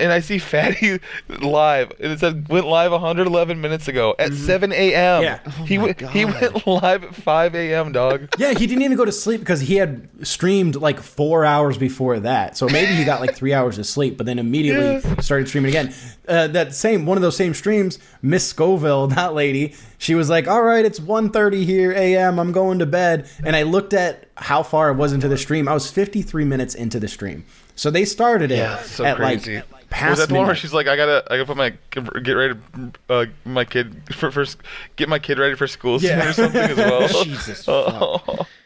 And 0.00 0.10
I 0.12 0.20
see 0.20 0.38
Fatty 0.38 0.98
live, 1.28 1.92
and 2.00 2.12
it 2.12 2.20
said 2.20 2.48
went 2.48 2.66
live 2.66 2.92
111 2.92 3.60
minutes 3.60 3.86
ago 3.88 4.14
at 4.18 4.32
7 4.32 4.72
a.m. 4.72 5.22
Yeah. 5.22 5.38
he 5.66 5.78
went 5.78 6.00
he 6.10 6.24
went 6.24 6.66
live 6.66 7.04
at 7.04 7.14
5 7.14 7.54
a.m. 7.54 7.92
Dog. 7.92 8.28
Yeah, 8.38 8.54
he 8.54 8.66
didn't 8.66 8.82
even 8.82 8.96
go 8.96 9.04
to 9.04 9.12
sleep 9.12 9.40
because 9.40 9.60
he 9.60 9.76
had 9.76 10.08
streamed 10.26 10.76
like 10.76 10.98
four 11.00 11.44
hours 11.44 11.76
before 11.76 12.18
that. 12.20 12.56
So 12.56 12.66
maybe 12.68 12.92
he 12.94 13.04
got 13.04 13.20
like 13.20 13.34
three 13.36 13.52
hours 13.52 13.76
of 13.78 13.84
sleep, 13.86 14.16
but 14.16 14.24
then 14.24 14.38
immediately 14.38 15.00
started 15.22 15.46
streaming 15.48 15.68
again. 15.68 15.92
Uh, 16.26 16.46
that 16.48 16.74
same 16.74 17.04
one 17.06 17.18
of 17.18 17.22
those 17.22 17.36
same 17.36 17.52
streams, 17.54 17.98
Miss 18.22 18.46
Scoville, 18.46 19.06
that 19.16 19.34
lady, 19.34 19.74
she 19.98 20.14
was 20.14 20.30
like, 20.30 20.48
"All 20.48 20.62
right, 20.62 20.84
it's 20.84 20.98
1.30 21.00 21.64
here 21.64 21.92
a.m. 21.92 22.38
I'm 22.38 22.52
going 22.52 22.78
to 22.78 22.86
bed." 22.86 23.28
And 23.44 23.54
I 23.54 23.62
looked 23.64 23.92
at 23.92 24.28
how 24.36 24.62
far 24.62 24.88
I 24.88 24.92
was 24.92 25.12
into 25.12 25.28
the 25.28 25.36
stream. 25.36 25.68
I 25.68 25.74
was 25.74 25.90
53 25.90 26.44
minutes 26.44 26.74
into 26.74 26.98
the 26.98 27.08
stream. 27.08 27.44
So 27.74 27.90
they 27.90 28.04
started 28.04 28.50
it 28.50 28.58
Yeah, 28.58 28.78
so 28.82 29.04
at 29.04 29.16
crazy. 29.16 29.56
like 29.72 29.79
Was 29.92 30.18
that 30.18 30.28
the 30.28 30.34
one 30.34 30.46
where 30.46 30.54
she's 30.54 30.72
like, 30.72 30.86
I 30.86 30.96
gotta, 30.96 31.24
I 31.30 31.36
gotta 31.36 31.46
put 31.46 31.56
my, 31.56 31.70
get 31.90 32.32
ready 32.32 32.54
to, 32.54 32.92
uh, 33.08 33.26
my 33.44 33.64
kid 33.64 34.14
for 34.14 34.30
first, 34.30 34.58
get 34.96 35.08
my 35.08 35.18
kid 35.18 35.38
ready 35.38 35.54
for 35.56 35.66
school 35.66 35.98
soon 35.98 36.10
Yeah. 36.10 36.28
or 36.28 36.32
something 36.32 36.60
as 36.60 36.76
well. 36.76 37.08
Jesus 37.24 37.64
Oh. 37.68 38.46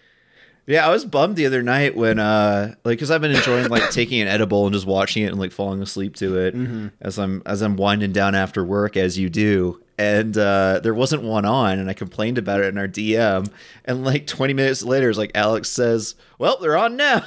Yeah, 0.66 0.86
I 0.86 0.90
was 0.90 1.04
bummed 1.04 1.36
the 1.36 1.44
other 1.44 1.62
night 1.62 1.94
when, 1.94 2.18
uh, 2.18 2.74
like, 2.84 2.96
because 2.96 3.10
I've 3.10 3.20
been 3.20 3.32
enjoying 3.36 3.68
like 3.68 3.90
taking 3.90 4.22
an 4.22 4.28
edible 4.28 4.64
and 4.64 4.72
just 4.72 4.86
watching 4.86 5.22
it 5.22 5.26
and 5.26 5.38
like 5.38 5.52
falling 5.52 5.82
asleep 5.82 6.16
to 6.16 6.38
it 6.38 6.54
Mm-hmm. 6.56 6.86
as 7.02 7.18
I'm 7.18 7.42
as 7.44 7.60
I'm 7.60 7.76
winding 7.76 8.12
down 8.12 8.34
after 8.34 8.64
work, 8.64 8.96
as 8.96 9.18
you 9.18 9.28
do. 9.28 9.78
And 9.98 10.36
uh, 10.38 10.80
there 10.82 10.94
wasn't 10.94 11.22
one 11.22 11.44
on, 11.44 11.78
and 11.78 11.90
I 11.90 11.92
complained 11.92 12.38
about 12.38 12.60
it 12.60 12.66
in 12.68 12.78
our 12.78 12.88
DM. 12.88 13.46
And 13.84 14.04
like 14.06 14.26
20 14.26 14.54
minutes 14.54 14.82
later, 14.82 15.10
it's 15.10 15.18
like 15.18 15.32
Alex 15.34 15.68
says, 15.68 16.14
"Well, 16.38 16.56
they're 16.58 16.78
on 16.78 16.96
now." 16.96 17.22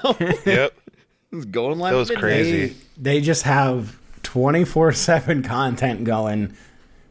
yep. 0.47 0.73
It's 1.31 1.45
going 1.45 1.77
live. 1.79 1.93
That 1.93 1.97
was 1.99 2.09
at 2.11 2.15
midnight. 2.15 2.29
crazy. 2.31 2.67
they, 2.67 2.75
they 3.15 3.21
just 3.21 3.43
have 3.43 3.99
24-7 4.23 5.43
content 5.45 6.03
going 6.03 6.55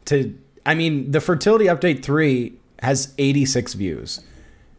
to 0.07 0.37
i 0.65 0.75
mean 0.75 1.11
the 1.11 1.21
fertility 1.21 1.65
update 1.67 2.03
3 2.03 2.53
has 2.83 3.13
86 3.19 3.75
views 3.75 4.21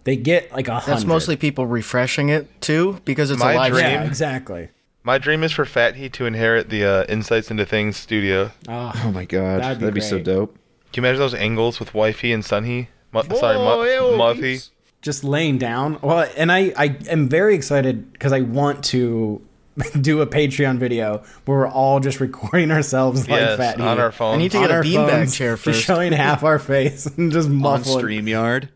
they 0.03 0.15
get 0.15 0.51
like 0.53 0.67
a 0.67 0.79
hundred 0.79 0.93
That's 0.93 1.05
mostly 1.05 1.35
people 1.35 1.65
refreshing 1.65 2.29
it 2.29 2.61
too, 2.61 2.99
because 3.05 3.29
it's 3.31 3.39
My 3.41 3.53
a 3.53 3.57
live 3.57 3.71
dream- 3.73 3.83
yeah 3.83 3.95
stream. 3.97 4.07
exactly 4.07 4.69
My 5.03 5.17
dream 5.17 5.43
is 5.43 5.51
for 5.51 5.65
Fatty 5.65 6.09
to 6.11 6.25
inherit 6.25 6.69
the 6.69 6.85
uh, 6.85 7.05
Insights 7.09 7.49
into 7.51 7.65
Things 7.65 7.97
studio. 7.97 8.51
Oh 8.69 9.11
my 9.13 9.25
god, 9.25 9.61
That'd 9.61 9.79
that'd 9.79 9.93
be 9.93 9.99
be, 9.99 10.05
so 10.05 10.19
dope. 10.19 10.57
Can 10.93 11.03
you 11.03 11.07
imagine 11.07 11.19
those 11.19 11.33
angles 11.33 11.79
with 11.79 11.93
Wifey 11.93 12.31
and 12.33 12.43
Sunny? 12.45 12.89
Mu- 13.13 13.23
sorry, 13.35 13.57
Mu- 13.57 13.83
ew, 13.83 14.17
Muffy. 14.17 14.69
Peeps. 14.99 15.05
just 15.05 15.23
laying 15.23 15.57
down 15.57 15.97
well 16.01 16.29
and 16.37 16.51
i 16.51 16.73
i 16.77 16.95
am 17.09 17.27
very 17.29 17.55
excited 17.55 18.11
because 18.13 18.31
i 18.33 18.41
want 18.41 18.83
to 18.83 19.41
do 20.01 20.21
a 20.21 20.27
patreon 20.27 20.77
video 20.77 21.23
where 21.45 21.57
we're 21.59 21.67
all 21.67 21.99
just 21.99 22.19
recording 22.27 22.71
ourselves 22.71 23.29
like 23.29 23.39
Yes, 23.41 23.57
fat 23.57 23.79
on 23.79 23.95
Heat. 23.97 24.01
our 24.03 24.11
phones. 24.11 24.35
I 24.35 24.37
need 24.39 24.51
to 24.51 24.57
On 24.57 24.63
get 24.63 24.71
a 24.71 24.73
our 24.75 24.83
beanbag 24.83 25.09
phones, 25.09 25.35
chair 25.35 25.53
just 25.53 25.63
first. 25.65 25.81
showing 25.83 26.11
half 26.13 26.43
our 26.43 26.57
face 26.59 27.05
and 27.17 27.31
just 27.31 27.47
On 27.49 27.55
muffling 27.55 28.03
Streamyard. 28.05 28.69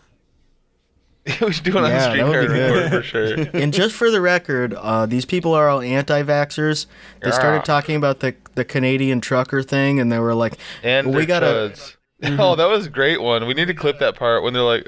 we 1.42 1.52
should 1.54 1.64
do 1.64 1.72
it 1.72 1.78
on 1.78 1.84
Yeah, 1.90 1.90
the 1.90 1.98
that 1.98 2.10
stream 2.12 2.26
be 2.28 2.32
card 2.34 2.48
good. 2.48 2.74
record 2.84 2.92
for 2.92 3.04
sure. 3.04 3.62
And 3.62 3.72
just 3.74 3.94
for 3.96 4.10
the 4.10 4.22
record, 4.22 4.74
uh, 4.74 5.06
these 5.06 5.24
people 5.26 5.54
are 5.54 5.70
all 5.70 5.80
anti-vaxxers. 5.82 6.88
They 7.22 7.30
started 7.32 7.64
talking 7.64 7.96
about 7.96 8.22
the 8.22 8.36
the 8.56 8.66
Canadian 8.66 9.22
trucker 9.22 9.62
thing, 9.64 10.00
and 10.00 10.12
they 10.12 10.18
were 10.20 10.34
like, 10.34 10.58
And 10.84 11.08
well, 11.08 11.16
"We 11.16 11.22
we 11.22 11.26
gotta." 11.28 11.74
Oh, 12.24 12.56
that 12.56 12.66
was 12.68 12.86
a 12.88 12.90
great 12.90 13.22
one. 13.22 13.46
We 13.48 13.54
need 13.56 13.66
to 13.66 13.74
clip 13.76 13.98
that 14.00 14.16
part 14.16 14.42
when 14.44 14.54
they're 14.54 14.62
like, 14.64 14.88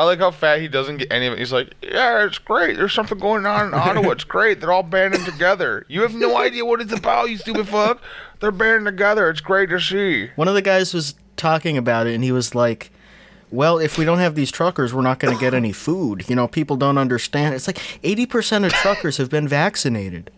I 0.00 0.04
like 0.04 0.18
how 0.18 0.30
fat 0.30 0.60
he 0.60 0.68
doesn't 0.68 0.96
get 0.96 1.12
any 1.12 1.26
of 1.26 1.34
it. 1.34 1.38
He's 1.38 1.52
like, 1.52 1.74
Yeah, 1.82 2.24
it's 2.24 2.38
great. 2.38 2.76
There's 2.78 2.94
something 2.94 3.18
going 3.18 3.44
on 3.44 3.66
in 3.68 3.74
Ottawa. 3.74 4.10
It's 4.10 4.24
great. 4.24 4.58
They're 4.60 4.72
all 4.72 4.82
banding 4.82 5.24
together. 5.24 5.84
You 5.88 6.00
have 6.02 6.14
no 6.14 6.36
idea 6.46 6.64
what 6.64 6.80
it's 6.80 6.92
about, 6.92 7.28
you 7.28 7.36
stupid 7.36 7.68
fuck. 7.68 8.00
They're 8.40 8.50
banding 8.50 8.86
together. 8.86 9.28
It's 9.28 9.40
great 9.42 9.68
to 9.68 9.78
see. 9.78 10.30
One 10.36 10.48
of 10.48 10.54
the 10.54 10.62
guys 10.62 10.94
was 10.94 11.14
talking 11.36 11.76
about 11.76 12.06
it, 12.06 12.14
and 12.14 12.24
he 12.24 12.32
was 12.32 12.54
like, 12.54 12.90
"Well, 13.50 13.78
if 13.78 13.98
we 13.98 14.06
don't 14.06 14.18
have 14.20 14.34
these 14.34 14.50
truckers, 14.50 14.94
we're 14.94 15.02
not 15.02 15.18
going 15.18 15.34
to 15.34 15.40
get 15.40 15.52
any 15.52 15.72
food. 15.86 16.24
You 16.30 16.36
know, 16.36 16.48
people 16.48 16.76
don't 16.76 16.96
understand. 16.96 17.54
It's 17.54 17.66
like 17.66 17.78
eighty 18.02 18.24
percent 18.24 18.64
of 18.64 18.72
truckers 18.72 19.18
have 19.18 19.28
been 19.28 19.46
vaccinated. 19.46 20.30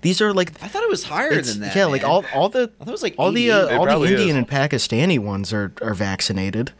These 0.00 0.20
are 0.20 0.32
like." 0.34 0.50
I 0.60 0.66
thought 0.66 0.82
it 0.82 0.90
was 0.90 1.04
higher 1.04 1.40
than 1.40 1.60
that. 1.60 1.76
yeah, 1.76 1.84
like 1.86 2.02
all 2.02 2.24
all 2.34 2.48
the 2.48 2.72
I 2.80 2.84
thought 2.84 2.88
it 2.88 2.92
was 2.92 3.02
like 3.04 3.14
all 3.18 3.30
the 3.30 3.52
uh, 3.52 3.78
all 3.78 3.86
the 4.00 4.08
Indian 4.10 4.30
is. 4.30 4.34
and 4.36 4.48
Pakistani 4.48 5.18
ones 5.20 5.52
are 5.52 5.72
are 5.80 5.94
vaccinated. 5.94 6.72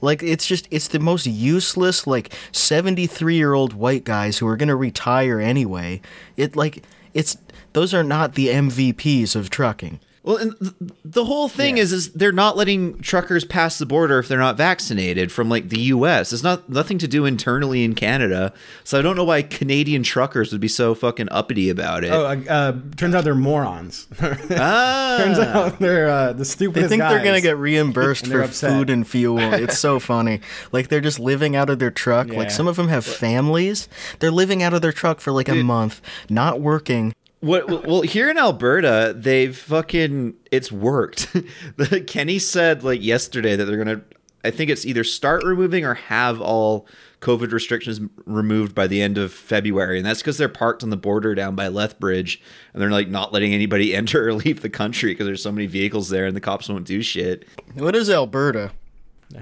Like 0.00 0.22
it's 0.22 0.46
just 0.46 0.66
it's 0.70 0.88
the 0.88 0.98
most 0.98 1.26
useless 1.26 2.06
like 2.06 2.32
73 2.52 3.34
year 3.34 3.52
old 3.52 3.74
white 3.74 4.04
guys 4.04 4.38
who 4.38 4.46
are 4.46 4.56
gonna 4.56 4.76
retire 4.76 5.40
anyway. 5.40 6.00
It 6.36 6.56
like 6.56 6.84
it's 7.14 7.36
those 7.72 7.92
are 7.94 8.04
not 8.04 8.34
the 8.34 8.48
MVPs 8.48 9.36
of 9.36 9.50
trucking. 9.50 10.00
Well, 10.22 10.36
and 10.36 10.54
th- 10.60 10.92
the 11.02 11.24
whole 11.24 11.48
thing 11.48 11.78
is, 11.78 11.92
is 11.94 12.12
they're 12.12 12.30
not 12.30 12.54
letting 12.56 12.98
truckers 13.00 13.44
pass 13.46 13.78
the 13.78 13.86
border 13.86 14.18
if 14.18 14.28
they're 14.28 14.38
not 14.38 14.56
vaccinated 14.58 15.32
from 15.32 15.48
like 15.48 15.70
the 15.70 15.80
U.S. 15.80 16.32
It's 16.34 16.42
not 16.42 16.68
nothing 16.68 16.98
to 16.98 17.08
do 17.08 17.24
internally 17.24 17.84
in 17.84 17.94
Canada, 17.94 18.52
so 18.84 18.98
I 18.98 19.02
don't 19.02 19.16
know 19.16 19.24
why 19.24 19.40
Canadian 19.40 20.02
truckers 20.02 20.52
would 20.52 20.60
be 20.60 20.68
so 20.68 20.94
fucking 20.94 21.28
uppity 21.30 21.70
about 21.70 22.04
it. 22.04 22.12
oh 22.12 22.26
uh, 22.26 22.36
uh, 22.50 22.72
turns 22.98 23.14
out 23.14 23.24
they're 23.24 23.34
morons 23.34 24.08
ah, 24.20 25.16
turns 25.18 25.38
out 25.38 25.78
they're 25.78 26.10
uh, 26.10 26.32
the 26.32 26.38
They 26.38 26.44
stupidest 26.44 26.90
think 26.90 27.02
they're 27.02 27.24
gonna 27.24 27.40
get 27.40 27.56
reimbursed 27.56 28.26
for 28.30 28.42
upset. 28.42 28.72
food 28.72 28.90
and 28.90 29.06
fuel. 29.08 29.38
It's 29.40 29.78
so 29.78 29.98
funny. 30.10 30.40
Like 30.70 30.88
they're 30.88 31.00
just 31.00 31.18
living 31.18 31.56
out 31.56 31.70
of 31.70 31.78
their 31.78 31.90
truck. 31.90 32.28
Yeah. 32.28 32.36
Like 32.38 32.50
some 32.50 32.66
of 32.68 32.76
them 32.76 32.88
have 32.88 33.04
families. 33.06 33.88
They're 34.18 34.30
living 34.30 34.62
out 34.62 34.74
of 34.74 34.82
their 34.82 34.92
truck 34.92 35.20
for 35.20 35.32
like 35.32 35.48
a 35.48 35.62
month, 35.62 36.00
not 36.28 36.60
working. 36.60 37.14
What? 37.40 37.86
Well, 37.86 38.02
here 38.02 38.28
in 38.28 38.36
Alberta, 38.36 39.14
they've 39.16 39.56
fucking 39.56 40.34
it's 40.50 40.70
worked. 40.70 41.34
Kenney 42.06 42.38
said 42.38 42.84
like 42.84 43.02
yesterday 43.02 43.56
that 43.56 43.64
they're 43.64 43.78
gonna. 43.82 44.02
I 44.44 44.50
think 44.50 44.70
it's 44.70 44.86
either 44.86 45.04
start 45.04 45.44
removing 45.44 45.84
or 45.84 45.94
have 45.94 46.40
all 46.40 46.86
COVID 47.20 47.52
restrictions 47.52 48.00
removed 48.24 48.74
by 48.74 48.86
the 48.86 49.02
end 49.02 49.18
of 49.18 49.32
February, 49.32 49.98
and 49.98 50.06
that's 50.06 50.20
because 50.20 50.38
they're 50.38 50.48
parked 50.48 50.82
on 50.82 50.90
the 50.90 50.96
border 50.96 51.34
down 51.34 51.54
by 51.54 51.68
Lethbridge, 51.68 52.42
and 52.72 52.80
they're 52.80 52.90
like 52.90 53.08
not 53.08 53.32
letting 53.32 53.52
anybody 53.52 53.94
enter 53.96 54.28
or 54.28 54.34
leave 54.34 54.60
the 54.62 54.70
country 54.70 55.12
because 55.12 55.26
there's 55.26 55.42
so 55.42 55.52
many 55.52 55.66
vehicles 55.66 56.08
there, 56.10 56.26
and 56.26 56.36
the 56.36 56.40
cops 56.40 56.68
won't 56.68 56.86
do 56.86 57.02
shit. 57.02 57.46
What 57.74 57.94
is 57.96 58.08
Alberta? 58.10 58.72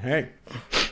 Hey. 0.03 0.29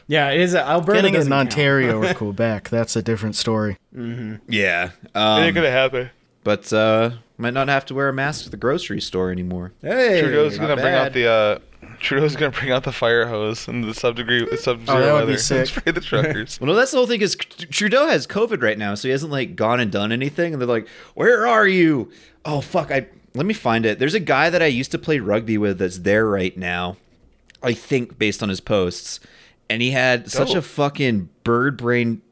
Yeah, 0.08 0.30
it 0.30 0.40
is. 0.40 0.54
Alberta 0.54 1.02
Getting 1.02 1.26
in. 1.26 1.32
Ontario 1.32 2.02
or 2.02 2.14
Quebec, 2.14 2.68
that's 2.68 2.96
a 2.96 3.02
different 3.02 3.36
story. 3.36 3.78
Yeah, 3.92 4.90
It 5.04 5.16
um, 5.16 5.42
ain't 5.42 5.54
gonna 5.54 5.70
happen. 5.70 6.10
But 6.46 6.72
uh, 6.72 7.10
might 7.38 7.54
not 7.54 7.66
have 7.66 7.84
to 7.86 7.92
wear 7.94 8.08
a 8.08 8.12
mask 8.12 8.44
at 8.44 8.52
the 8.52 8.56
grocery 8.56 9.00
store 9.00 9.32
anymore. 9.32 9.72
Hey, 9.82 10.20
Trudeau's 10.22 10.56
not 10.60 10.68
gonna 10.68 10.80
bring 10.80 10.94
out 10.94 11.12
the 11.12 11.26
uh, 11.28 11.58
Trudeau's 11.98 12.36
gonna 12.36 12.52
bring 12.52 12.70
out 12.70 12.84
the 12.84 12.92
fire 12.92 13.26
hose 13.26 13.66
and 13.66 13.82
the 13.82 13.92
sub-degree, 13.92 14.56
sub-zero 14.56 14.96
Oh, 14.96 15.00
that 15.00 15.12
would 15.12 15.18
weather. 15.22 15.32
be 15.32 15.38
sick. 15.38 15.66
Spray 15.66 15.90
the 15.92 16.00
truckers. 16.12 16.60
Well, 16.60 16.68
no, 16.68 16.74
that's 16.74 16.92
the 16.92 16.98
whole 16.98 17.08
thing. 17.08 17.20
Is 17.20 17.34
Trudeau 17.34 18.06
has 18.06 18.28
COVID 18.28 18.62
right 18.62 18.78
now, 18.78 18.94
so 18.94 19.08
he 19.08 19.12
hasn't 19.12 19.32
like 19.32 19.56
gone 19.56 19.80
and 19.80 19.90
done 19.90 20.12
anything. 20.12 20.52
And 20.52 20.62
they're 20.62 20.68
like, 20.68 20.86
"Where 21.16 21.48
are 21.48 21.66
you?" 21.66 22.12
Oh 22.44 22.60
fuck! 22.60 22.92
I 22.92 23.08
let 23.34 23.44
me 23.44 23.52
find 23.52 23.84
it. 23.84 23.98
There's 23.98 24.14
a 24.14 24.20
guy 24.20 24.48
that 24.48 24.62
I 24.62 24.66
used 24.66 24.92
to 24.92 24.98
play 24.98 25.18
rugby 25.18 25.58
with 25.58 25.78
that's 25.78 25.98
there 25.98 26.26
right 26.28 26.56
now. 26.56 26.96
I 27.60 27.72
think 27.72 28.18
based 28.20 28.40
on 28.40 28.50
his 28.50 28.60
posts, 28.60 29.18
and 29.68 29.82
he 29.82 29.90
had 29.90 30.30
such 30.30 30.54
a 30.54 30.62
fucking 30.62 31.28
bird 31.42 31.76
brain 31.76 32.22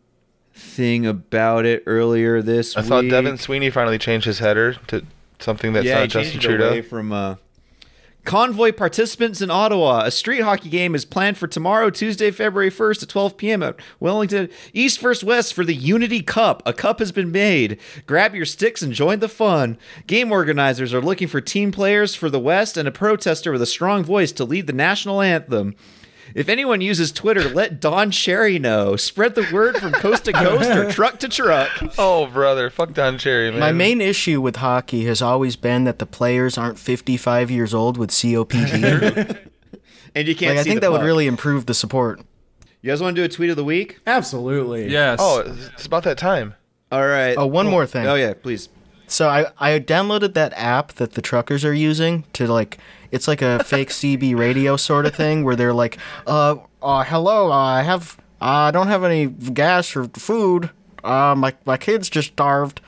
thing 0.55 1.07
about 1.07 1.67
it 1.67 1.83
earlier 1.87 2.41
this 2.41 2.77
week. 2.77 2.79
I 2.79 2.81
week. 2.83 2.89
saw 2.89 3.03
Devin 3.03 3.39
Sweeney 3.39 3.71
finally 3.71 3.99
change 3.99 4.25
his 4.25 4.39
header 4.39 4.75
to 4.89 5.05
something 5.39 5.73
that's 5.73 5.87
yeah, 5.87 6.01
not 6.01 6.09
Justin 6.09 6.39
it 6.39 6.45
away 6.45 6.57
Trudeau. 6.57 6.83
from 6.83 7.13
uh, 7.13 7.37
convoy 8.25 8.73
participants 8.73 9.41
in 9.41 9.51
Ottawa. 9.51 10.05
A 10.05 10.11
street 10.11 10.41
hockey 10.41 10.69
game 10.69 10.95
is 10.95 11.05
planned 11.05 11.37
for 11.37 11.47
tomorrow, 11.47 11.91
Tuesday, 11.91 12.31
February 12.31 12.71
1st 12.71 13.03
at 13.03 13.09
12 13.09 13.37
p.m. 13.37 13.63
at 13.63 13.77
Wellington 14.01 14.49
East 14.73 14.99
First 14.99 15.25
West 15.25 15.55
for 15.55 15.65
the 15.65 15.75
Unity 15.75 16.23
Cup. 16.23 16.63
A 16.65 16.73
cup 16.73 17.01
has 17.01 17.13
been 17.13 17.33
made. 17.33 17.79
Grab 18.07 18.35
your 18.35 18.47
sticks 18.47 18.81
and 18.81 18.93
join 18.93 19.19
the 19.19 19.29
fun. 19.29 19.77
Game 20.07 20.33
organizers 20.33 20.95
are 20.95 21.03
looking 21.03 21.29
for 21.29 21.41
team 21.41 21.73
players 21.73 22.15
for 22.15 22.31
the 22.31 22.41
West 22.41 22.77
and 22.77 22.89
a 22.89 22.93
protester 22.93 23.53
with 23.53 23.63
a 23.63 23.67
strong 23.67 24.05
voice 24.05 24.33
to 24.33 24.45
lead 24.45 24.67
the 24.67 24.73
national 24.73 25.21
anthem. 25.21 25.75
If 26.35 26.49
anyone 26.49 26.81
uses 26.81 27.13
Twitter, 27.13 27.49
let 27.49 27.81
Don 27.81 28.11
Cherry 28.11 28.59
know. 28.59 28.97
Spread 28.97 29.37
the 29.37 29.49
word 29.53 29.77
from 29.77 29.93
coast 29.93 30.25
to 30.25 30.33
coast 30.33 30.69
or 30.69 30.91
truck 30.93 31.21
to 31.21 31.29
truck. 31.29 31.71
Oh 31.97 32.27
brother, 32.27 32.71
fuck 32.71 32.93
Don 32.93 33.19
Cherry, 33.19 33.53
man. 33.53 33.61
My 33.61 33.73
main 33.73 34.01
issue 34.01 34.41
with 34.41 34.57
hockey 34.57 35.05
has 35.05 35.23
always 35.23 35.55
been 35.55 35.85
that 35.85 36.01
the 36.01 36.07
players 36.07 36.59
aren't 36.59 36.79
55 36.79 37.51
years 37.51 37.73
old 37.73 37.97
with 37.97 38.11
COPD. 38.11 39.39
And 40.15 40.29
you 40.29 40.37
can't 40.37 40.57
like, 40.57 40.61
I 40.61 40.63
think 40.63 40.77
the 40.77 40.83
that 40.83 40.93
would 40.93 41.03
really 41.03 41.27
improve 41.27 41.67
the 41.67 41.75
support. 41.75 42.21
You 42.81 42.91
guys 42.91 43.01
want 43.01 43.17
to 43.17 43.21
do 43.21 43.25
a 43.25 43.29
tweet 43.29 43.51
of 43.51 43.57
the 43.57 43.65
week? 43.65 43.99
Absolutely. 44.07 44.89
Yes. 44.89 45.19
Oh, 45.21 45.41
it's 45.75 45.87
about 45.87 46.05
that 46.05 46.19
time. 46.19 46.55
All 46.93 47.07
right. 47.07 47.35
Oh, 47.37 47.47
one 47.47 47.67
oh, 47.67 47.71
more 47.71 47.87
thing. 47.87 48.07
Oh 48.07 48.15
yeah, 48.15 48.35
please. 48.35 48.69
So 49.07 49.29
I, 49.29 49.47
I 49.59 49.81
downloaded 49.81 50.35
that 50.35 50.53
app 50.55 50.93
that 50.95 51.13
the 51.13 51.23
truckers 51.23 51.65
are 51.65 51.75
using 51.75 52.25
to 52.35 52.47
like 52.47 52.79
it's 53.15 53.29
like 53.29 53.43
a 53.43 53.63
fake 53.65 53.91
CB 53.91 54.37
radio 54.37 54.77
sort 54.77 55.07
of 55.07 55.15
thing 55.15 55.45
where 55.45 55.57
they're 55.57 55.73
like, 55.73 55.99
uh, 56.27 56.57
uh 56.83 57.05
hello, 57.05 57.53
uh, 57.53 57.57
I 57.57 57.83
have 57.83 58.19
I 58.41 58.71
don't 58.71 58.89
have 58.89 59.05
any 59.05 59.27
gas 59.27 59.95
or 59.97 60.05
food. 60.09 60.71
Uh, 61.03 61.35
my 61.37 61.55
my 61.65 61.77
kids 61.77 62.11
just 62.11 62.29
starved. 62.29 62.81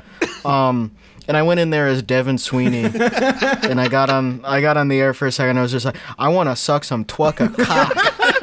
Um, 0.44 0.96
and 1.28 1.36
I 1.36 1.42
went 1.42 1.60
in 1.60 1.70
there 1.70 1.86
as 1.86 2.02
Devin 2.02 2.38
Sweeney, 2.38 2.84
and 2.94 3.80
I 3.80 3.88
got 3.88 4.10
on 4.10 4.44
I 4.44 4.60
got 4.60 4.76
on 4.76 4.88
the 4.88 5.00
air 5.00 5.14
for 5.14 5.26
a 5.26 5.32
second. 5.32 5.58
I 5.58 5.62
was 5.62 5.72
just 5.72 5.84
like, 5.84 5.96
I 6.18 6.28
want 6.28 6.48
to 6.48 6.56
suck 6.56 6.84
some 6.84 7.04
twucka 7.04 7.56
cock. 7.56 7.96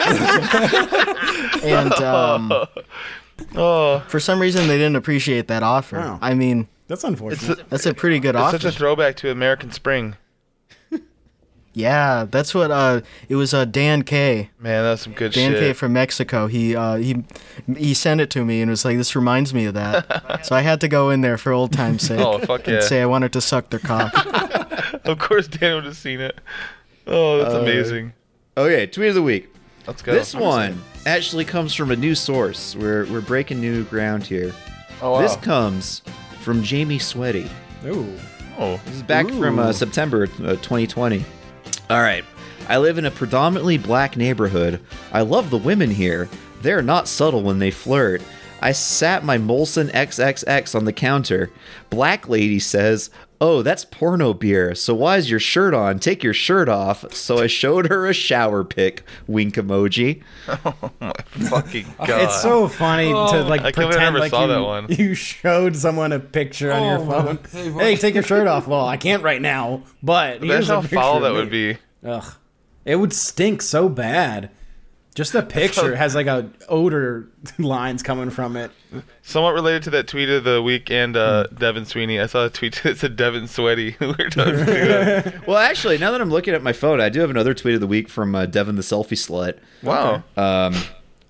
and 1.63 1.93
um, 1.93 2.51
Oh, 3.55 3.99
for 4.07 4.19
some 4.19 4.39
reason, 4.39 4.67
they 4.67 4.77
didn't 4.77 4.95
appreciate 4.95 5.47
that 5.47 5.63
offer. 5.63 5.97
Wow. 5.97 6.19
I 6.21 6.34
mean, 6.34 6.67
That's 6.88 7.03
it's, 7.03 7.09
unfortunate. 7.09 7.59
a, 7.59 7.65
that's 7.69 7.86
a 7.86 7.93
pretty 7.93 8.19
good 8.19 8.36
it's 8.36 8.41
offer. 8.41 8.59
such 8.59 8.75
a 8.75 8.77
throwback 8.77 9.15
to 9.17 9.31
American 9.31 9.71
Spring. 9.71 10.15
Yeah, 11.76 12.26
that's 12.30 12.53
what 12.53 12.69
uh 12.71 13.01
it 13.30 13.36
was 13.36 13.53
uh 13.53 13.65
Dan 13.65 14.03
K. 14.03 14.49
Man, 14.59 14.84
that's 14.84 15.01
some 15.03 15.13
good 15.13 15.34
shit. 15.34 15.51
Dan 15.53 15.59
K 15.59 15.74
from 15.74 15.93
Mexico. 15.93 16.45
He 16.47 16.76
uh 16.76 16.95
he 16.97 17.24
he 17.76 17.93
sent 17.95 18.21
it 18.21 18.30
to 18.32 18.45
me 18.45 18.61
and 18.61 18.69
was 18.69 18.86
like 18.86 18.97
this 18.97 19.15
reminds 19.15 19.53
me 19.53 19.65
of 19.65 19.74
that. 19.74 20.41
so 20.45 20.55
I 20.55 20.61
had 20.61 20.80
to 20.82 20.88
go 20.88 21.09
in 21.09 21.21
there 21.21 21.38
for 21.38 21.51
old 21.51 21.74
time's 21.74 22.03
sake 22.07 22.19
Oh, 22.19 22.38
fuck 22.39 22.67
yeah. 22.67 22.76
and 22.76 22.84
say 22.84 23.01
I 23.01 23.05
wanted 23.07 23.34
to 23.34 23.41
suck 23.41 23.69
their 23.71 23.80
cock. 23.80 24.13
of 25.05 25.17
course, 25.17 25.47
Dan 25.47 25.76
would 25.76 25.86
have 25.86 25.97
seen 25.97 26.19
it. 26.21 26.38
Oh, 27.07 27.39
that's 27.39 27.55
Uh, 27.55 27.61
amazing. 27.61 28.13
Okay, 28.55 28.86
tweet 28.86 29.09
of 29.09 29.15
the 29.15 29.24
week. 29.24 29.49
Let's 29.88 30.01
go. 30.03 30.13
This 30.13 30.36
one 30.36 30.80
actually 31.07 31.43
comes 31.43 31.74
from 31.74 31.89
a 31.91 31.95
new 31.95 32.13
source. 32.13 32.76
We're 32.76 33.05
we're 33.07 33.19
breaking 33.21 33.59
new 33.59 33.84
ground 33.86 34.24
here. 34.24 34.53
Oh, 35.01 35.13
wow. 35.13 35.21
This 35.21 35.36
comes 35.38 36.03
from 36.41 36.61
Jamie 36.63 36.99
Sweaty. 36.99 37.49
Ooh. 37.86 38.15
oh, 38.59 38.80
This 38.86 38.95
is 38.97 39.03
back 39.03 39.28
from 39.28 39.57
uh, 39.59 39.74
September 39.74 40.24
uh, 40.43 40.55
2020. 40.57 41.26
All 41.89 42.01
right. 42.01 42.25
I 42.69 42.77
live 42.77 42.97
in 42.97 43.05
a 43.05 43.11
predominantly 43.11 43.77
black 43.77 44.15
neighborhood. 44.15 44.79
I 45.11 45.21
love 45.21 45.49
the 45.49 45.57
women 45.57 45.91
here. 45.91 46.29
They're 46.61 46.81
not 46.81 47.09
subtle 47.09 47.43
when 47.43 47.59
they 47.59 47.71
flirt. 47.71 48.21
I 48.61 48.71
sat 48.71 49.25
my 49.25 49.38
Molson 49.38 49.91
XXX 49.91 50.73
on 50.73 50.86
the 50.86 50.93
counter. 50.93 51.51
Black 51.89 52.29
lady 52.29 52.59
says, 52.59 53.09
Oh, 53.46 53.62
that's 53.62 53.84
porno 53.84 54.34
beer. 54.34 54.74
So 54.74 54.96
why 54.96 55.18
is 55.18 55.30
your 55.30 55.38
shirt 55.38 55.74
on? 55.74 56.00
Take 56.00 56.24
your 56.24 56.34
shirt 56.34 56.70
off. 56.70 57.14
So 57.14 57.39
I 57.39 57.48
showed 57.48 57.89
her 57.89 58.08
a 58.08 58.14
shower 58.14 58.64
pic. 58.64 59.04
Wink 59.28 59.56
emoji. 59.56 60.24
Oh 60.66 60.91
my 61.02 61.12
fucking 61.50 61.86
god. 61.98 62.22
It's 62.22 62.41
so 62.41 62.70
funny 62.70 63.10
to 63.10 63.18
oh, 63.18 63.48
like 63.48 63.62
I 63.62 63.72
can't 63.72 63.76
believe 63.76 63.89
I 63.89 64.12
pretend 64.12 64.16
like 64.16 64.30
saw 64.32 64.41
you, 64.44 64.48
that 64.48 64.62
one. 64.62 64.86
you 64.89 65.14
showed 65.14 65.76
someone 65.76 66.14
a 66.14 66.20
picture 66.20 66.72
on 66.72 66.84
your 66.84 67.00
oh, 67.00 67.36
phone. 67.36 67.80
Hey, 67.80 67.98
take 67.98 68.14
your 68.14 68.24
shirt 68.24 68.48
off. 68.48 68.66
Well, 68.66 68.86
I 68.86 68.96
can't 68.96 69.24
right 69.24 69.41
now, 69.41 69.84
but 70.02 70.41
Imagine 70.41 70.72
a 70.72 70.76
how 70.76 70.88
foul 70.88 71.20
that 71.22 71.34
would 71.34 71.50
be. 71.50 71.78
Ugh, 72.06 72.34
it 72.86 72.96
would 72.96 73.12
stink 73.12 73.62
so 73.62 73.89
bad. 73.89 74.52
Just 75.14 75.32
the 75.34 75.43
picture 75.43 75.95
has 75.97 76.16
like 76.16 76.28
a 76.28 76.49
odor 76.68 77.28
lines 77.59 78.01
coming 78.03 78.30
from 78.30 78.55
it. 78.57 78.72
Somewhat 79.22 79.53
related 79.53 79.84
to 79.84 79.89
that 79.91 80.07
tweet 80.07 80.30
of 80.30 80.43
the 80.43 80.61
week 80.61 80.89
and 80.91 81.16
uh, 81.16 81.47
Hmm. 81.47 81.55
Devin 81.55 81.86
Sweeney. 81.86 82.20
I 82.20 82.26
saw 82.26 82.45
a 82.45 82.49
tweet 82.49 82.76
that 82.84 82.97
said 82.97 83.16
Devin 83.16 83.47
Sweaty. 83.47 83.95
we 83.99 84.07
were 84.07 84.14
talking 84.30 84.53
to 84.53 84.66
that. 84.66 85.47
Well, 85.47 85.57
actually, 85.57 85.97
now 85.97 86.11
that 86.11 86.22
I'm 86.22 86.30
looking 86.30 86.53
at 86.53 86.64
my 86.64 86.74
phone, 86.74 86.99
I 86.99 87.09
do 87.09 87.20
have 87.22 87.30
another 87.30 87.53
tweet 87.53 87.76
of 87.76 87.82
the 87.82 87.88
week 87.88 88.09
from 88.09 88.34
uh, 88.36 88.45
Devin 88.47 88.76
the 88.76 88.82
Selfie 88.82 89.18
Slut. 89.18 89.57
Wow. 89.84 90.24
Um, 90.36 90.76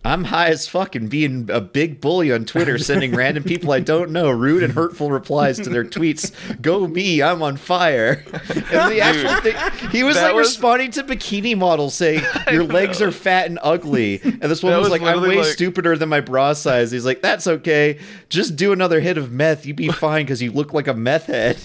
I'm 0.05 0.25
high 0.25 0.49
as 0.49 0.67
fuck 0.67 0.95
and 0.95 1.09
being 1.09 1.49
a 1.49 1.61
big 1.61 2.01
bully 2.01 2.31
on 2.31 2.43
Twitter, 2.45 2.77
sending 2.77 3.15
random 3.15 3.43
people 3.43 3.71
I 3.71 3.79
don't 3.79 4.11
know 4.11 4.29
rude 4.29 4.61
and 4.63 4.73
hurtful 4.73 5.09
replies 5.11 5.57
to 5.59 5.69
their 5.69 5.85
tweets. 5.85 6.33
Go 6.61 6.87
me, 6.87 7.21
I'm 7.21 7.41
on 7.41 7.55
fire. 7.57 8.23
And 8.33 8.91
the 8.91 8.99
actual 9.01 9.35
thing, 9.41 9.89
he 9.91 10.03
was 10.03 10.15
that 10.15 10.23
like 10.27 10.35
was- 10.35 10.47
responding 10.49 10.91
to 10.91 11.03
bikini 11.03 11.57
models 11.57 11.93
saying, 11.95 12.21
Your 12.51 12.65
legs 12.65 13.01
are 13.01 13.11
fat 13.11 13.45
and 13.45 13.59
ugly. 13.63 14.19
And 14.23 14.41
this 14.41 14.61
one 14.61 14.73
was, 14.73 14.89
was 14.89 14.99
like, 14.99 15.01
I'm 15.01 15.21
way 15.21 15.37
like- 15.37 15.45
stupider 15.47 15.97
than 15.97 16.09
my 16.09 16.19
bra 16.19 16.51
size. 16.53 16.91
He's 16.91 17.05
like, 17.05 17.21
That's 17.21 17.47
okay. 17.47 17.99
Just 18.29 18.55
do 18.57 18.73
another 18.73 18.99
hit 18.99 19.17
of 19.17 19.31
meth. 19.31 19.65
You'd 19.65 19.77
be 19.77 19.87
fine 19.91 20.25
because 20.25 20.41
you 20.41 20.51
look 20.51 20.73
like 20.73 20.87
a 20.87 20.93
meth 20.93 21.27
head. 21.27 21.57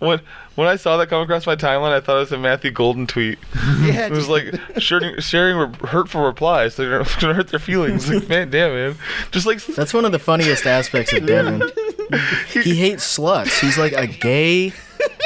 When 0.00 0.20
when 0.58 0.66
I 0.66 0.74
saw 0.74 0.96
that 0.96 1.06
come 1.08 1.22
across 1.22 1.46
my 1.46 1.54
timeline, 1.54 1.92
I 1.92 2.00
thought 2.00 2.16
it 2.16 2.20
was 2.20 2.32
a 2.32 2.38
Matthew 2.38 2.72
Golden 2.72 3.06
tweet. 3.06 3.38
Yeah, 3.80 4.06
It 4.06 4.10
was 4.12 4.28
like 4.28 4.52
sharing, 4.78 5.20
sharing 5.20 5.56
re- 5.56 5.88
hurtful 5.88 6.22
replies. 6.24 6.74
They're 6.74 7.04
gonna 7.20 7.34
hurt 7.34 7.48
their 7.48 7.60
feelings. 7.60 8.10
Like, 8.12 8.28
man, 8.28 8.50
damn, 8.50 8.72
man. 8.72 8.96
Just 9.30 9.46
like 9.46 9.64
That's 9.64 9.94
one 9.94 10.04
of 10.04 10.10
the 10.12 10.18
funniest 10.18 10.66
aspects 10.66 11.12
of 11.12 11.24
Devin. 11.26 11.62
He 12.52 12.74
hates 12.74 13.16
sluts. 13.18 13.60
He's 13.60 13.78
like 13.78 13.92
a 13.92 14.06
gay 14.08 14.72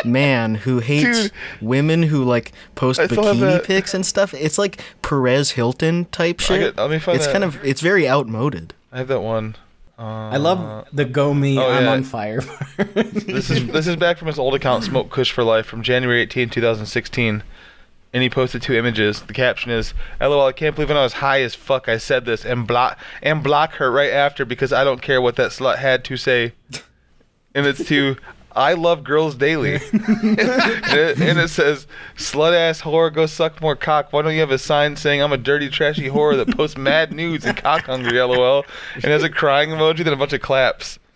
man 0.04 0.54
who 0.54 0.80
hates 0.80 1.22
Dude. 1.24 1.32
women 1.62 2.02
who 2.02 2.24
like 2.24 2.52
post 2.74 3.00
I 3.00 3.06
bikini 3.06 3.64
pics 3.64 3.94
and 3.94 4.04
stuff. 4.04 4.34
It's 4.34 4.58
like 4.58 4.82
Perez 5.00 5.52
Hilton 5.52 6.04
type 6.06 6.40
shit. 6.40 6.60
get- 6.60 6.76
let 6.76 6.90
me 6.90 6.98
find 6.98 7.16
it's 7.16 7.26
that. 7.26 7.32
kind 7.32 7.44
of 7.44 7.64
it's 7.64 7.80
very 7.80 8.06
outmoded. 8.06 8.74
I 8.92 8.98
have 8.98 9.08
that 9.08 9.22
one. 9.22 9.56
Uh, 10.02 10.30
I 10.30 10.36
love 10.36 10.88
the 10.92 11.04
"Go 11.04 11.32
me, 11.32 11.56
oh, 11.56 11.70
I'm 11.70 11.84
yeah. 11.84 11.92
on 11.92 12.02
fire." 12.02 12.40
This 12.76 13.50
is 13.50 13.68
this 13.68 13.86
is 13.86 13.94
back 13.94 14.18
from 14.18 14.26
his 14.26 14.36
old 14.36 14.52
account, 14.52 14.82
Smoke 14.82 15.10
Kush 15.10 15.30
for 15.30 15.44
Life, 15.44 15.64
from 15.64 15.82
January 15.82 16.20
18, 16.22 16.50
2016. 16.50 17.44
And 18.12 18.22
he 18.22 18.28
posted 18.28 18.62
two 18.62 18.74
images. 18.74 19.22
The 19.22 19.32
caption 19.32 19.70
is, 19.70 19.94
"LOL, 20.20 20.44
I 20.44 20.50
can't 20.50 20.74
believe 20.74 20.88
when 20.88 20.98
I 20.98 21.04
was 21.04 21.14
high 21.14 21.42
as 21.42 21.54
fuck 21.54 21.88
I 21.88 21.98
said 21.98 22.24
this 22.24 22.44
and 22.44 22.66
block 22.66 22.98
and 23.22 23.44
block 23.44 23.74
her 23.74 23.92
right 23.92 24.10
after 24.12 24.44
because 24.44 24.72
I 24.72 24.82
don't 24.82 25.00
care 25.00 25.22
what 25.22 25.36
that 25.36 25.52
slut 25.52 25.78
had 25.78 26.02
to 26.06 26.16
say." 26.16 26.52
And 27.54 27.64
it's 27.64 27.86
to 27.86 28.16
I 28.54 28.74
love 28.74 29.04
girls 29.04 29.34
daily. 29.34 29.74
and, 29.74 29.82
it, 29.92 31.20
and 31.20 31.38
it 31.38 31.48
says, 31.48 31.86
"Slut 32.16 32.54
ass 32.54 32.82
whore, 32.82 33.12
go 33.12 33.26
suck 33.26 33.60
more 33.60 33.76
cock." 33.76 34.12
Why 34.12 34.22
don't 34.22 34.34
you 34.34 34.40
have 34.40 34.50
a 34.50 34.58
sign 34.58 34.96
saying 34.96 35.22
I'm 35.22 35.32
a 35.32 35.38
dirty, 35.38 35.68
trashy 35.68 36.08
whore 36.08 36.36
that 36.36 36.56
posts 36.56 36.76
mad 36.76 37.12
nudes 37.12 37.44
and 37.44 37.56
cock 37.56 37.84
hungry? 37.84 38.20
LOL. 38.20 38.64
And 38.94 39.04
has 39.04 39.22
a 39.22 39.30
crying 39.30 39.70
emoji, 39.70 40.04
then 40.04 40.12
a 40.12 40.16
bunch 40.16 40.32
of 40.32 40.40
claps. 40.40 40.98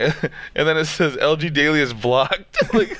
and 0.00 0.30
then 0.54 0.76
it 0.78 0.86
says 0.86 1.14
LG 1.16 1.52
Daily 1.52 1.80
is 1.80 1.92
blocked. 1.92 2.72
like 2.72 2.98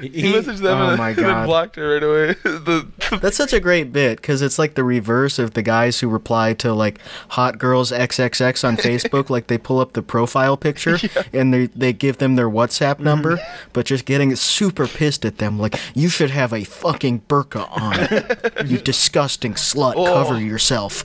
he 0.00 0.32
messaged 0.32 0.58
them 0.58 0.78
Oh 0.78 0.88
and, 0.90 0.98
my 0.98 1.08
and 1.10 1.18
then 1.18 1.46
blocked 1.46 1.76
her 1.76 1.94
right 1.94 2.02
away. 2.02 2.34
the, 2.42 2.86
That's 3.20 3.36
such 3.36 3.52
a 3.52 3.60
great 3.60 3.92
bit 3.92 4.16
because 4.16 4.42
it's 4.42 4.58
like 4.58 4.74
the 4.74 4.84
reverse 4.84 5.38
of 5.38 5.54
the 5.54 5.62
guys 5.62 6.00
who 6.00 6.08
reply 6.08 6.54
to 6.54 6.72
like 6.72 6.98
hot 7.30 7.58
girls 7.58 7.92
XXX 7.92 8.66
on 8.66 8.76
Facebook. 8.78 9.30
like 9.30 9.46
they 9.46 9.58
pull 9.58 9.80
up 9.80 9.92
the 9.92 10.02
profile 10.02 10.56
picture 10.56 10.98
and 11.32 11.52
they 11.52 11.66
they 11.66 11.92
give 11.92 12.18
them 12.18 12.36
their 12.36 12.48
WhatsApp 12.48 12.94
mm-hmm. 12.94 13.04
number, 13.04 13.38
but 13.72 13.86
just 13.86 14.04
getting 14.04 14.34
super 14.36 14.86
pissed 14.86 15.24
at 15.24 15.38
them. 15.38 15.58
Like 15.58 15.78
you 15.94 16.08
should 16.08 16.30
have 16.30 16.52
a 16.52 16.64
fucking 16.64 17.22
burqa 17.22 17.68
on, 17.70 18.66
you 18.68 18.78
disgusting 18.78 19.54
slut. 19.54 19.94
Oh. 19.96 20.12
Cover 20.12 20.40
yourself. 20.40 21.04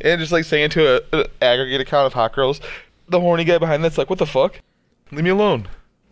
and 0.00 0.20
just 0.20 0.32
like 0.32 0.44
saying 0.44 0.70
to 0.70 0.96
an 0.96 1.02
a 1.12 1.44
aggregate 1.44 1.80
account 1.80 2.06
of 2.06 2.12
hot 2.12 2.34
girls, 2.34 2.60
the 3.08 3.20
horny 3.20 3.44
guy 3.44 3.58
behind 3.58 3.84
that's 3.84 3.98
like, 3.98 4.10
"What 4.10 4.18
the 4.18 4.26
fuck? 4.26 4.60
Leave 5.10 5.24
me 5.24 5.30
alone. 5.30 5.68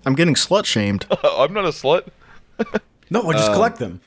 I'm 0.06 0.14
getting 0.14 0.34
slut 0.34 0.64
shamed. 0.64 1.04
I'm 1.24 1.52
not 1.52 1.64
a 1.64 1.68
slut." 1.68 2.08
no, 3.10 3.28
I 3.28 3.32
just 3.32 3.52
collect 3.52 3.78
them. 3.78 4.00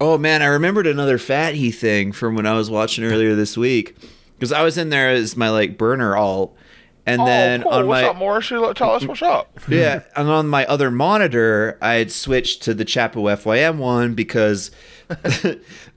Oh 0.00 0.16
man, 0.16 0.42
I 0.42 0.46
remembered 0.46 0.86
another 0.86 1.18
fat 1.18 1.54
he 1.54 1.70
thing 1.70 2.12
from 2.12 2.36
when 2.36 2.46
I 2.46 2.54
was 2.54 2.70
watching 2.70 3.04
earlier 3.04 3.34
this 3.34 3.56
week 3.56 3.96
because 4.34 4.52
I 4.52 4.62
was 4.62 4.78
in 4.78 4.90
there 4.90 5.10
as 5.10 5.36
my 5.36 5.50
like 5.50 5.76
burner 5.76 6.16
alt, 6.16 6.56
and 7.04 7.26
then 7.26 7.62
oh, 7.62 7.64
cool. 7.64 7.72
on 7.72 7.86
what's 7.86 8.02
my 8.02 8.08
up, 8.08 8.16
Morris? 8.16 8.50
You 8.50 8.74
Tell 8.74 8.92
us 8.92 9.04
what's 9.04 9.22
up. 9.22 9.58
yeah, 9.68 10.02
and 10.14 10.28
on 10.28 10.46
my 10.48 10.64
other 10.66 10.90
monitor, 10.90 11.78
I 11.82 11.94
had 11.94 12.12
switched 12.12 12.62
to 12.64 12.74
the 12.74 12.84
Chapo 12.84 13.22
FYM 13.36 13.78
one 13.78 14.14
because 14.14 14.70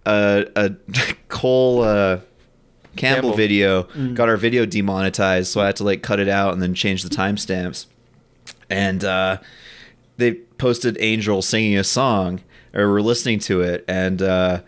uh, 0.05 0.43
a 0.55 0.75
Cole 1.29 1.83
uh, 1.83 2.19
Campbell, 2.95 3.31
Campbell. 3.31 3.33
video 3.33 3.83
got 4.13 4.29
our 4.29 4.37
video 4.37 4.65
demonetized, 4.65 5.51
so 5.51 5.61
I 5.61 5.67
had 5.67 5.75
to 5.77 5.83
like 5.83 6.01
cut 6.01 6.19
it 6.19 6.29
out 6.29 6.53
and 6.53 6.61
then 6.61 6.73
change 6.73 7.03
the 7.03 7.09
timestamps. 7.09 7.85
And 8.69 9.03
uh, 9.03 9.37
they 10.17 10.33
posted 10.33 10.97
Angel 10.99 11.41
singing 11.41 11.77
a 11.77 11.83
song, 11.83 12.41
or 12.73 12.89
we're 12.89 13.01
listening 13.01 13.39
to 13.39 13.61
it, 13.61 13.85
and 13.87 14.21
uh, 14.21 14.61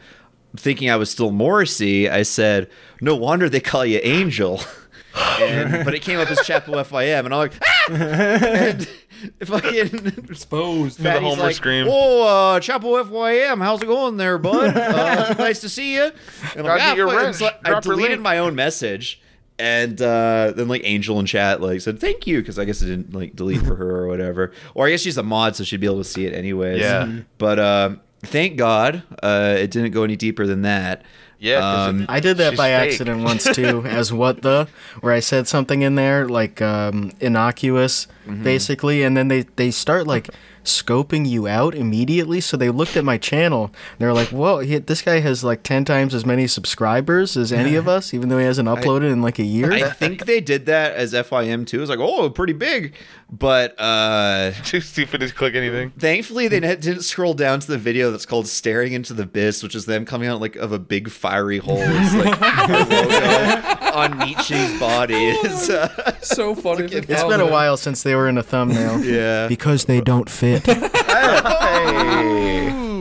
thinking 0.55 0.89
I 0.89 0.95
was 0.95 1.09
still 1.09 1.31
Morrissey, 1.31 2.09
I 2.09 2.23
said, 2.23 2.69
"No 3.01 3.15
wonder 3.15 3.49
they 3.49 3.59
call 3.59 3.85
you 3.85 3.99
Angel." 4.03 4.61
and, 5.41 5.85
but 5.85 5.93
it 5.93 6.01
came 6.01 6.19
up 6.19 6.29
as 6.29 6.39
Chapo 6.39 6.65
FYM, 6.85 7.25
and 7.25 7.33
I'm 7.33 7.39
like, 7.39 7.53
ah! 7.63 7.93
and 7.93 8.87
fucking 9.45 10.07
Exposed. 10.29 10.99
the 10.99 11.03
Fatty's 11.03 11.29
Homer 11.29 11.43
like, 11.43 11.55
scream. 11.55 11.87
Oh, 11.89 12.23
uh, 12.55 12.59
Chapo 12.59 13.03
FYM, 13.05 13.61
how's 13.61 13.81
it 13.81 13.85
going 13.85 14.17
there, 14.17 14.37
bud? 14.37 14.75
Uh, 14.75 15.33
nice 15.37 15.61
to 15.61 15.69
see 15.69 15.95
you. 15.95 16.11
And 16.55 16.65
Gotta 16.65 16.79
get 16.79 16.97
your 16.97 17.09
fuck," 17.09 17.35
so 17.35 17.47
I 17.63 17.69
Drop 17.69 17.83
deleted 17.83 18.11
link. 18.11 18.21
my 18.21 18.39
own 18.39 18.55
message, 18.55 19.21
and 19.57 20.01
uh, 20.01 20.51
then 20.55 20.67
like 20.67 20.81
Angel 20.83 21.19
in 21.19 21.25
chat 21.25 21.61
like 21.61 21.81
said 21.81 21.99
thank 21.99 22.27
you 22.27 22.39
because 22.41 22.59
I 22.59 22.65
guess 22.65 22.81
it 22.81 22.87
didn't 22.87 23.13
like 23.13 23.35
delete 23.35 23.61
for 23.61 23.75
her 23.75 23.97
or 24.03 24.07
whatever, 24.07 24.51
or 24.73 24.87
I 24.87 24.91
guess 24.91 25.01
she's 25.01 25.17
a 25.17 25.23
mod 25.23 25.55
so 25.55 25.63
she'd 25.63 25.79
be 25.79 25.87
able 25.87 25.99
to 25.99 26.03
see 26.03 26.25
it 26.25 26.33
anyways. 26.33 26.81
Yeah. 26.81 27.19
But 27.37 27.59
uh, 27.59 27.95
thank 28.23 28.57
God 28.57 29.03
uh, 29.23 29.55
it 29.57 29.71
didn't 29.71 29.91
go 29.91 30.03
any 30.03 30.15
deeper 30.15 30.45
than 30.45 30.63
that. 30.63 31.03
Yeah, 31.37 31.57
Um, 31.83 32.05
I 32.07 32.21
did 32.21 32.37
that 32.37 32.55
by 32.55 32.69
fake. 32.69 32.91
accident 32.93 33.23
once 33.23 33.43
too, 33.55 33.83
as 33.85 34.11
what 34.11 34.41
the, 34.41 34.67
where 35.01 35.13
I 35.13 35.19
said 35.19 35.47
something 35.49 35.81
in 35.81 35.95
there 35.95 36.27
like 36.27 36.61
um, 36.61 37.11
innocuous, 37.19 38.07
Mm-hmm. 38.25 38.43
basically, 38.43 39.03
and 39.03 39.15
then 39.15 39.27
they 39.27 39.41
they 39.55 39.69
start 39.69 40.07
like 40.07 40.29
scoping 40.65 41.27
you 41.27 41.47
out 41.47 41.75
immediately. 41.75 42.41
So 42.41 42.57
they 42.57 42.69
looked 42.69 42.95
at 42.97 43.03
my 43.03 43.17
channel. 43.17 43.71
They 43.99 44.05
were 44.05 44.13
like, 44.13 44.29
"Whoa, 44.29 44.59
he, 44.59 44.77
this 44.77 45.01
guy 45.01 45.19
has 45.19 45.43
like 45.43 45.63
ten 45.63 45.85
times 45.85 46.13
as 46.13 46.25
many 46.25 46.47
subscribers 46.47 47.35
as 47.37 47.51
any 47.51 47.75
of 47.75 47.87
us, 47.97 48.13
even 48.13 48.29
though 48.29 48.37
he 48.37 48.45
hasn't 48.45 48.67
uploaded 48.67 49.11
in 49.11 49.21
like 49.21 49.39
a 49.39 49.43
year." 49.43 49.71
I 49.71 49.89
think 49.89 50.25
they 50.25 50.41
did 50.41 50.65
that 50.67 50.93
as 50.93 51.13
FYM 51.13 51.65
too. 51.65 51.77
It 51.77 51.81
was 51.81 51.89
like, 51.89 51.99
oh, 51.99 52.29
pretty 52.29 52.53
big, 52.53 52.93
but 53.31 53.75
uh, 53.79 54.51
Too 54.63 54.81
stupid 54.81 55.21
to 55.21 55.29
click 55.31 55.55
anything. 55.55 55.91
thankfully 55.91 56.47
they 56.47 56.59
didn't 56.59 57.01
scroll 57.01 57.33
down 57.33 57.59
to 57.59 57.67
the 57.67 57.77
video 57.77 58.11
that's 58.11 58.25
called 58.25 58.47
"Staring 58.47 58.93
into 58.93 59.13
the 59.13 59.23
Abyss," 59.23 59.63
which 59.63 59.75
is 59.75 59.85
them 59.85 60.05
coming 60.05 60.27
out 60.27 60.39
like 60.41 60.55
of 60.55 60.71
a 60.71 60.79
big 60.79 61.09
fiery 61.09 61.57
hole. 61.57 61.77
It's 61.79 62.13
like 62.13 62.41
our 62.41 62.67
logo 62.67 63.84
on 63.95 64.17
Nietzsche's 64.19 64.79
body. 64.79 65.15
It's, 65.15 65.69
uh, 65.69 66.19
so 66.21 66.53
funny. 66.53 66.85
it's 66.85 67.05
been 67.07 67.39
a 67.39 67.49
while 67.49 67.77
since 67.77 68.03
they 68.03 68.15
were 68.15 68.27
in 68.27 68.37
a 68.37 68.43
thumbnail. 68.43 68.99
yeah. 69.03 69.47
Because 69.47 69.85
they 69.85 70.01
don't 70.01 70.29
fit. 70.29 70.67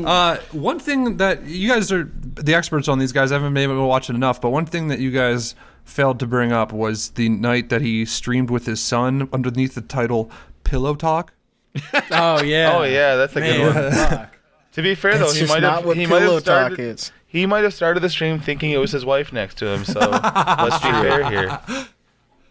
Uh, 0.05 0.37
one 0.53 0.79
thing 0.79 1.17
that 1.17 1.47
you 1.47 1.67
guys 1.67 1.91
are 1.91 2.11
the 2.35 2.55
experts 2.55 2.89
on 2.89 2.99
these 2.99 3.13
guys. 3.13 3.33
I 3.33 3.37
haven't 3.37 3.55
been 3.55 3.63
able 3.63 3.77
to 3.77 3.87
watch 3.87 4.11
it 4.11 4.15
enough, 4.15 4.39
but 4.39 4.51
one 4.51 4.67
thing 4.67 4.89
that 4.89 4.99
you 4.99 5.11
guys 5.11 5.55
failed 5.85 6.19
to 6.21 6.27
bring 6.27 6.53
up 6.53 6.73
was 6.73 7.11
the 7.11 7.31
night 7.31 7.71
that 7.71 7.81
he 7.81 8.05
streamed 8.05 8.51
with 8.51 8.67
his 8.67 8.81
son 8.81 9.31
underneath 9.33 9.75
the 9.75 9.81
title 9.81 10.31
"Pillow 10.63 10.95
Talk." 10.95 11.33
Oh 12.11 12.43
yeah. 12.43 12.77
Oh 12.77 12.83
yeah, 12.85 13.17
that's 13.17 13.35
a 13.35 13.41
good 13.41 13.75
Man, 13.75 14.11
one. 14.11 14.29
Fuck. 14.75 14.77
To 14.77 14.83
be 14.83 14.95
fair 14.95 15.13
though, 15.19 15.27
That's 15.27 15.35
he 15.39 15.47
might 15.47 15.63
have 15.63 15.85
he 15.95 16.07
might 16.07 16.23
have 16.23 16.41
started 16.41 17.11
he 17.27 17.47
might 17.47 17.65
have 17.65 17.75
started 17.75 18.01
the 18.01 18.09
stream 18.11 18.39
thinking 18.39 18.71
it 18.71 18.79
was 18.79 18.93
his 18.93 19.05
wife 19.05 19.33
next 19.33 19.59
to 19.59 19.67
him. 19.69 19.85
So 19.85 19.99
let's 20.01 20.79
be 20.79 20.91
fair 20.91 21.29
here. 21.31 21.59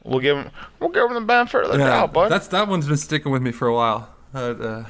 We'll 0.03 0.19
give 0.19 0.37
him 0.37 0.51
we'll 0.79 0.89
give 0.89 1.05
him 1.09 1.13
the 1.13 1.21
benefit 1.21 1.63
of 1.65 1.71
the 1.71 1.77
doubt, 1.77 2.11
bud. 2.13 2.29
that's 2.29 2.47
that 2.47 2.67
one's 2.67 2.87
been 2.87 2.97
sticking 2.97 3.31
with 3.31 3.41
me 3.41 3.51
for 3.51 3.67
a 3.67 3.73
while. 3.73 4.09
Uh, 4.35 4.39
uh, 4.39 4.85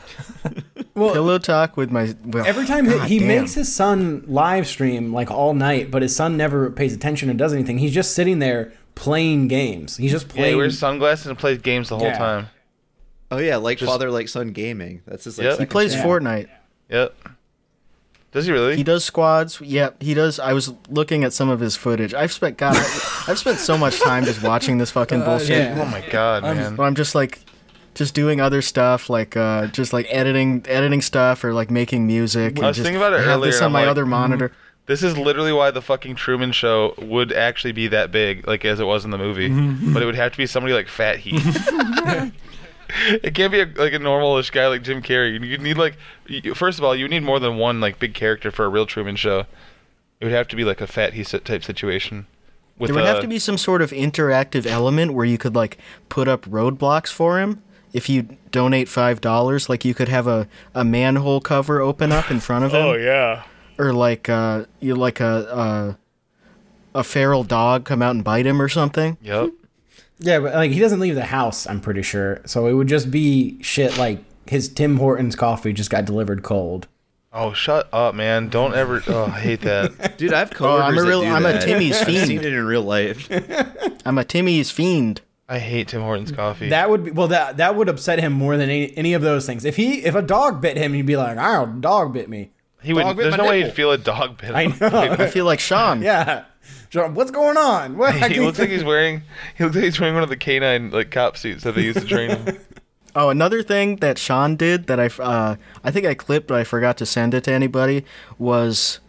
Pillow 0.96 1.38
talk 1.38 1.76
with 1.76 1.92
my. 1.92 2.16
Well, 2.24 2.46
Every 2.46 2.66
time 2.66 2.86
he, 2.86 2.92
God 2.92 3.08
he 3.10 3.20
damn. 3.20 3.28
makes 3.28 3.54
his 3.56 3.74
son 3.74 4.24
live 4.26 4.66
stream 4.68 5.12
like 5.12 5.30
all 5.30 5.54
night, 5.54 5.92
but 5.92 6.02
his 6.02 6.16
son 6.16 6.38
never 6.38 6.72
pays 6.72 6.94
attention 6.94 7.30
or 7.30 7.34
does 7.34 7.52
anything. 7.52 7.78
He's 7.78 7.94
just 7.94 8.16
sitting 8.16 8.40
there 8.40 8.72
playing 8.96 9.50
games. 9.50 9.98
He's 9.98 10.12
just 10.12 10.28
yeah, 10.28 10.34
playing. 10.34 10.50
he 10.52 10.56
wears 10.56 10.80
sunglasses 10.80 11.28
and 11.28 11.38
plays 11.38 11.58
games 11.58 11.90
the 11.90 11.98
whole 11.98 12.08
Yeah. 12.08 12.18
time. 12.18 12.48
Oh 13.32 13.38
yeah, 13.38 13.58
like 13.58 13.80
Just- 13.80 13.92
father, 13.92 14.10
like 14.12 14.30
son 14.30 14.54
gaming. 14.54 15.02
That's 15.06 15.26
his 15.26 15.38
like. 15.38 15.46
Yep. 15.46 15.60
He 15.60 15.66
plays 15.66 15.94
Yeah. 15.94 16.06
Fortnite. 16.06 16.48
Yep. 16.90 17.16
Does 18.32 18.48
he 18.48 18.52
really? 18.52 18.76
He 18.76 18.84
does 18.84 19.06
squads. 19.06 19.62
Yeah, 19.62 19.92
he 20.00 20.16
does. 20.16 20.40
I 20.40 20.54
was 20.54 20.74
looking 20.90 21.24
at 21.24 21.34
some 21.34 21.50
of 21.50 21.60
his 21.60 21.76
footage. 21.76 22.16
I've 22.16 22.32
spent 22.32 22.58
God, 22.58 22.76
I, 22.76 23.26
I've 23.28 23.38
spent 23.38 23.60
so 23.60 23.78
much 23.78 24.00
time 24.00 24.26
just 24.26 24.42
watching 24.42 24.80
this 24.80 24.90
fucking 24.90 25.22
uh, 25.22 25.26
bullshit. 25.26 25.50
yeah. 25.50 25.82
oh 25.82 25.86
my 25.86 26.04
god, 26.10 26.42
man. 26.42 26.76
But 26.76 26.84
I'm 26.84 26.96
just 26.96 27.14
like, 27.14 27.42
just 27.94 28.16
doing 28.16 28.42
other 28.42 28.64
stuff, 28.64 29.08
like 29.08 29.38
uh, 29.38 29.68
just 29.68 29.94
like 29.94 30.08
editing, 30.10 30.66
editing 30.68 31.02
stuff, 31.02 31.44
or 31.44 31.54
like 31.54 31.70
making 31.70 32.08
music. 32.08 32.58
I 32.58 32.62
was 32.62 32.66
and 32.66 32.76
just, 32.76 32.86
thinking 32.86 32.98
about 32.98 33.14
it 33.14 33.18
I 33.18 33.22
have 33.22 33.38
earlier, 33.38 33.52
This 33.52 33.62
on 33.62 33.68
I'm 33.68 33.72
my 33.74 33.82
like, 33.82 33.90
other 33.90 34.06
monitor. 34.08 34.50
Mm-hmm. 34.50 34.58
This 34.86 35.04
is 35.04 35.18
literally 35.18 35.54
why 35.54 35.72
the 35.72 35.82
fucking 35.82 36.16
Truman 36.16 36.52
Show 36.52 36.96
would 36.98 37.32
actually 37.32 37.72
be 37.72 37.88
that 37.90 38.12
big, 38.12 38.48
like 38.48 38.66
as 38.66 38.80
it 38.80 38.86
was 38.86 39.06
in 39.06 39.12
the 39.12 39.18
movie. 39.18 39.50
Mm-hmm. 39.50 39.94
but 39.94 40.02
it 40.02 40.06
would 40.06 40.16
have 40.16 40.32
to 40.32 40.38
be 40.38 40.46
somebody 40.46 40.74
like 40.74 40.88
Fat 40.90 41.20
Heat. 41.20 41.42
it 43.24 43.34
can't 43.36 43.52
be 43.52 43.62
a, 43.62 43.66
like 43.66 43.94
a 43.94 44.00
normalish 44.00 44.52
guy 44.52 44.68
like 44.68 44.84
Jim 44.84 45.02
Carrey. 45.02 45.34
You 45.34 45.58
need 45.58 45.78
like, 45.78 45.98
you, 46.28 46.54
first 46.54 46.78
of 46.80 46.86
all, 46.86 46.96
you 46.96 47.08
need 47.08 47.24
more 47.24 47.40
than 47.40 47.58
one 47.58 47.80
like 47.80 48.00
big 48.00 48.14
character 48.14 48.52
for 48.52 48.66
a 48.66 48.70
real 48.70 48.86
Truman 48.86 49.16
Show. 49.16 49.46
It 50.20 50.26
would 50.26 50.34
have 50.34 50.48
to 50.50 50.56
be 50.56 50.64
like 50.64 50.82
a 50.82 50.88
Fat 50.88 51.14
Heat 51.14 51.34
type 51.44 51.64
situation. 51.64 52.28
With 52.78 52.90
There 52.90 52.96
would 52.96 53.04
uh, 53.04 53.14
have 53.14 53.22
to 53.22 53.28
be 53.28 53.40
some 53.40 53.58
sort 53.58 53.82
of 53.82 53.92
interactive 53.92 54.66
element 54.66 55.14
where 55.14 55.26
you 55.26 55.38
could 55.38 55.56
like 55.56 55.78
put 56.10 56.28
up 56.28 56.46
roadblocks 56.46 57.12
for 57.12 57.40
him. 57.40 57.62
If 57.92 58.10
you 58.10 58.38
donate 58.52 58.90
five 58.90 59.22
dollars, 59.22 59.70
like 59.70 59.86
you 59.86 59.94
could 59.94 60.10
have 60.10 60.26
a, 60.28 60.48
a 60.74 60.84
manhole 60.84 61.42
cover 61.42 61.82
open 61.82 62.12
up 62.12 62.32
in 62.32 62.40
front 62.40 62.66
of 62.66 62.72
him. 62.74 62.86
Oh 62.86 62.94
yeah. 62.94 63.44
or 63.78 63.94
like 63.94 64.30
uh 64.30 64.66
you 64.80 64.96
like 64.96 65.20
a 65.20 65.98
a 66.94 67.00
a 67.00 67.04
feral 67.04 67.44
dog 67.44 67.86
come 67.86 68.02
out 68.02 68.16
and 68.16 68.24
bite 68.24 68.46
him 68.46 68.62
or 68.62 68.70
something. 68.70 69.18
Yep. 69.22 69.52
Yeah, 70.20 70.40
but 70.40 70.54
like 70.54 70.72
he 70.72 70.80
doesn't 70.80 71.00
leave 71.00 71.16
the 71.16 71.26
house. 71.26 71.68
I'm 71.68 71.82
pretty 71.82 72.02
sure. 72.02 72.42
So 72.46 72.68
it 72.68 72.74
would 72.74 72.88
just 72.88 73.12
be 73.12 73.62
shit 73.62 73.98
like 73.98 74.20
his 74.48 74.70
Tim 74.70 74.98
Hortons 74.98 75.36
coffee 75.36 75.74
just 75.74 75.90
got 75.90 76.06
delivered 76.06 76.44
cold. 76.44 76.88
Oh, 77.36 77.52
shut 77.54 77.90
up, 77.92 78.14
man! 78.14 78.50
Don't 78.50 78.76
ever. 78.76 79.02
Oh, 79.08 79.26
I 79.26 79.40
hate 79.40 79.62
that. 79.62 80.18
Dude, 80.18 80.34
I 80.34 80.40
have 80.40 80.52
Oh, 80.52 80.56
coworkers 80.56 80.84
I'm 80.86 80.98
a 80.98 81.02
that 81.02 81.08
real 81.08 81.22
do 81.22 81.28
I'm 81.28 81.46
a 81.46 81.54
that. 81.54 81.64
Timmy's 81.64 82.00
I've 82.00 82.06
seen 82.08 82.28
fiend. 82.28 82.46
it 82.46 82.54
in 82.54 82.64
real 82.66 82.84
life. 82.84 83.28
I'm 84.06 84.18
a 84.20 84.24
Timmy's 84.24 84.70
fiend. 84.70 85.22
I 85.50 85.58
hate 85.60 85.88
Tim 85.90 86.02
Hortons 86.02 86.32
coffee. 86.32 86.70
That 86.70 86.90
would 86.90 87.04
be 87.06 87.12
well. 87.12 87.28
That 87.30 87.58
that 87.58 87.76
would 87.76 87.90
upset 87.90 88.20
him 88.20 88.34
more 88.34 88.56
than 88.56 88.70
any, 88.70 88.96
any 88.98 89.14
of 89.14 89.24
those 89.24 89.46
things. 89.48 89.66
If 89.66 89.76
he 89.78 90.04
if 90.06 90.14
a 90.16 90.22
dog 90.22 90.62
bit 90.62 90.78
him, 90.78 90.94
he'd 90.94 91.06
be 91.08 91.18
like, 91.18 91.38
"Oh, 91.40 91.66
dog 91.66 92.14
bit 92.14 92.30
me." 92.30 92.52
he 92.84 92.94
would. 92.94 93.02
Dog 93.02 93.18
bit 93.18 93.24
There's 93.24 93.38
my 93.38 93.44
no 93.44 93.50
way 93.50 93.64
he'd 93.64 93.74
feel 93.74 93.92
a 93.92 93.98
dog 93.98 94.40
bit. 94.40 94.52
I 94.52 94.64
him. 94.68 94.76
know. 94.80 95.16
I 95.20 95.28
feel 95.28 95.46
like 95.46 95.60
Sean. 95.60 96.02
yeah. 96.04 96.46
So, 96.92 97.08
what's 97.10 97.32
going 97.32 97.58
on? 97.58 97.98
What? 97.98 98.32
he 98.32 98.40
looks 98.40 98.60
like 98.60 98.70
he's 98.70 98.84
wearing. 98.84 99.24
He 99.58 99.64
looks 99.64 99.76
like 99.76 99.86
he's 99.86 100.00
wearing 100.00 100.14
one 100.16 100.24
of 100.24 100.30
the 100.30 100.38
canine 100.38 100.92
like 100.92 101.12
cop 101.12 101.38
suits 101.38 101.64
that 101.64 101.74
they 101.76 101.82
used 101.84 102.00
to 102.00 102.06
train 102.06 102.30
him. 102.32 102.58
Oh, 103.16 103.30
another 103.30 103.62
thing 103.62 103.98
that 103.98 104.18
Sean 104.18 104.56
did 104.56 104.88
that 104.88 105.00
I 105.00 105.06
uh 105.22 105.56
I 105.84 105.92
think 105.92 106.08
I 106.08 106.16
clipped 106.16 106.48
but 106.48 106.58
I 106.58 106.64
forgot 106.64 106.98
to 106.98 107.06
send 107.06 107.36
it 107.36 107.44
to 107.44 107.52
anybody 107.54 108.06
was 108.40 109.02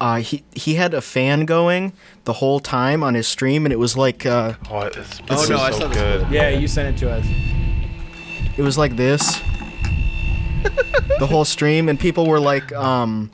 uh 0.00 0.16
he 0.20 0.44
he 0.54 0.76
had 0.76 0.94
a 0.94 1.02
fan 1.02 1.44
going 1.44 1.92
the 2.24 2.32
whole 2.32 2.58
time 2.58 3.02
on 3.02 3.12
his 3.12 3.28
stream 3.28 3.66
and 3.66 3.72
it 3.74 3.76
was 3.78 3.98
like 3.98 4.24
uh 4.24 4.54
Oh, 4.70 4.88
this 4.88 5.20
Oh, 5.28 5.42
is 5.42 5.50
no, 5.50 5.58
I 5.58 5.72
so 5.72 5.78
saw 5.80 5.88
this 5.88 5.96
good. 5.98 6.30
yeah, 6.30 6.48
you 6.48 6.66
sent 6.66 6.96
it 6.96 6.98
to 7.00 7.10
us. 7.10 7.26
it 8.56 8.62
was 8.62 8.78
like 8.78 8.96
this 8.96 9.38
the 11.18 11.26
whole 11.28 11.44
stream 11.44 11.90
and 11.90 12.00
people 12.00 12.26
were 12.26 12.40
like 12.40 12.72
um 12.72 13.30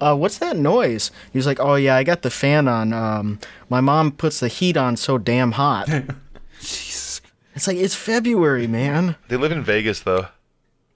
uh, 0.00 0.14
what's 0.16 0.38
that 0.38 0.56
noise? 0.56 1.10
He 1.32 1.38
was 1.38 1.46
like, 1.46 1.58
"Oh 1.60 1.74
yeah, 1.76 1.96
I 1.96 2.04
got 2.04 2.22
the 2.22 2.30
fan 2.30 2.68
on. 2.68 2.92
Um, 2.92 3.38
my 3.68 3.80
mom 3.80 4.12
puts 4.12 4.40
the 4.40 4.48
heat 4.48 4.76
on 4.76 4.96
so 4.96 5.18
damn 5.18 5.52
hot." 5.52 5.88
Jesus. 6.60 7.20
It's 7.54 7.66
like 7.66 7.76
it's 7.76 7.94
February, 7.94 8.66
man. 8.66 9.16
They 9.28 9.36
live 9.36 9.52
in 9.52 9.62
Vegas 9.62 10.00
though, 10.00 10.26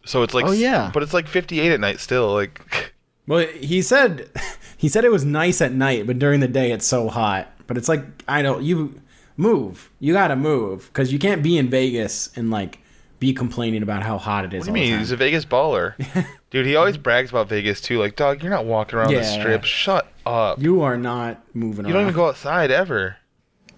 so 0.05 0.23
it's 0.23 0.35
like. 0.35 0.45
Oh, 0.47 0.53
yeah. 0.53 0.91
But 0.93 1.03
it's 1.03 1.15
like 1.15 1.27
58 1.29 1.73
at 1.73 1.81
night 1.81 2.01
still. 2.01 2.33
Like, 2.35 2.93
Well, 3.27 3.47
he 3.47 3.81
said 3.83 4.29
he 4.77 4.89
said 4.89 5.05
it 5.05 5.13
was 5.13 5.25
nice 5.25 5.61
at 5.61 5.73
night, 5.73 6.07
but 6.07 6.19
during 6.19 6.41
the 6.41 6.49
day 6.49 6.73
it's 6.73 6.87
so 6.87 7.09
hot. 7.09 7.49
But 7.67 7.79
it's 7.79 7.89
like 7.89 8.05
I 8.29 8.43
don't 8.43 8.63
you 8.65 9.01
move. 9.37 9.91
You 10.01 10.13
got 10.13 10.29
to 10.29 10.37
move 10.37 10.87
because 10.89 11.13
you 11.13 11.19
can't 11.19 11.43
be 11.43 11.57
in 11.57 11.71
Vegas 11.71 12.29
and 12.37 12.51
like 12.51 12.81
be 13.21 13.33
complaining 13.33 13.83
about 13.83 14.03
how 14.03 14.19
hot 14.19 14.45
it 14.45 14.53
is. 14.53 14.67
what 14.67 14.67
do 14.67 14.71
all 14.73 14.77
you 14.79 14.83
the 14.83 14.91
mean? 14.91 14.93
time. 14.93 14.99
He's 15.01 15.13
a 15.13 15.17
Vegas 15.17 15.45
baller, 15.45 16.27
dude. 16.51 16.67
He 16.67 16.77
always 16.77 16.97
brags 16.97 17.31
about 17.31 17.49
Vegas 17.49 17.81
too. 17.81 17.99
Like, 17.99 18.17
dog, 18.17 18.43
you're 18.43 18.51
not 18.51 18.65
walking 18.67 18.99
around 18.99 19.09
the 19.09 19.15
Yeah. 19.21 19.41
strip. 19.41 19.65
Shut 19.65 20.07
up. 20.27 20.59
You, 20.59 20.77
You 20.77 20.83
are 20.83 20.97
not 20.97 21.41
moving. 21.55 21.87
You 21.87 21.93
don't 21.93 22.03
around. 22.03 22.11
even 22.11 22.15
go 22.15 22.29
outside 22.29 22.71
ever. 22.71 23.17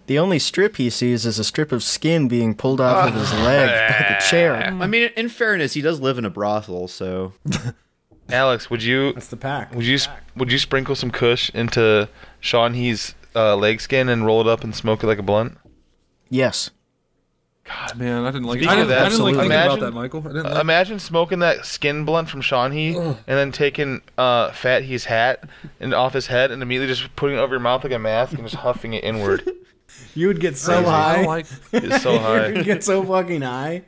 The 0.08 0.18
only 0.18 0.38
strip 0.40 0.76
he 0.76 0.90
sees 0.90 1.24
is 1.24 1.38
a 1.38 1.44
strip 1.44 1.70
of 1.70 1.82
skin 1.82 2.26
being 2.28 2.54
pulled 2.54 2.80
off 2.80 3.08
of 3.08 3.14
his 3.14 3.32
leg 3.44 3.68
by 3.88 4.14
the 4.14 4.24
chair. 4.26 4.54
I 4.80 4.86
mean, 4.86 5.10
in 5.16 5.28
fairness, 5.28 5.74
he 5.74 5.80
does 5.80 6.00
live 6.00 6.18
in 6.18 6.24
a 6.24 6.30
brothel, 6.30 6.88
so 6.88 7.32
Alex, 8.28 8.68
would 8.68 8.82
you 8.82 9.12
That's 9.12 9.28
the 9.28 9.36
pack. 9.36 9.74
would 9.74 9.84
you 9.86 9.98
sp- 10.02 10.18
would 10.36 10.50
you 10.50 10.58
sprinkle 10.58 10.94
some 10.96 11.10
Kush 11.10 11.50
into 11.50 12.08
Sean 12.40 12.74
He's 12.74 13.14
uh, 13.36 13.54
leg 13.56 13.80
skin 13.80 14.08
and 14.08 14.26
roll 14.26 14.40
it 14.40 14.46
up 14.46 14.64
and 14.64 14.74
smoke 14.74 15.02
it 15.02 15.06
like 15.06 15.18
a 15.18 15.22
blunt? 15.22 15.56
Yes. 16.28 16.70
God, 17.64 17.96
man, 17.96 18.24
I 18.24 18.30
didn't 18.32 18.44
like. 18.48 18.58
Speaking 18.58 18.68
I 18.72 18.74
didn't, 18.76 18.88
that, 18.88 19.06
I 19.06 19.08
didn't 19.08 19.22
like 19.24 19.34
thinking 19.34 19.50
imagine- 19.52 19.78
about 19.78 19.86
that, 19.86 19.92
Michael. 19.94 20.20
I 20.20 20.32
didn't 20.32 20.44
like, 20.50 20.60
Imagine 20.60 20.98
smoking 20.98 21.38
that 21.40 21.64
skin 21.64 22.04
blunt 22.04 22.28
from 22.28 22.40
Sean 22.40 22.72
He 22.72 22.96
and 22.96 23.16
then 23.26 23.52
taking 23.52 24.02
uh, 24.18 24.50
Fat 24.52 24.82
He's 24.82 25.04
hat 25.04 25.48
and 25.78 25.94
off 25.94 26.12
his 26.12 26.26
head 26.26 26.50
and 26.50 26.60
immediately 26.62 26.92
just 26.92 27.14
putting 27.14 27.36
it 27.36 27.40
over 27.40 27.54
your 27.54 27.60
mouth 27.60 27.84
like 27.84 27.92
a 27.92 27.98
mask 28.00 28.32
and 28.32 28.42
just 28.42 28.56
huffing 28.56 28.94
it 28.94 29.04
inward. 29.04 29.48
You 30.14 30.28
would 30.28 30.40
get 30.40 30.56
so 30.56 30.78
I 30.80 30.82
high. 30.82 31.24
like. 31.24 31.46
It's 31.72 32.02
so 32.02 32.12
you 32.14 32.18
high. 32.18 32.52
would 32.52 32.64
get 32.64 32.82
so 32.84 33.04
fucking 33.04 33.42
high. 33.42 33.82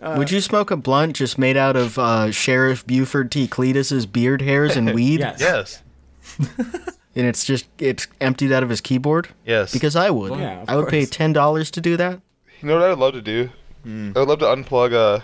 Would 0.00 0.30
you 0.30 0.40
smoke 0.40 0.70
a 0.70 0.76
blunt 0.76 1.16
just 1.16 1.38
made 1.38 1.56
out 1.56 1.76
of 1.76 1.98
uh, 1.98 2.30
Sheriff 2.30 2.86
Buford 2.86 3.30
T. 3.32 3.48
Cletus's 3.48 4.06
beard 4.06 4.42
hairs 4.42 4.76
and 4.76 4.94
weed? 4.94 5.20
Yes. 5.20 5.40
Yes. 5.40 5.82
And 7.16 7.26
it's 7.26 7.44
just 7.44 7.66
it's 7.78 8.06
emptied 8.20 8.52
out 8.52 8.62
of 8.62 8.68
his 8.68 8.80
keyboard? 8.80 9.28
Yes. 9.44 9.72
Because 9.72 9.96
I 9.96 10.10
would. 10.10 10.38
Yeah, 10.38 10.64
I 10.68 10.76
would 10.76 10.88
pay 10.88 11.04
ten 11.04 11.32
dollars 11.32 11.70
to 11.72 11.80
do 11.80 11.96
that. 11.96 12.20
You 12.60 12.68
know 12.68 12.74
what 12.74 12.82
I 12.84 12.88
would 12.90 12.98
love 12.98 13.14
to 13.14 13.22
do? 13.22 13.50
I 13.84 14.18
would 14.18 14.28
love 14.28 14.38
to 14.40 14.44
unplug 14.46 14.92
uh 14.92 15.20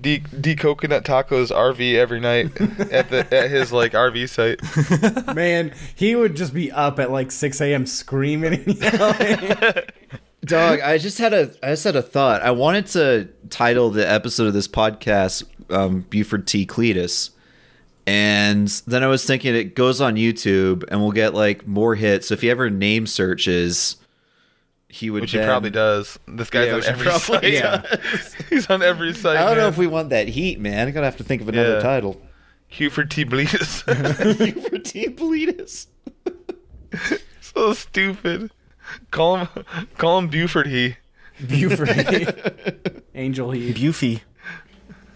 D 0.00 0.18
D 0.18 0.54
Coconut 0.54 1.04
Tacos 1.04 1.50
RV 1.50 1.94
every 1.94 2.20
night 2.20 2.46
at 2.92 3.10
the 3.10 3.26
at 3.34 3.50
his 3.50 3.72
like 3.72 3.92
RV 3.92 4.28
site. 4.28 5.34
Man, 5.34 5.72
he 5.94 6.14
would 6.14 6.36
just 6.36 6.52
be 6.54 6.70
up 6.70 6.98
at 6.98 7.10
like 7.10 7.32
6 7.32 7.60
a.m. 7.60 7.86
screaming 7.86 8.54
and 8.54 8.76
yelling. 8.76 9.56
Dog, 10.44 10.80
I 10.80 10.98
just 10.98 11.18
had 11.18 11.32
a 11.32 11.50
I 11.62 11.70
just 11.70 11.84
had 11.84 11.96
a 11.96 12.02
thought. 12.02 12.42
I 12.42 12.50
wanted 12.52 12.86
to 12.88 13.28
title 13.50 13.90
the 13.90 14.08
episode 14.08 14.46
of 14.46 14.54
this 14.54 14.68
podcast 14.68 15.44
um, 15.70 16.02
Buford 16.10 16.46
T. 16.46 16.64
Cletus, 16.66 17.30
And 18.06 18.68
then 18.86 19.02
I 19.02 19.06
was 19.08 19.24
thinking 19.24 19.54
it 19.54 19.74
goes 19.74 20.00
on 20.00 20.14
YouTube 20.16 20.84
and 20.88 21.00
we'll 21.00 21.12
get 21.12 21.34
like 21.34 21.66
more 21.66 21.94
hits. 21.94 22.28
So 22.28 22.34
if 22.34 22.42
he 22.42 22.50
ever 22.50 22.70
name 22.70 23.06
searches, 23.06 23.96
he 24.88 25.10
would. 25.10 25.20
Which 25.22 25.32
he 25.32 25.38
probably 25.38 25.70
does. 25.70 26.18
This 26.26 26.50
guy's 26.50 26.68
Yeah, 26.68 26.74
on 26.74 26.84
every 26.84 27.06
probably 27.06 27.56
site. 27.58 27.82
does. 27.84 28.34
He's 28.50 28.70
on 28.70 28.82
every 28.82 29.14
site. 29.14 29.36
I 29.36 29.44
don't 29.46 29.56
know 29.58 29.68
if 29.68 29.76
we 29.78 29.86
want 29.86 30.10
that 30.10 30.28
heat, 30.28 30.58
man. 30.60 30.88
I'm 30.88 30.94
gonna 30.94 31.06
have 31.06 31.16
to 31.18 31.24
think 31.24 31.42
of 31.42 31.48
another 31.48 31.74
Yeah. 31.74 31.80
title. 31.80 32.20
Buford 32.76 33.10
T. 33.10 33.24
Bleedus. 33.24 33.82
For 33.82 34.78
T. 34.78 35.08
Bleedus. 35.08 35.86
so 37.40 37.72
stupid. 37.74 38.50
Call 39.10 39.36
him, 39.38 39.48
call 39.98 40.18
him 40.18 40.28
Buford 40.28 40.66
he. 40.66 40.96
Buford. 41.46 41.88
Angel 43.14 43.50
Heat. 43.52 43.76
Bufy. 43.76 44.20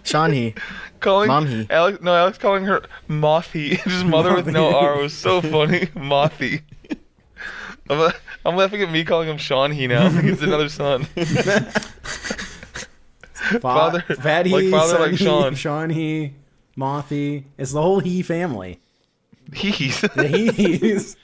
Sean 0.05 0.33
he. 0.33 0.55
Calling 1.01 1.29
Mom 1.29 1.47
he. 1.47 1.67
Alex, 1.71 2.01
no, 2.03 2.15
Alex 2.15 2.39
calling 2.39 2.65
her 2.65 2.83
Mothy. 3.09 3.77
Just 3.77 4.05
mother 4.05 4.35
with 4.35 4.47
no 4.49 4.75
R 4.75 4.99
was 4.99 5.13
so 5.15 5.41
funny. 5.41 5.89
Mothy. 5.95 6.63
I'm, 7.91 8.01
uh, 8.01 8.13
I'm 8.45 8.57
laughing 8.57 8.83
at 8.83 8.91
me 8.91 9.05
calling 9.05 9.29
him 9.29 9.39
Sean 9.39 9.71
he 9.73 9.87
now. 9.87 10.09
Like 10.09 10.25
he's 10.25 10.43
another 10.43 10.69
son. 10.69 11.05
Father- 13.61 14.01
Fat 14.03 14.47
like 14.47 14.71
father, 14.71 14.93
Son 14.93 15.01
like 15.01 15.11
He, 15.13 15.17
Sean. 15.25 15.55
Sean 15.55 15.91
He, 15.91 16.35
Mothy. 16.77 17.45
It's 17.59 17.73
the 17.73 17.83
whole 17.83 18.01
He 18.01 18.23
family. 18.23 18.81
He's. 19.53 20.01
The 20.15 20.29
He's. 20.29 21.17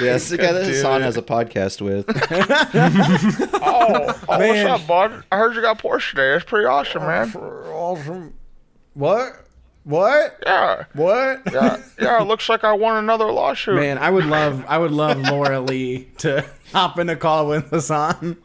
Yeah, 0.00 0.16
it's 0.16 0.28
the 0.28 0.38
guy 0.38 0.50
that 0.52 0.62
damn 0.62 0.70
Hassan 0.70 1.02
has 1.02 1.16
a 1.16 1.22
podcast 1.22 1.80
with. 1.80 2.04
oh, 3.62 4.20
oh 4.28 4.38
Man. 4.38 4.68
what's 4.68 4.82
up, 4.82 4.86
bud? 4.88 5.24
I 5.30 5.36
heard 5.36 5.54
you 5.54 5.62
got 5.62 5.78
Porsche 5.78 6.10
today. 6.10 6.34
It's 6.34 6.44
pretty 6.44 6.66
awesome, 6.66 7.02
man. 7.02 7.32
Awesome. 7.36 8.34
What? 8.94 9.43
What? 9.84 10.42
Yeah. 10.46 10.84
What? 10.94 11.42
Yeah, 11.52 11.82
yeah, 12.00 12.20
it 12.22 12.24
looks 12.24 12.48
like 12.48 12.64
I 12.64 12.72
won 12.72 12.96
another 12.96 13.30
lawsuit. 13.30 13.74
Man, 13.76 13.98
I 13.98 14.10
would 14.10 14.24
love 14.26 14.64
I 14.66 14.78
would 14.78 14.90
love 14.92 15.18
Laura 15.18 15.60
Lee 15.60 16.08
to 16.18 16.44
hop 16.72 16.98
in 16.98 17.08
a 17.10 17.16
call 17.16 17.46
with 17.48 17.68
Hassan. 17.70 18.38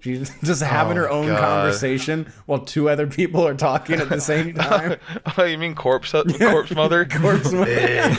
She's 0.00 0.30
just 0.42 0.62
having 0.62 0.96
Oh, 0.96 1.02
her 1.02 1.10
own 1.10 1.26
God. 1.26 1.40
conversation 1.40 2.32
while 2.46 2.60
two 2.60 2.88
other 2.88 3.06
people 3.06 3.46
are 3.46 3.54
talking 3.54 4.00
at 4.00 4.08
the 4.08 4.20
same 4.20 4.54
oh, 4.58 4.62
time. 4.62 4.96
Oh, 5.36 5.44
you 5.44 5.58
mean 5.58 5.74
corpse 5.74 6.12
corpse 6.12 6.70
mother? 6.74 7.04
Corpse- 7.10 7.52
mother. 7.52 8.10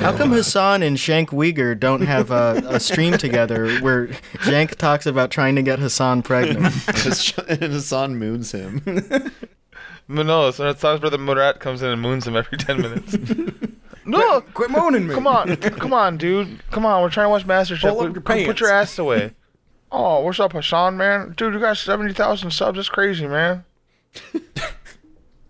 How 0.00 0.16
come 0.16 0.30
Hassan 0.32 0.82
and 0.82 0.96
Cenk 0.96 1.28
Uygur 1.28 1.78
don't 1.78 2.02
have 2.02 2.30
a, 2.30 2.62
a 2.66 2.80
stream 2.80 3.16
together 3.18 3.78
where 3.80 4.08
Cenk 4.38 4.74
talks 4.76 5.06
about 5.06 5.30
trying 5.30 5.54
to 5.56 5.62
get 5.62 5.78
Hassan 5.78 6.22
pregnant? 6.22 6.74
and 7.48 7.62
Hassan 7.72 8.16
moons 8.16 8.52
him. 8.52 8.82
No, 10.10 10.22
no, 10.22 10.50
so 10.50 10.64
that 10.64 10.80
sounds 10.80 11.00
where 11.02 11.10
the 11.10 11.18
Murat 11.18 11.60
comes 11.60 11.82
in 11.82 11.90
and 11.90 12.02
moons 12.02 12.26
him 12.26 12.34
every 12.34 12.58
10 12.58 12.80
minutes. 12.82 13.16
no, 14.04 14.40
Quit 14.40 14.68
moaning 14.70 15.06
me. 15.06 15.14
come 15.14 15.26
on, 15.28 15.56
come 15.56 15.92
on, 15.92 16.16
dude. 16.16 16.60
Come 16.72 16.84
on, 16.84 17.00
we're 17.02 17.10
trying 17.10 17.26
to 17.26 17.30
watch 17.30 17.46
MasterChef. 17.46 17.80
Pull 17.90 18.00
up 18.00 18.24
Put- 18.24 18.38
your 18.38 18.46
Put 18.46 18.60
your 18.60 18.70
ass 18.70 18.98
away. 18.98 19.32
Oh, 19.92 20.20
what's 20.20 20.38
up, 20.38 20.52
Hassan, 20.52 20.96
man? 20.96 21.34
Dude, 21.36 21.52
you 21.52 21.58
got 21.58 21.76
70,000 21.76 22.52
subs. 22.52 22.76
That's 22.76 22.88
crazy, 22.88 23.26
man. 23.26 23.64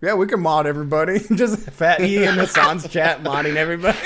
Yeah, 0.03 0.15
we 0.15 0.27
can 0.27 0.41
mod 0.41 0.67
everybody. 0.67 1.19
Just 1.35 1.59
Fat 1.73 2.01
E 2.01 2.25
and 2.25 2.41
Hassan's 2.41 2.89
chat 2.89 3.23
modding 3.23 3.57
everybody. 3.57 3.99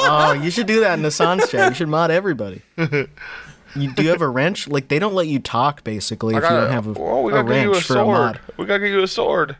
Oh, 0.00 0.38
you 0.40 0.52
should 0.52 0.68
do 0.68 0.78
that 0.80 0.96
in 0.98 1.04
Hassan's 1.04 1.48
chat. 1.50 1.70
You 1.70 1.74
should 1.74 1.88
mod 1.88 2.12
everybody. 2.12 2.62
You, 3.76 3.92
do 3.92 4.02
you 4.02 4.10
have 4.10 4.22
a 4.22 4.28
wrench? 4.28 4.68
Like 4.68 4.88
they 4.88 4.98
don't 4.98 5.14
let 5.14 5.26
you 5.26 5.38
talk 5.38 5.84
basically 5.84 6.34
if 6.34 6.42
I 6.42 6.46
you 6.46 6.50
gotta, 6.50 6.60
don't 6.66 6.72
have 6.72 6.96
a, 6.96 7.00
oh, 7.00 7.22
we 7.22 7.32
a 7.32 7.36
gotta 7.42 7.54
you 7.60 7.68
a 7.68 7.72
wrench 7.72 7.84
for 7.84 7.92
a 7.92 7.96
sword. 7.96 8.06
mod. 8.06 8.40
We 8.56 8.66
gotta 8.66 8.80
get 8.80 8.90
you 8.90 9.02
a 9.02 9.08
sword. 9.08 9.56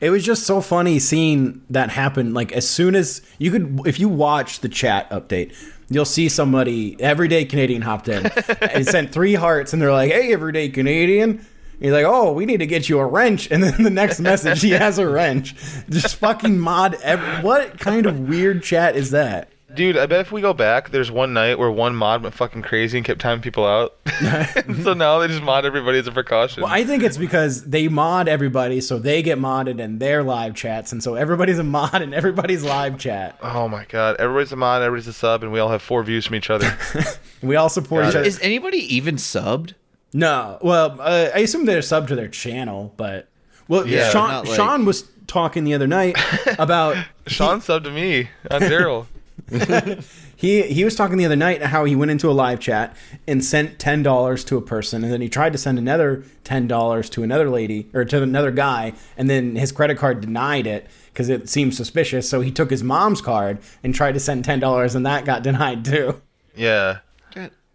It 0.00 0.10
was 0.10 0.24
just 0.24 0.44
so 0.44 0.60
funny 0.60 0.98
seeing 0.98 1.62
that 1.70 1.90
happen. 1.90 2.34
Like 2.34 2.50
as 2.52 2.68
soon 2.68 2.96
as 2.96 3.22
you 3.38 3.52
could, 3.52 3.80
if 3.86 4.00
you 4.00 4.08
watch 4.08 4.58
the 4.58 4.68
chat 4.68 5.08
update, 5.10 5.54
you'll 5.88 6.04
see 6.04 6.28
somebody 6.28 7.00
everyday 7.00 7.44
Canadian 7.44 7.82
hopped 7.82 8.08
in 8.08 8.26
and 8.60 8.84
sent 8.84 9.12
three 9.12 9.34
hearts, 9.34 9.72
and 9.72 9.80
they're 9.80 9.92
like, 9.92 10.10
"Hey, 10.10 10.32
everyday 10.32 10.68
Canadian." 10.70 11.46
He's 11.78 11.92
like, 11.92 12.04
"Oh, 12.04 12.32
we 12.32 12.46
need 12.46 12.58
to 12.58 12.66
get 12.66 12.88
you 12.88 12.98
a 12.98 13.06
wrench," 13.06 13.48
and 13.50 13.62
then 13.62 13.80
the 13.82 13.90
next 13.90 14.18
message, 14.18 14.60
he 14.60 14.70
has 14.70 14.98
a 14.98 15.08
wrench. 15.08 15.54
Just 15.88 16.16
fucking 16.16 16.58
mod. 16.58 16.94
Ev- 17.02 17.44
what 17.44 17.78
kind 17.78 18.06
of 18.06 18.28
weird 18.28 18.64
chat 18.64 18.96
is 18.96 19.12
that? 19.12 19.51
Dude, 19.74 19.96
I 19.96 20.06
bet 20.06 20.20
if 20.20 20.32
we 20.32 20.40
go 20.40 20.52
back, 20.52 20.90
there's 20.90 21.10
one 21.10 21.32
night 21.32 21.58
where 21.58 21.70
one 21.70 21.94
mod 21.96 22.22
went 22.22 22.34
fucking 22.34 22.62
crazy 22.62 22.98
and 22.98 23.06
kept 23.06 23.20
timing 23.20 23.42
people 23.42 23.64
out. 23.66 23.96
so 24.82 24.92
now 24.92 25.18
they 25.18 25.28
just 25.28 25.42
mod 25.42 25.64
everybody 25.64 25.98
as 25.98 26.06
a 26.06 26.12
precaution. 26.12 26.62
Well, 26.62 26.72
I 26.72 26.84
think 26.84 27.02
it's 27.02 27.16
because 27.16 27.64
they 27.64 27.88
mod 27.88 28.28
everybody, 28.28 28.80
so 28.80 28.98
they 28.98 29.22
get 29.22 29.38
modded 29.38 29.80
in 29.80 29.98
their 29.98 30.22
live 30.22 30.54
chats, 30.54 30.92
and 30.92 31.02
so 31.02 31.14
everybody's 31.14 31.58
a 31.58 31.64
mod 31.64 32.02
in 32.02 32.12
everybody's 32.12 32.62
live 32.64 32.98
chat. 32.98 33.38
oh 33.42 33.66
my 33.68 33.84
god, 33.86 34.16
everybody's 34.18 34.52
a 34.52 34.56
mod, 34.56 34.82
everybody's 34.82 35.08
a 35.08 35.12
sub, 35.12 35.42
and 35.42 35.52
we 35.52 35.58
all 35.58 35.70
have 35.70 35.80
four 35.82 36.02
views 36.02 36.26
from 36.26 36.36
each 36.36 36.50
other. 36.50 36.76
We 37.42 37.56
all 37.56 37.68
support 37.68 38.04
each 38.06 38.14
other. 38.14 38.24
Is 38.24 38.38
anybody 38.40 38.78
even 38.94 39.16
subbed? 39.16 39.72
No, 40.12 40.58
well, 40.62 40.96
uh, 41.00 41.30
I 41.34 41.40
assume 41.40 41.64
they're 41.64 41.82
sub 41.82 42.06
to 42.08 42.14
their 42.14 42.28
channel, 42.28 42.94
but 42.96 43.28
well, 43.66 43.84
Yeah, 43.84 44.10
Sean, 44.10 44.44
like- 44.44 44.54
Sean 44.54 44.84
was 44.84 45.08
talking 45.26 45.64
the 45.64 45.74
other 45.74 45.88
night 45.88 46.16
about 46.60 46.96
Sean 47.26 47.60
subbed 47.60 47.82
to 47.84 47.90
me 47.90 48.28
on 48.48 48.60
Daryl. 48.60 49.06
he 50.36 50.62
he 50.62 50.84
was 50.84 50.94
talking 50.94 51.16
the 51.16 51.24
other 51.24 51.36
night 51.36 51.62
how 51.62 51.84
he 51.84 51.94
went 51.94 52.10
into 52.10 52.30
a 52.30 52.32
live 52.32 52.60
chat 52.60 52.96
and 53.26 53.44
sent 53.44 53.78
ten 53.78 54.02
dollars 54.02 54.44
to 54.44 54.56
a 54.56 54.62
person, 54.62 55.04
and 55.04 55.12
then 55.12 55.20
he 55.20 55.28
tried 55.28 55.52
to 55.52 55.58
send 55.58 55.78
another 55.78 56.24
ten 56.44 56.66
dollars 56.66 57.10
to 57.10 57.22
another 57.22 57.50
lady 57.50 57.88
or 57.92 58.04
to 58.04 58.22
another 58.22 58.50
guy, 58.50 58.92
and 59.16 59.28
then 59.28 59.56
his 59.56 59.72
credit 59.72 59.98
card 59.98 60.20
denied 60.20 60.66
it 60.66 60.86
because 61.06 61.28
it 61.28 61.48
seemed 61.48 61.74
suspicious. 61.74 62.28
So 62.28 62.40
he 62.40 62.50
took 62.50 62.70
his 62.70 62.82
mom's 62.82 63.20
card 63.20 63.58
and 63.82 63.94
tried 63.94 64.12
to 64.12 64.20
send 64.20 64.44
ten 64.44 64.60
dollars, 64.60 64.94
and 64.94 65.04
that 65.06 65.24
got 65.24 65.42
denied 65.42 65.84
too. 65.84 66.20
Yeah. 66.54 66.98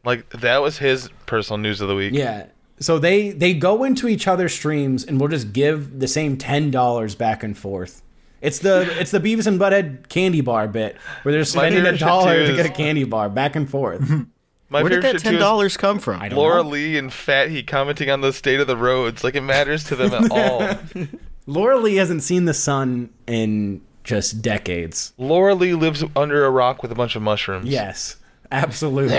Like 0.07 0.29
that 0.29 0.61
was 0.61 0.77
his 0.77 1.09
personal 1.25 1.57
news 1.57 1.81
of 1.81 1.89
the 1.89 1.95
week. 1.95 2.13
Yeah. 2.13 2.45
So 2.79 2.97
they 2.97 3.31
they 3.31 3.53
go 3.53 3.83
into 3.83 4.07
each 4.07 4.25
other's 4.25 4.53
streams 4.53 5.03
and 5.03 5.19
we'll 5.19 5.29
just 5.29 5.51
give 5.51 5.99
the 5.99 6.07
same 6.07 6.37
ten 6.37 6.71
dollars 6.71 7.13
back 7.13 7.43
and 7.43 7.57
forth. 7.57 8.01
It's 8.41 8.59
the 8.59 8.87
it's 8.99 9.11
the 9.11 9.19
Beavis 9.19 9.47
and 9.47 9.59
Butthead 9.59 10.09
candy 10.09 10.41
bar 10.41 10.67
bit 10.67 10.97
where 11.23 11.31
they're 11.33 11.43
spending 11.45 11.85
a 11.85 11.97
dollar 11.97 12.45
to 12.45 12.55
get 12.55 12.65
a 12.65 12.69
candy 12.69 13.03
bar 13.03 13.29
back 13.29 13.55
and 13.55 13.69
forth. 13.69 14.01
My 14.69 14.83
Where 14.83 14.89
did 14.89 15.01
that 15.03 15.19
ten 15.19 15.35
dollars 15.35 15.77
come 15.77 15.97
from? 15.97 16.21
I 16.21 16.27
don't 16.27 16.37
Laura 16.37 16.61
know. 16.61 16.69
Lee 16.69 16.97
and 16.97 17.11
Fat 17.11 17.49
He 17.49 17.63
commenting 17.63 18.09
on 18.09 18.19
the 18.21 18.33
state 18.33 18.59
of 18.59 18.67
the 18.67 18.75
roads. 18.75 19.23
Like 19.23 19.35
it 19.35 19.41
matters 19.41 19.85
to 19.85 19.95
them 19.95 20.13
at 20.13 20.29
all. 20.95 21.07
Laura 21.47 21.77
Lee 21.77 21.95
hasn't 21.95 22.21
seen 22.21 22.43
the 22.45 22.53
sun 22.53 23.09
in 23.27 23.81
just 24.03 24.41
decades. 24.41 25.13
Laura 25.17 25.55
Lee 25.55 25.73
lives 25.73 26.03
under 26.17 26.43
a 26.45 26.49
rock 26.49 26.81
with 26.81 26.91
a 26.91 26.95
bunch 26.95 27.15
of 27.15 27.21
mushrooms. 27.21 27.67
Yes, 27.69 28.17
absolutely. 28.51 29.15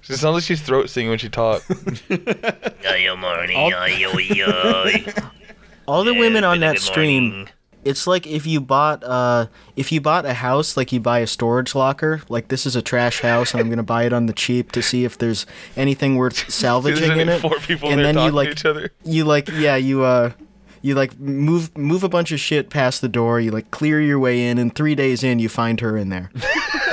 She 0.00 0.14
sounds 0.14 0.34
like 0.34 0.42
she's 0.42 0.62
throat 0.62 0.88
singing 0.90 1.10
when 1.10 1.18
she 1.18 1.28
talks. 1.28 1.68
All 5.88 6.04
the 6.04 6.12
women 6.14 6.44
on 6.44 6.60
that 6.60 6.78
stream, 6.78 7.48
it's 7.82 8.06
like 8.06 8.26
if 8.26 8.46
you 8.46 8.60
bought 8.60 9.02
uh 9.02 9.46
if 9.74 9.90
you 9.90 10.00
bought 10.02 10.26
a 10.26 10.34
house, 10.34 10.76
like 10.76 10.92
you 10.92 11.00
buy 11.00 11.20
a 11.20 11.26
storage 11.26 11.74
locker, 11.74 12.22
like 12.28 12.48
this 12.48 12.66
is 12.66 12.76
a 12.76 12.82
trash 12.82 13.20
house 13.20 13.52
and 13.54 13.60
I'm 13.60 13.70
gonna 13.70 13.82
buy 13.82 14.04
it 14.04 14.12
on 14.12 14.26
the 14.26 14.34
cheap 14.34 14.70
to 14.72 14.82
see 14.82 15.04
if 15.04 15.16
there's 15.16 15.46
anything 15.76 16.16
worth 16.16 16.50
salvaging 16.52 17.18
in 17.18 17.28
it. 17.30 17.40
four 17.40 17.56
people 17.60 17.88
and 17.88 18.04
then 18.04 18.14
talking 18.16 18.26
you 18.28 18.36
like 18.36 18.48
to 18.48 18.52
each 18.52 18.64
other. 18.66 18.92
you 19.04 19.24
like 19.24 19.48
yeah 19.48 19.76
you 19.76 20.04
uh 20.04 20.32
you 20.82 20.94
like 20.94 21.18
move 21.18 21.76
move 21.76 22.04
a 22.04 22.08
bunch 22.08 22.32
of 22.32 22.38
shit 22.38 22.68
past 22.70 23.00
the 23.00 23.08
door 23.08 23.40
you 23.40 23.50
like 23.50 23.70
clear 23.70 24.00
your 24.00 24.18
way 24.18 24.46
in 24.46 24.58
and 24.58 24.74
three 24.74 24.94
days 24.94 25.24
in 25.24 25.38
you 25.38 25.48
find 25.48 25.80
her 25.80 25.96
in 25.96 26.10
there 26.10 26.30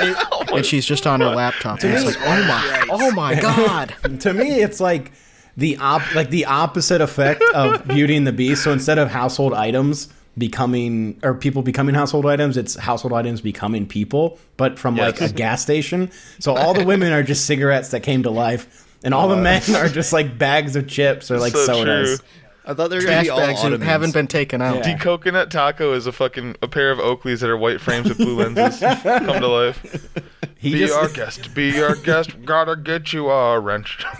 and 0.52 0.64
she's 0.64 0.86
just 0.86 1.06
on 1.06 1.20
her 1.20 1.34
laptop 1.34 1.82
and 1.82 1.92
it's 1.92 2.04
like 2.04 2.16
oh 2.20 2.46
my 2.48 2.86
oh 2.90 3.10
my 3.12 3.38
god 3.38 3.94
to 4.20 4.32
me 4.32 4.60
it's 4.62 4.80
like 4.80 5.12
the 5.56 5.76
op 5.78 6.14
like 6.14 6.30
the 6.30 6.44
opposite 6.46 7.00
effect 7.00 7.42
of 7.54 7.86
Beauty 7.88 8.16
and 8.16 8.26
the 8.26 8.32
Beast. 8.32 8.64
So 8.64 8.72
instead 8.72 8.98
of 8.98 9.08
household 9.08 9.54
items 9.54 10.08
becoming 10.38 11.18
or 11.22 11.34
people 11.34 11.62
becoming 11.62 11.94
household 11.94 12.26
items, 12.26 12.56
it's 12.56 12.76
household 12.76 13.14
items 13.14 13.40
becoming 13.40 13.86
people, 13.86 14.38
but 14.56 14.78
from 14.78 14.96
like 14.96 15.20
a 15.20 15.30
gas 15.32 15.62
station. 15.62 16.10
So 16.38 16.54
all 16.54 16.74
the 16.74 16.84
women 16.84 17.12
are 17.12 17.22
just 17.22 17.46
cigarettes 17.46 17.90
that 17.90 18.00
came 18.02 18.22
to 18.24 18.30
life. 18.30 18.82
And 19.04 19.14
all 19.14 19.28
the 19.28 19.36
uh. 19.36 19.42
men 19.42 19.62
are 19.74 19.88
just 19.88 20.12
like 20.12 20.36
bags 20.38 20.76
of 20.76 20.88
chips 20.88 21.30
or 21.30 21.38
like 21.38 21.52
So 21.52 21.64
sodas. 21.66 22.18
true. 22.18 22.28
I 22.68 22.74
thought 22.74 22.90
they 22.90 22.96
were 22.96 23.02
trash 23.02 23.24
be 23.24 23.30
bags 23.30 23.60
that 23.60 23.66
Ottomans. 23.66 23.84
haven't 23.84 24.12
been 24.12 24.26
taken 24.26 24.60
out 24.60 24.84
Yeah. 24.84 24.94
The 24.94 24.98
coconut 25.02 25.50
taco 25.52 25.92
is 25.92 26.06
a 26.06 26.12
fucking 26.12 26.56
a 26.60 26.68
pair 26.68 26.90
of 26.90 26.98
Oakleys 26.98 27.40
that 27.40 27.48
are 27.48 27.56
white 27.56 27.80
frames 27.80 28.08
with 28.08 28.18
blue 28.18 28.36
lenses 28.36 28.80
come 29.02 29.40
to 29.40 29.46
life. 29.48 30.08
He 30.56 30.72
Be 30.72 30.78
just 30.80 30.94
our 30.94 31.08
guest. 31.08 31.54
Be 31.54 31.80
our 31.80 31.94
guest. 31.94 32.44
Gotta 32.44 32.74
get 32.74 33.12
you 33.12 33.28
a 33.30 33.60
wrench. 33.60 34.04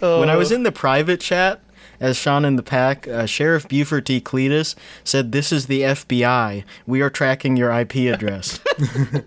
when 0.00 0.28
I 0.28 0.36
was 0.36 0.52
in 0.52 0.64
the 0.64 0.72
private 0.72 1.20
chat 1.20 1.62
as 1.98 2.16
Sean 2.16 2.44
in 2.44 2.56
the 2.56 2.62
pack, 2.62 3.06
uh, 3.08 3.26
Sheriff 3.26 3.68
Buford 3.68 4.06
T. 4.06 4.20
Cletus 4.20 4.74
said, 5.04 5.32
"This 5.32 5.52
is 5.52 5.66
the 5.66 5.82
FBI. 5.82 6.64
We 6.86 7.00
are 7.00 7.10
tracking 7.10 7.56
your 7.56 7.70
IP 7.72 8.12
address." 8.12 8.60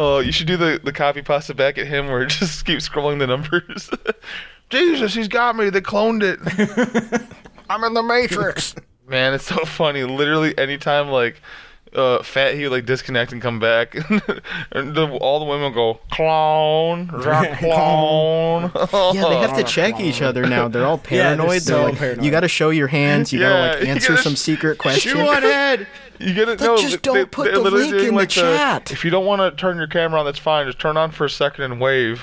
Oh, 0.00 0.20
you 0.20 0.30
should 0.30 0.46
do 0.46 0.56
the, 0.56 0.80
the 0.84 0.92
copy 0.92 1.22
pasta 1.22 1.54
back 1.54 1.76
at 1.76 1.88
him 1.88 2.06
where 2.06 2.22
it 2.22 2.28
just 2.28 2.64
keeps 2.64 2.88
scrolling 2.88 3.18
the 3.18 3.26
numbers. 3.26 3.90
Jesus, 4.70 5.14
he's 5.14 5.28
got 5.28 5.56
me. 5.56 5.70
They 5.70 5.80
cloned 5.80 6.22
it. 6.22 6.38
I'm 7.70 7.84
in 7.84 7.94
the 7.94 8.02
Matrix. 8.02 8.74
Man, 9.08 9.32
it's 9.34 9.44
so 9.44 9.64
funny. 9.64 10.04
Literally, 10.04 10.56
anytime 10.58 11.08
like 11.08 11.40
uh, 11.94 12.22
Fat 12.22 12.54
he 12.54 12.64
would 12.64 12.72
like 12.72 12.84
disconnect 12.84 13.32
and 13.32 13.40
come 13.40 13.58
back, 13.58 13.94
and 14.72 14.94
the, 14.94 15.08
all 15.22 15.38
the 15.40 15.46
women 15.46 15.72
go 15.72 15.98
clone, 16.12 17.06
rock 17.08 17.48
clone. 17.58 18.70
yeah, 19.14 19.28
they 19.28 19.36
have 19.38 19.56
to 19.56 19.64
check 19.64 19.98
each 19.98 20.20
other 20.20 20.46
now. 20.46 20.68
They're 20.68 20.84
all 20.84 21.00
Yeah, 21.10 21.34
they're 21.34 21.36
paranoid. 21.38 21.62
so 21.62 21.74
they're 21.78 21.88
like, 21.88 21.98
paranoid. 21.98 22.24
you 22.26 22.30
got 22.30 22.40
to 22.40 22.48
show 22.48 22.68
your 22.68 22.88
hands. 22.88 23.32
You 23.32 23.38
got 23.40 23.48
to 23.48 23.54
Yeah, 23.54 23.70
like 23.76 23.80
you 23.84 23.88
answer 23.88 24.08
gotta 24.10 24.22
some 24.22 24.34
sh- 24.34 24.38
secret 24.38 24.76
question. 24.78 25.12
Chew 25.12 25.20
on 25.20 25.40
head. 25.42 25.86
You 26.18 26.34
get 26.34 26.48
it? 26.50 26.60
No, 26.60 26.76
just 26.76 26.90
they- 26.90 26.96
don't 26.98 27.14
they- 27.14 27.24
put 27.24 27.44
they're 27.44 27.54
the 27.54 27.60
literally 27.60 27.84
link 27.84 27.92
doing, 27.94 28.08
in 28.08 28.14
the 28.14 28.20
like, 28.20 28.28
chat. 28.28 28.90
If 28.90 29.04
you 29.04 29.10
don't 29.10 29.24
want 29.24 29.40
to 29.40 29.58
turn 29.58 29.78
your 29.78 29.86
camera 29.86 30.20
on, 30.20 30.26
that's 30.26 30.38
fine. 30.38 30.66
Just 30.66 30.78
turn 30.78 30.98
on 30.98 31.10
for 31.12 31.24
a 31.24 31.30
second 31.30 31.64
and 31.64 31.80
wave. 31.80 32.20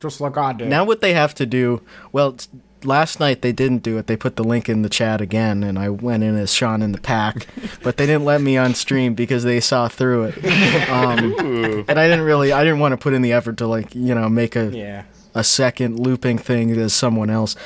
Just 0.00 0.20
like 0.20 0.36
I 0.36 0.52
did. 0.52 0.68
Now 0.68 0.84
what 0.84 1.00
they 1.00 1.14
have 1.14 1.34
to 1.34 1.46
do? 1.46 1.82
Well, 2.12 2.36
last 2.84 3.18
night 3.20 3.42
they 3.42 3.52
didn't 3.52 3.82
do 3.82 3.98
it. 3.98 4.06
They 4.06 4.16
put 4.16 4.36
the 4.36 4.44
link 4.44 4.68
in 4.68 4.82
the 4.82 4.88
chat 4.88 5.20
again, 5.20 5.62
and 5.62 5.78
I 5.78 5.88
went 5.88 6.22
in 6.22 6.36
as 6.36 6.52
Sean 6.52 6.82
in 6.82 6.92
the 6.92 7.00
pack, 7.00 7.46
but 7.82 7.96
they 7.96 8.06
didn't 8.06 8.24
let 8.24 8.40
me 8.40 8.56
on 8.56 8.74
stream 8.74 9.14
because 9.14 9.44
they 9.44 9.60
saw 9.60 9.88
through 9.88 10.32
it. 10.34 10.88
Um, 10.88 11.84
and 11.88 11.98
I 11.98 12.08
didn't 12.08 12.24
really, 12.24 12.52
I 12.52 12.64
didn't 12.64 12.80
want 12.80 12.92
to 12.92 12.96
put 12.96 13.14
in 13.14 13.22
the 13.22 13.32
effort 13.32 13.56
to 13.58 13.66
like, 13.66 13.94
you 13.94 14.14
know, 14.14 14.28
make 14.28 14.56
a 14.56 14.66
yeah. 14.66 15.04
a 15.34 15.44
second 15.44 15.98
looping 15.98 16.38
thing 16.38 16.70
as 16.72 16.92
someone 16.92 17.30
else. 17.30 17.56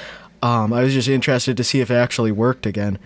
Um, 0.43 0.73
I 0.73 0.83
was 0.83 0.93
just 0.93 1.09
interested 1.09 1.57
to 1.57 1.65
see 1.65 1.81
if 1.81 1.91
it 1.91 1.95
actually 1.95 2.33
worked 2.33 2.67
again. 2.67 2.99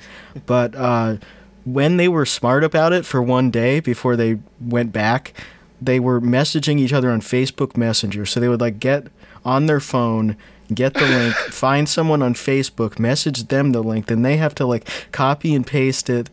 But 0.46 0.74
uh, 0.74 1.16
when 1.64 1.98
they 1.98 2.08
were 2.08 2.24
smart 2.24 2.64
about 2.64 2.94
it 2.94 3.04
for 3.04 3.20
one 3.20 3.50
day 3.50 3.80
before 3.80 4.16
they 4.16 4.38
went 4.58 4.92
back, 4.92 5.34
they 5.80 6.00
were 6.00 6.18
messaging 6.20 6.78
each 6.78 6.94
other 6.94 7.10
on 7.10 7.20
Facebook 7.20 7.76
Messenger. 7.76 8.24
So 8.24 8.40
they 8.40 8.48
would 8.48 8.62
like 8.62 8.80
get 8.80 9.08
on 9.46 9.66
their 9.66 9.80
phone, 9.80 10.36
get 10.74 10.92
the 10.94 11.06
link, 11.06 11.34
find 11.50 11.88
someone 11.88 12.20
on 12.20 12.34
Facebook, 12.34 12.98
message 12.98 13.44
them 13.48 13.72
the 13.72 13.82
link, 13.82 14.06
then 14.06 14.22
they 14.22 14.36
have 14.36 14.54
to 14.56 14.66
like 14.66 14.86
copy 15.12 15.54
and 15.54 15.66
paste 15.66 16.10
it 16.10 16.28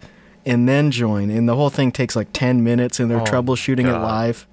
and 0.45 0.67
then 0.67 0.91
join. 0.91 1.29
And 1.29 1.47
the 1.47 1.55
whole 1.55 1.69
thing 1.69 1.91
takes 1.91 2.15
like 2.15 2.27
10 2.33 2.63
minutes 2.63 2.99
and 2.99 3.09
they're 3.09 3.21
Oh, 3.21 3.25
troubleshooting 3.25 3.85
it 3.85 3.97
live. 3.97 4.45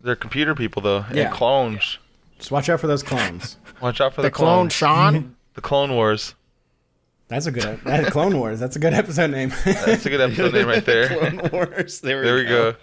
They're 0.00 0.16
computer 0.16 0.54
people 0.54 0.82
though, 0.82 1.04
Yeah. 1.12 1.26
and 1.26 1.34
clones. 1.34 1.98
Just 2.38 2.50
watch 2.50 2.68
out 2.68 2.80
for 2.80 2.86
those 2.86 3.02
clones. 3.02 3.56
Watch 3.80 4.00
out 4.00 4.14
for 4.14 4.22
the, 4.22 4.28
The 4.28 4.32
clone, 4.32 4.68
clones. 4.68 4.72
Sean. 4.72 5.32
The 5.54 5.62
Clone 5.62 5.92
Wars. 5.94 6.34
That's 7.28 7.46
a 7.46 7.50
good 7.50 7.80
that, 7.84 8.12
Clone 8.12 8.38
Wars. 8.38 8.60
That's 8.60 8.76
a 8.76 8.78
good 8.78 8.94
episode 8.94 9.32
name. 9.32 9.48
That's 9.64 10.06
a 10.06 10.10
good 10.10 10.20
episode 10.20 10.54
name 10.54 10.68
right 10.68 10.84
there. 10.84 11.08
Clone 11.30 11.50
Wars. 11.52 12.00
There 12.00 12.20
we, 12.20 12.24
There 12.24 12.34
we 12.36 12.44
go. 12.44 12.74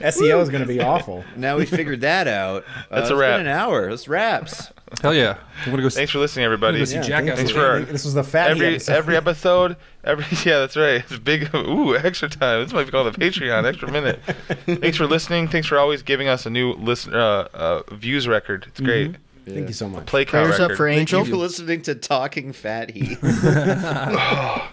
SEO 0.00 0.40
is 0.42 0.48
going 0.48 0.62
to 0.62 0.66
be 0.68 0.80
awful. 0.80 1.24
Now 1.36 1.56
we 1.56 1.64
figured 1.64 2.00
that 2.00 2.26
out. 2.26 2.64
Uh, 2.90 2.96
That's 2.96 3.10
a 3.10 3.12
it's 3.14 3.20
wrap. 3.20 3.38
Been 3.38 3.46
an 3.46 3.52
hour. 3.56 3.88
That's 3.90 4.08
wraps. 4.08 4.72
Hell 5.00 5.14
yeah. 5.14 5.38
I'm 5.64 5.70
gonna 5.70 5.82
go. 5.82 5.88
See, 5.88 5.96
Thanks 5.96 6.12
for 6.12 6.18
listening, 6.18 6.44
everybody. 6.44 6.78
Go 6.78 6.84
see 6.84 6.96
Yeah, 6.96 7.02
Jackass. 7.02 7.36
thanks 7.36 7.52
for- 7.52 7.80
this 7.80 8.04
was 8.04 8.14
the 8.14 8.22
fat 8.22 8.50
every 8.50 8.66
episode. 8.74 8.92
every 8.94 9.16
episode, 9.16 9.76
every 10.04 10.24
yeah, 10.44 10.58
that's 10.60 10.76
right. 10.76 11.02
It's 11.08 11.18
big. 11.18 11.52
Ooh, 11.54 11.96
extra 11.96 12.28
time. 12.28 12.62
This 12.64 12.72
might 12.72 12.84
be 12.84 12.90
called 12.92 13.08
a 13.08 13.18
Patreon. 13.18 13.64
Extra 13.64 13.90
minute. 13.90 14.20
Thanks 14.66 14.96
for 14.96 15.06
listening. 15.06 15.48
Thanks 15.48 15.66
for 15.66 15.78
always 15.78 16.02
giving 16.02 16.28
us 16.28 16.46
a 16.46 16.50
new 16.50 16.72
listen 16.74 17.14
uh, 17.14 17.48
uh, 17.54 17.82
views 17.94 18.28
record. 18.28 18.66
It's 18.68 18.80
great. 18.80 19.16
Thank 19.46 19.68
you 19.68 19.74
so 19.74 19.88
much. 19.88 20.06
Play 20.06 20.24
count 20.24 20.46
Prayers 20.46 20.58
record. 20.60 20.72
up 20.72 20.76
for 20.76 20.88
Angel. 20.88 21.20
Thank 21.20 21.28
you 21.28 21.34
for 21.34 21.38
listening 21.38 21.82
to 21.82 21.94
Talking 21.94 22.52
Fat 22.52 22.90
Heat. 22.90 23.18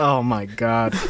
Oh 0.00 0.22
my 0.22 0.46
god. 0.46 0.94
Yeah, 0.94 1.00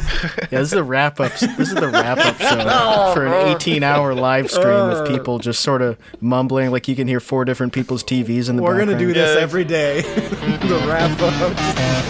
this 0.49 0.61
is 0.61 0.71
the 0.71 0.83
wrap 0.83 1.19
up. 1.19 1.31
This 1.33 1.69
is 1.69 1.75
the 1.75 1.89
wrap 1.89 2.17
up 2.17 2.35
show 2.39 2.57
oh, 2.67 3.13
for 3.13 3.27
an 3.27 3.49
18 3.55 3.83
hour 3.83 4.15
live 4.15 4.49
stream 4.49 4.87
with 4.87 4.97
uh. 4.97 5.05
people 5.07 5.37
just 5.37 5.59
sort 5.61 5.83
of 5.83 5.95
mumbling. 6.21 6.71
Like 6.71 6.87
you 6.87 6.95
can 6.95 7.07
hear 7.07 7.19
four 7.19 7.45
different 7.45 7.71
people's 7.71 8.03
TVs 8.03 8.49
in 8.49 8.55
the 8.55 8.63
We're 8.63 8.77
background. 8.79 8.97
gonna 8.99 8.99
do 8.99 9.13
this 9.13 9.35
Yeah. 9.35 9.41
every 9.43 9.63
day. 9.63 10.01
the 10.01 10.83
wrap 10.87 11.11
up. 11.21 11.39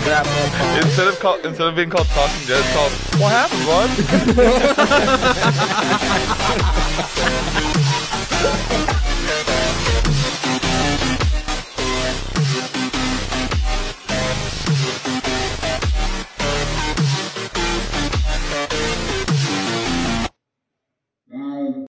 Wrap 0.07 0.26
up. 0.26 0.86
Instead 0.86 1.10
of 1.10 1.20
call, 1.20 1.36
instead 1.41 1.68
of 1.68 1.76
being 1.76 1.89
called 1.89 2.07
Talking 2.07 2.47
Dead, 2.47 2.64
it's 2.64 2.74
called 2.74 2.93
What 3.22 3.34
happened, 3.34 3.66
bud? 8.88 8.95